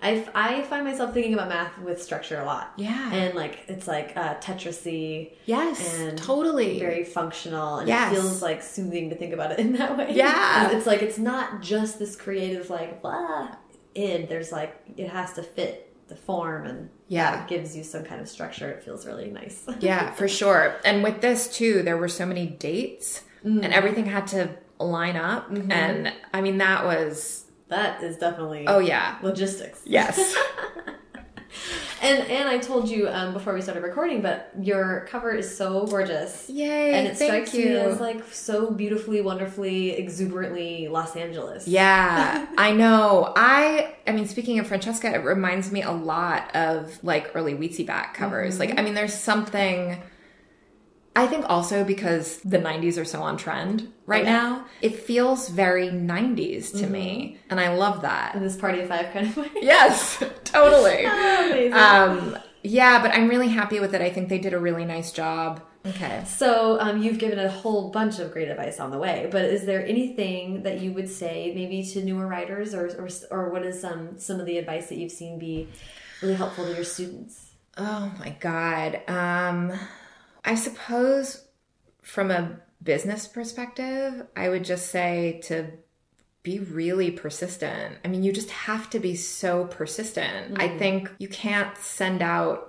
I, 0.00 0.24
I 0.34 0.62
find 0.62 0.84
myself 0.84 1.12
thinking 1.12 1.34
about 1.34 1.48
math 1.48 1.76
with 1.80 2.00
structure 2.00 2.38
a 2.40 2.44
lot. 2.44 2.74
Yeah. 2.76 3.12
And 3.12 3.34
like, 3.34 3.58
it's 3.66 3.88
like 3.88 4.16
uh, 4.16 4.34
Tetrisy. 4.36 5.32
Yes, 5.46 5.98
And 5.98 6.16
totally. 6.16 6.78
Very 6.78 7.02
functional. 7.02 7.78
And 7.78 7.88
Yes. 7.88 8.12
it 8.12 8.14
feels 8.20 8.40
like 8.40 8.62
soothing 8.62 9.10
to 9.10 9.16
think 9.16 9.32
about 9.32 9.50
it 9.50 9.58
in 9.64 9.72
that 9.72 9.98
way. 9.98 10.12
Yeah. 10.14 10.70
It's 10.76 10.86
like, 10.86 11.02
it's 11.02 11.18
not 11.18 11.60
just 11.62 11.98
this 11.98 12.14
creative, 12.14 12.70
like, 12.70 13.02
blah, 13.02 13.48
id. 13.96 14.26
There's 14.28 14.52
like, 14.52 14.76
it 14.96 15.08
has 15.08 15.32
to 15.32 15.42
fit 15.42 15.87
the 16.08 16.16
form 16.16 16.66
and 16.66 16.88
Yeah. 17.08 17.30
that 17.32 17.48
gives 17.48 17.76
you 17.76 17.82
some 17.84 18.04
kind 18.04 18.20
of 18.20 18.28
structure. 18.28 18.70
It 18.70 18.82
feels 18.82 19.06
really 19.06 19.30
nice. 19.30 19.64
Yeah, 19.80 20.12
for 20.12 20.28
sure. 20.28 20.76
And 20.84 21.02
with 21.02 21.20
this 21.20 21.48
too, 21.56 21.82
there 21.82 21.96
were 21.96 22.08
so 22.08 22.26
many 22.26 22.46
dates 22.46 23.22
Mm. 23.44 23.62
and 23.64 23.72
everything 23.72 24.06
had 24.06 24.26
to 24.28 24.50
line 24.80 25.14
up. 25.16 25.48
Mm-hmm. 25.50 25.70
And 25.70 26.12
I 26.34 26.40
mean, 26.40 26.58
that 26.58 26.84
was, 26.84 27.44
that 27.68 28.02
is 28.02 28.16
definitely 28.16 28.64
oh 28.66 28.80
yeah. 28.80 29.18
logistics. 29.22 29.80
Yes. 29.84 30.36
And 32.02 32.28
and 32.28 32.48
I 32.48 32.58
told 32.58 32.88
you 32.88 33.08
um, 33.08 33.32
before 33.32 33.54
we 33.54 33.60
started 33.60 33.82
recording, 33.82 34.22
but 34.22 34.50
your 34.60 35.06
cover 35.10 35.32
is 35.32 35.56
so 35.56 35.86
gorgeous. 35.86 36.48
Yay. 36.48 36.94
and 36.94 37.06
it 37.06 37.16
thank 37.16 37.46
strikes 37.46 37.54
you. 37.54 37.70
me 37.70 37.76
as 37.76 38.00
like 38.00 38.24
so 38.32 38.70
beautifully, 38.70 39.20
wonderfully, 39.20 39.90
exuberantly 39.92 40.88
Los 40.88 41.16
Angeles. 41.16 41.66
Yeah, 41.66 42.46
I 42.58 42.72
know. 42.72 43.32
I 43.36 43.96
I 44.06 44.12
mean, 44.12 44.26
speaking 44.26 44.58
of 44.58 44.66
Francesca, 44.66 45.12
it 45.12 45.24
reminds 45.24 45.72
me 45.72 45.82
a 45.82 45.92
lot 45.92 46.54
of 46.54 46.98
like 47.02 47.32
early 47.34 47.54
Weetzie 47.54 47.86
Bat 47.86 48.14
covers. 48.14 48.58
Like, 48.58 48.78
I 48.78 48.82
mean, 48.82 48.94
there's 48.94 49.14
something. 49.14 50.00
I 51.22 51.26
think 51.26 51.44
also 51.48 51.84
because 51.84 52.38
the 52.54 52.58
90s 52.58 52.96
are 53.00 53.04
so 53.04 53.20
on 53.22 53.36
trend 53.36 53.90
right 54.06 54.24
Yeah. 54.24 54.32
now, 54.40 54.64
it 54.80 54.94
feels 55.08 55.48
very 55.48 55.88
90s 55.88 56.70
to 56.80 56.86
me, 56.86 57.38
and 57.50 57.58
I 57.60 57.68
love 57.74 58.02
that. 58.02 58.34
in 58.36 58.42
this 58.42 58.56
party 58.56 58.80
of 58.80 58.88
five 58.88 59.12
kind 59.12 59.26
of 59.26 59.36
way. 59.36 59.50
Yes, 59.60 60.22
totally. 60.44 61.04
Um, 61.72 62.36
yeah, 62.62 63.00
but 63.02 63.10
I'm 63.16 63.28
really 63.28 63.48
happy 63.48 63.78
with 63.80 63.94
it. 63.94 64.00
I 64.02 64.10
think 64.10 64.28
they 64.28 64.38
did 64.38 64.52
a 64.52 64.58
really 64.58 64.84
nice 64.84 65.10
job. 65.12 65.60
Okay. 65.86 66.22
so 66.26 66.78
um, 66.80 67.00
you've 67.02 67.18
given 67.18 67.38
a 67.38 67.48
whole 67.48 67.90
bunch 67.90 68.18
of 68.18 68.32
great 68.32 68.48
advice 68.48 68.78
on 68.80 68.90
the 68.90 68.98
way, 68.98 69.28
but 69.30 69.44
is 69.44 69.64
there 69.64 69.82
anything 69.86 70.62
that 70.64 70.80
you 70.80 70.92
would 70.92 71.08
say 71.08 71.52
maybe 71.54 71.82
to 71.92 72.04
newer 72.04 72.26
writers, 72.26 72.74
or 72.74 72.84
or, 73.00 73.08
or 73.30 73.50
what 73.50 73.62
is 73.64 73.84
um, 73.84 74.18
some 74.18 74.38
of 74.40 74.46
the 74.46 74.58
advice 74.58 74.88
that 74.90 74.98
you've 74.98 75.12
seen 75.12 75.38
be 75.38 75.68
really 76.20 76.34
helpful 76.34 76.64
to 76.66 76.74
your 76.74 76.84
students? 76.84 77.52
Oh 77.78 78.12
my 78.18 78.30
god. 78.40 79.00
Um 79.08 79.72
I 80.44 80.54
suppose 80.54 81.44
from 82.02 82.30
a 82.30 82.60
business 82.82 83.26
perspective, 83.26 84.26
I 84.36 84.48
would 84.48 84.64
just 84.64 84.90
say 84.90 85.40
to 85.44 85.70
be 86.42 86.58
really 86.60 87.10
persistent. 87.10 87.96
I 88.04 88.08
mean, 88.08 88.22
you 88.22 88.32
just 88.32 88.50
have 88.50 88.88
to 88.90 88.98
be 88.98 89.16
so 89.16 89.66
persistent. 89.66 90.54
Mm. 90.54 90.62
I 90.62 90.78
think 90.78 91.12
you 91.18 91.28
can't 91.28 91.76
send 91.76 92.22
out 92.22 92.68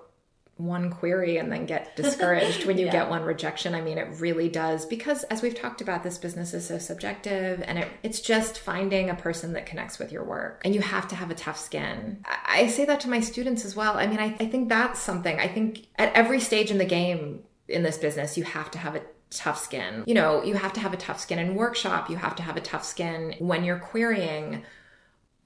one 0.58 0.90
query 0.90 1.38
and 1.38 1.50
then 1.50 1.66
get 1.66 1.96
discouraged 1.96 2.66
when 2.66 2.78
you 2.78 2.86
yeah. 2.88 2.92
get 2.92 3.10
one 3.10 3.24
rejection. 3.24 3.74
I 3.74 3.80
mean, 3.80 3.98
it 3.98 4.20
really 4.20 4.50
does 4.50 4.86
because 4.86 5.24
as 5.26 5.42
we've 5.42 5.56
talked 5.56 5.80
about, 5.80 6.04
this 6.04 6.18
business 6.18 6.54
is 6.54 6.68
so 6.68 6.78
subjective 6.78 7.64
and 7.66 7.80
it, 7.80 7.88
it's 8.04 8.20
just 8.20 8.60
finding 8.60 9.10
a 9.10 9.16
person 9.16 9.54
that 9.54 9.66
connects 9.66 9.98
with 9.98 10.12
your 10.12 10.26
work 10.26 10.62
and 10.66 10.76
you 10.76 10.82
have 10.82 11.08
to 11.10 11.16
have 11.16 11.32
a 11.32 11.36
tough 11.36 11.58
skin. 11.58 12.26
I, 12.26 12.64
I 12.64 12.68
say 12.68 12.84
that 12.84 13.00
to 13.02 13.10
my 13.10 13.22
students 13.22 13.64
as 13.64 13.74
well. 13.74 13.98
I 13.98 14.08
mean, 14.08 14.20
I, 14.20 14.36
I 14.38 14.48
think 14.48 14.68
that's 14.68 15.00
something. 15.00 15.40
I 15.40 15.48
think 15.48 15.88
at 15.98 16.12
every 16.14 16.42
stage 16.42 16.72
in 16.72 16.78
the 16.78 16.86
game 16.86 17.44
in 17.70 17.84
this 17.84 17.98
business, 17.98 18.38
you 18.38 18.44
have 18.44 18.72
to 18.72 18.78
have 18.78 18.96
a 18.96 19.02
tough 19.30 19.64
skin. 19.64 20.04
You 20.08 20.16
know, 20.16 20.44
you 20.44 20.56
have 20.56 20.74
to 20.74 20.80
have 20.80 20.94
a 20.94 20.98
tough 20.98 21.20
skin 21.20 21.40
in 21.40 21.56
workshop. 21.56 22.10
You 22.10 22.18
have 22.18 22.36
to 22.38 22.44
have 22.44 22.58
a 22.58 22.62
tough 22.62 22.84
skin 22.84 23.36
when 23.40 23.64
you're 23.64 23.80
querying 23.80 24.64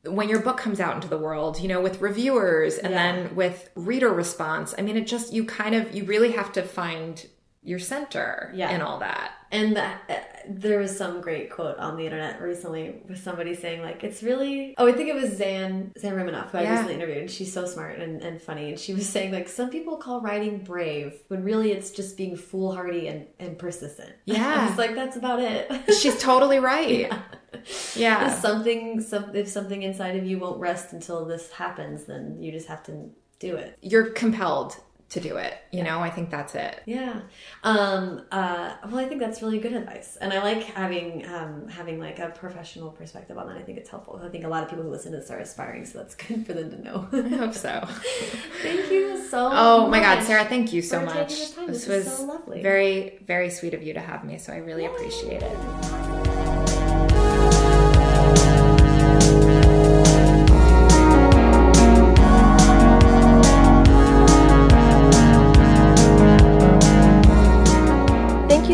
when 0.05 0.27
your 0.27 0.39
book 0.39 0.57
comes 0.57 0.79
out 0.79 0.95
into 0.95 1.07
the 1.07 1.17
world, 1.17 1.59
you 1.59 1.67
know, 1.67 1.81
with 1.81 2.01
reviewers 2.01 2.77
and 2.77 2.91
yeah. 2.93 3.13
then 3.13 3.35
with 3.35 3.69
reader 3.75 4.11
response. 4.11 4.75
I 4.77 4.81
mean, 4.81 4.97
it 4.97 5.07
just, 5.07 5.31
you 5.31 5.45
kind 5.45 5.75
of, 5.75 5.95
you 5.95 6.03
really 6.03 6.31
have 6.33 6.51
to 6.53 6.61
find 6.61 7.25
your 7.61 7.79
center 7.79 8.51
yeah. 8.53 8.69
and 8.69 8.83
all 8.83 8.99
that. 8.99 9.31
And 9.53 9.75
that, 9.75 10.01
uh, 10.09 10.15
there 10.49 10.79
was 10.79 10.97
some 10.97 11.21
great 11.21 11.51
quote 11.51 11.77
on 11.77 11.95
the 11.95 12.05
internet 12.05 12.41
recently 12.41 13.03
with 13.07 13.21
somebody 13.21 13.53
saying 13.53 13.83
like, 13.83 14.03
it's 14.03 14.23
really, 14.23 14.73
oh, 14.79 14.87
I 14.87 14.93
think 14.93 15.09
it 15.09 15.15
was 15.15 15.37
Zan, 15.37 15.91
Zan 15.97 16.15
Romanoff, 16.15 16.51
who 16.51 16.57
yeah. 16.57 16.63
I 16.63 16.71
recently 16.71 16.95
interviewed. 16.95 17.17
And 17.19 17.31
she's 17.31 17.53
so 17.53 17.65
smart 17.67 17.99
and, 17.99 18.23
and 18.23 18.41
funny. 18.41 18.69
And 18.69 18.79
she 18.79 18.95
was 18.95 19.07
saying 19.07 19.31
like, 19.31 19.47
some 19.47 19.69
people 19.69 19.97
call 19.97 20.21
writing 20.21 20.63
brave 20.63 21.21
when 21.27 21.43
really 21.43 21.71
it's 21.71 21.91
just 21.91 22.17
being 22.17 22.35
foolhardy 22.35 23.07
and, 23.07 23.27
and 23.39 23.57
persistent. 23.57 24.11
Yeah. 24.25 24.69
it's 24.69 24.79
like, 24.79 24.95
that's 24.95 25.15
about 25.15 25.39
it. 25.39 25.71
she's 26.01 26.19
totally 26.19 26.57
right. 26.57 26.89
yeah. 26.89 27.21
yeah. 27.95 28.33
If 28.33 28.39
something, 28.39 29.01
some, 29.01 29.35
if 29.35 29.47
something 29.47 29.83
inside 29.83 30.15
of 30.15 30.25
you 30.25 30.39
won't 30.39 30.59
rest 30.59 30.93
until 30.93 31.25
this 31.25 31.51
happens, 31.51 32.05
then 32.05 32.41
you 32.41 32.51
just 32.51 32.67
have 32.67 32.81
to 32.83 33.11
do 33.37 33.55
it. 33.55 33.77
You're 33.81 34.09
compelled 34.09 34.77
to 35.13 35.19
do 35.19 35.37
it. 35.37 35.53
You 35.71 35.79
yeah. 35.79 35.83
know, 35.85 35.99
I 35.99 36.09
think 36.09 36.29
that's 36.31 36.55
it. 36.55 36.81
Yeah. 36.85 37.21
Um, 37.63 38.23
uh, 38.31 38.75
well, 38.85 38.97
I 38.97 39.05
think 39.05 39.21
that's 39.21 39.41
really 39.41 39.59
good 39.59 39.73
advice, 39.73 40.17
and 40.19 40.33
I 40.33 40.41
like 40.43 40.63
having 40.63 41.25
um, 41.27 41.67
having 41.69 41.99
like 41.99 42.19
a 42.19 42.29
professional 42.29 42.89
perspective 42.89 43.37
on 43.37 43.47
that. 43.47 43.57
I 43.57 43.61
think 43.61 43.77
it's 43.77 43.89
helpful. 43.89 44.19
I 44.23 44.29
think 44.29 44.43
a 44.43 44.47
lot 44.47 44.63
of 44.63 44.69
people 44.69 44.83
who 44.83 44.89
listen 44.89 45.11
to 45.11 45.19
this 45.19 45.29
are 45.29 45.37
aspiring, 45.37 45.85
so 45.85 45.99
that's 45.99 46.15
good 46.27 46.45
for 46.45 46.53
them 46.53 46.71
to 46.71 46.81
know. 46.83 47.07
I 47.11 47.35
hope 47.35 47.53
so. 47.53 47.87
thank 48.61 48.91
you 48.91 49.23
so. 49.29 49.49
Much. 49.49 49.53
Oh 49.63 49.87
my 49.87 49.99
God, 49.99 50.23
Sarah! 50.23 50.45
Thank 50.45 50.73
you 50.73 50.81
so 50.81 51.03
much. 51.03 51.29
This, 51.29 51.51
this 51.51 51.87
was 51.87 52.17
so 52.17 52.43
very, 52.47 53.19
very 53.25 53.49
sweet 53.49 53.73
of 53.73 53.81
you 53.83 53.93
to 53.93 53.99
have 53.99 54.23
me. 54.23 54.37
So 54.37 54.51
I 54.51 54.57
really 54.57 54.83
Yay. 54.83 54.89
appreciate 54.89 55.41
it. 55.41 56.32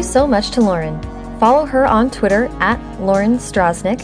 So 0.09 0.25
much 0.25 0.49
to 0.51 0.61
Lauren. 0.61 0.99
Follow 1.39 1.65
her 1.65 1.85
on 1.85 2.09
Twitter 2.09 2.45
at 2.59 2.79
Lauren 2.99 3.37
Strasnick, 3.37 4.01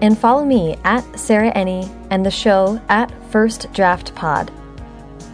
and 0.00 0.18
follow 0.18 0.44
me 0.44 0.76
at 0.84 1.04
Sarah 1.18 1.52
Enni 1.52 1.88
and 2.10 2.24
the 2.24 2.30
show 2.30 2.80
at 2.88 3.12
First 3.30 3.72
Draft 3.72 4.14
Pod. 4.14 4.50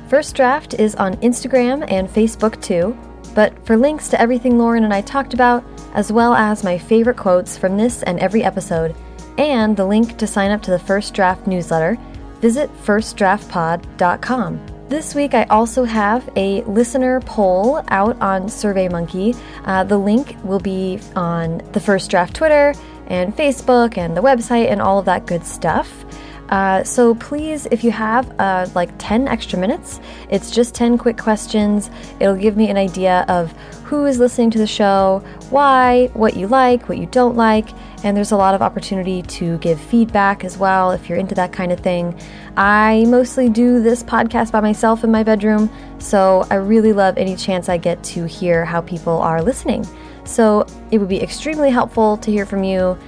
First 0.08 0.34
Draft 0.34 0.74
is 0.74 0.94
on 0.96 1.14
Instagram 1.16 1.90
and 1.90 2.08
Facebook 2.08 2.60
too, 2.60 2.96
but 3.34 3.54
for 3.64 3.76
links 3.76 4.08
to 4.08 4.20
everything 4.20 4.58
Lauren 4.58 4.84
and 4.84 4.92
I 4.92 5.00
talked 5.00 5.34
about, 5.34 5.64
as 5.94 6.12
well 6.12 6.34
as 6.34 6.64
my 6.64 6.76
favorite 6.76 7.16
quotes 7.16 7.56
from 7.56 7.76
this 7.76 8.02
and 8.02 8.18
every 8.18 8.42
episode, 8.42 8.94
and 9.38 9.76
the 9.76 9.86
link 9.86 10.18
to 10.18 10.26
sign 10.26 10.50
up 10.50 10.62
to 10.62 10.70
the 10.70 10.78
First 10.78 11.14
Draft 11.14 11.46
newsletter, 11.46 11.96
visit 12.40 12.70
firstdraftpod.com. 12.84 14.71
This 14.92 15.14
week, 15.14 15.32
I 15.32 15.44
also 15.44 15.84
have 15.84 16.28
a 16.36 16.60
listener 16.64 17.18
poll 17.20 17.82
out 17.88 18.20
on 18.20 18.42
SurveyMonkey. 18.42 19.34
Uh, 19.64 19.84
the 19.84 19.96
link 19.96 20.36
will 20.44 20.60
be 20.60 21.00
on 21.16 21.62
the 21.72 21.80
First 21.80 22.10
Draft 22.10 22.36
Twitter 22.36 22.74
and 23.06 23.34
Facebook 23.34 23.96
and 23.96 24.14
the 24.14 24.20
website 24.20 24.70
and 24.70 24.82
all 24.82 24.98
of 24.98 25.06
that 25.06 25.24
good 25.24 25.46
stuff. 25.46 26.04
Uh, 26.52 26.84
so 26.84 27.14
please, 27.14 27.66
if 27.70 27.82
you 27.82 27.90
have 27.90 28.30
uh, 28.38 28.66
like 28.74 28.90
10 28.98 29.26
extra 29.26 29.58
minutes, 29.58 30.00
it's 30.28 30.50
just 30.50 30.74
10 30.74 30.98
quick 30.98 31.16
questions. 31.16 31.90
It'll 32.20 32.36
give 32.36 32.58
me 32.58 32.68
an 32.68 32.76
idea 32.76 33.24
of 33.26 33.50
who 33.84 34.04
is 34.04 34.18
listening 34.18 34.50
to 34.50 34.58
the 34.58 34.66
show, 34.66 35.24
why, 35.48 36.10
what 36.12 36.36
you 36.36 36.46
like, 36.46 36.90
what 36.90 36.98
you 36.98 37.06
don't 37.06 37.36
like, 37.36 37.70
and 38.04 38.14
there's 38.14 38.32
a 38.32 38.36
lot 38.36 38.54
of 38.54 38.60
opportunity 38.60 39.22
to 39.22 39.56
give 39.58 39.80
feedback 39.80 40.44
as 40.44 40.58
well 40.58 40.90
if 40.90 41.08
you're 41.08 41.16
into 41.16 41.34
that 41.36 41.54
kind 41.54 41.72
of 41.72 41.80
thing. 41.80 42.14
I 42.54 43.06
mostly 43.08 43.48
do 43.48 43.82
this 43.82 44.02
podcast 44.02 44.52
by 44.52 44.60
myself 44.60 45.04
in 45.04 45.10
my 45.10 45.22
bedroom, 45.22 45.70
so 45.98 46.46
I 46.50 46.56
really 46.56 46.92
love 46.92 47.16
any 47.16 47.34
chance 47.34 47.70
I 47.70 47.78
get 47.78 48.04
to 48.04 48.26
hear 48.26 48.66
how 48.66 48.82
people 48.82 49.16
are 49.20 49.40
listening. 49.40 49.86
So 50.24 50.66
it 50.90 50.98
would 50.98 51.08
be 51.08 51.22
extremely 51.22 51.70
helpful 51.70 52.18
to 52.18 52.30
hear 52.30 52.44
from 52.44 52.62
you. 52.62 52.98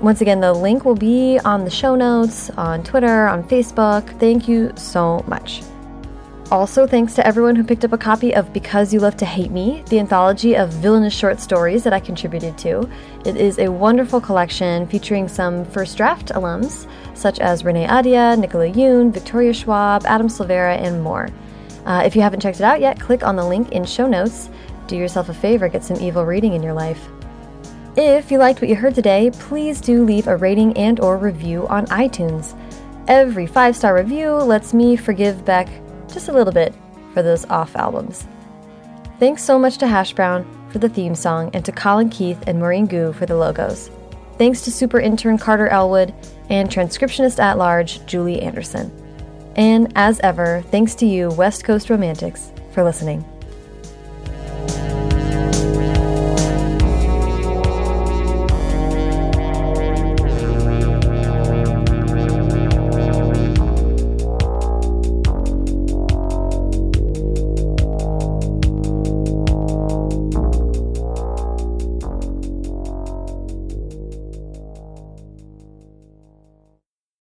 Once 0.00 0.22
again, 0.22 0.40
the 0.40 0.52
link 0.52 0.86
will 0.86 0.94
be 0.94 1.38
on 1.44 1.64
the 1.64 1.70
show 1.70 1.94
notes, 1.94 2.48
on 2.50 2.82
Twitter, 2.82 3.28
on 3.28 3.44
Facebook. 3.44 4.18
Thank 4.18 4.48
you 4.48 4.72
so 4.74 5.22
much. 5.28 5.62
Also, 6.50 6.86
thanks 6.86 7.14
to 7.14 7.24
everyone 7.24 7.54
who 7.54 7.62
picked 7.62 7.84
up 7.84 7.92
a 7.92 7.98
copy 7.98 8.34
of 8.34 8.50
Because 8.52 8.94
You 8.94 9.00
Love 9.00 9.16
to 9.18 9.26
Hate 9.26 9.50
Me, 9.50 9.84
the 9.90 10.00
anthology 10.00 10.56
of 10.56 10.70
villainous 10.70 11.14
short 11.14 11.38
stories 11.38 11.84
that 11.84 11.92
I 11.92 12.00
contributed 12.00 12.56
to. 12.58 12.90
It 13.26 13.36
is 13.36 13.58
a 13.58 13.68
wonderful 13.68 14.22
collection 14.22 14.86
featuring 14.88 15.28
some 15.28 15.66
first 15.66 15.98
draft 15.98 16.28
alums, 16.28 16.88
such 17.14 17.38
as 17.38 17.62
Renee 17.62 17.86
Ahdieh, 17.86 18.38
Nicola 18.38 18.68
Yoon, 18.68 19.12
Victoria 19.12 19.52
Schwab, 19.52 20.06
Adam 20.06 20.28
Silvera, 20.28 20.76
and 20.78 21.02
more. 21.02 21.28
Uh, 21.84 22.02
if 22.04 22.16
you 22.16 22.22
haven't 22.22 22.40
checked 22.40 22.58
it 22.58 22.64
out 22.64 22.80
yet, 22.80 22.98
click 22.98 23.22
on 23.22 23.36
the 23.36 23.44
link 23.44 23.70
in 23.72 23.84
show 23.84 24.06
notes. 24.06 24.48
Do 24.86 24.96
yourself 24.96 25.28
a 25.28 25.34
favor, 25.34 25.68
get 25.68 25.84
some 25.84 26.00
evil 26.00 26.24
reading 26.24 26.54
in 26.54 26.62
your 26.62 26.74
life. 26.74 27.06
If 27.96 28.30
you 28.30 28.38
liked 28.38 28.60
what 28.60 28.70
you 28.70 28.76
heard 28.76 28.94
today, 28.94 29.32
please 29.32 29.80
do 29.80 30.04
leave 30.04 30.28
a 30.28 30.36
rating 30.36 30.76
and 30.76 31.00
or 31.00 31.18
review 31.18 31.66
on 31.66 31.86
iTunes. 31.86 32.56
Every 33.08 33.46
five-star 33.46 33.94
review 33.96 34.30
lets 34.30 34.72
me 34.72 34.96
forgive 34.96 35.44
Beck 35.44 35.68
just 36.06 36.28
a 36.28 36.32
little 36.32 36.52
bit 36.52 36.72
for 37.12 37.22
those 37.22 37.44
off 37.46 37.74
albums. 37.74 38.28
Thanks 39.18 39.42
so 39.42 39.58
much 39.58 39.78
to 39.78 39.88
Hash 39.88 40.12
Brown 40.12 40.46
for 40.70 40.78
the 40.78 40.88
theme 40.88 41.16
song 41.16 41.50
and 41.52 41.64
to 41.64 41.72
Colin 41.72 42.10
Keith 42.10 42.40
and 42.46 42.60
Maureen 42.60 42.86
Gu 42.86 43.12
for 43.12 43.26
the 43.26 43.34
logos. 43.34 43.90
Thanks 44.38 44.62
to 44.62 44.70
super 44.70 45.00
intern 45.00 45.36
Carter 45.36 45.66
Elwood 45.66 46.14
and 46.48 46.70
transcriptionist 46.70 47.40
at 47.40 47.58
large 47.58 48.06
Julie 48.06 48.40
Anderson. 48.40 48.92
And 49.56 49.92
as 49.96 50.20
ever, 50.20 50.62
thanks 50.70 50.94
to 50.96 51.06
you, 51.06 51.30
West 51.30 51.64
Coast 51.64 51.90
Romantics, 51.90 52.52
for 52.70 52.84
listening. 52.84 53.24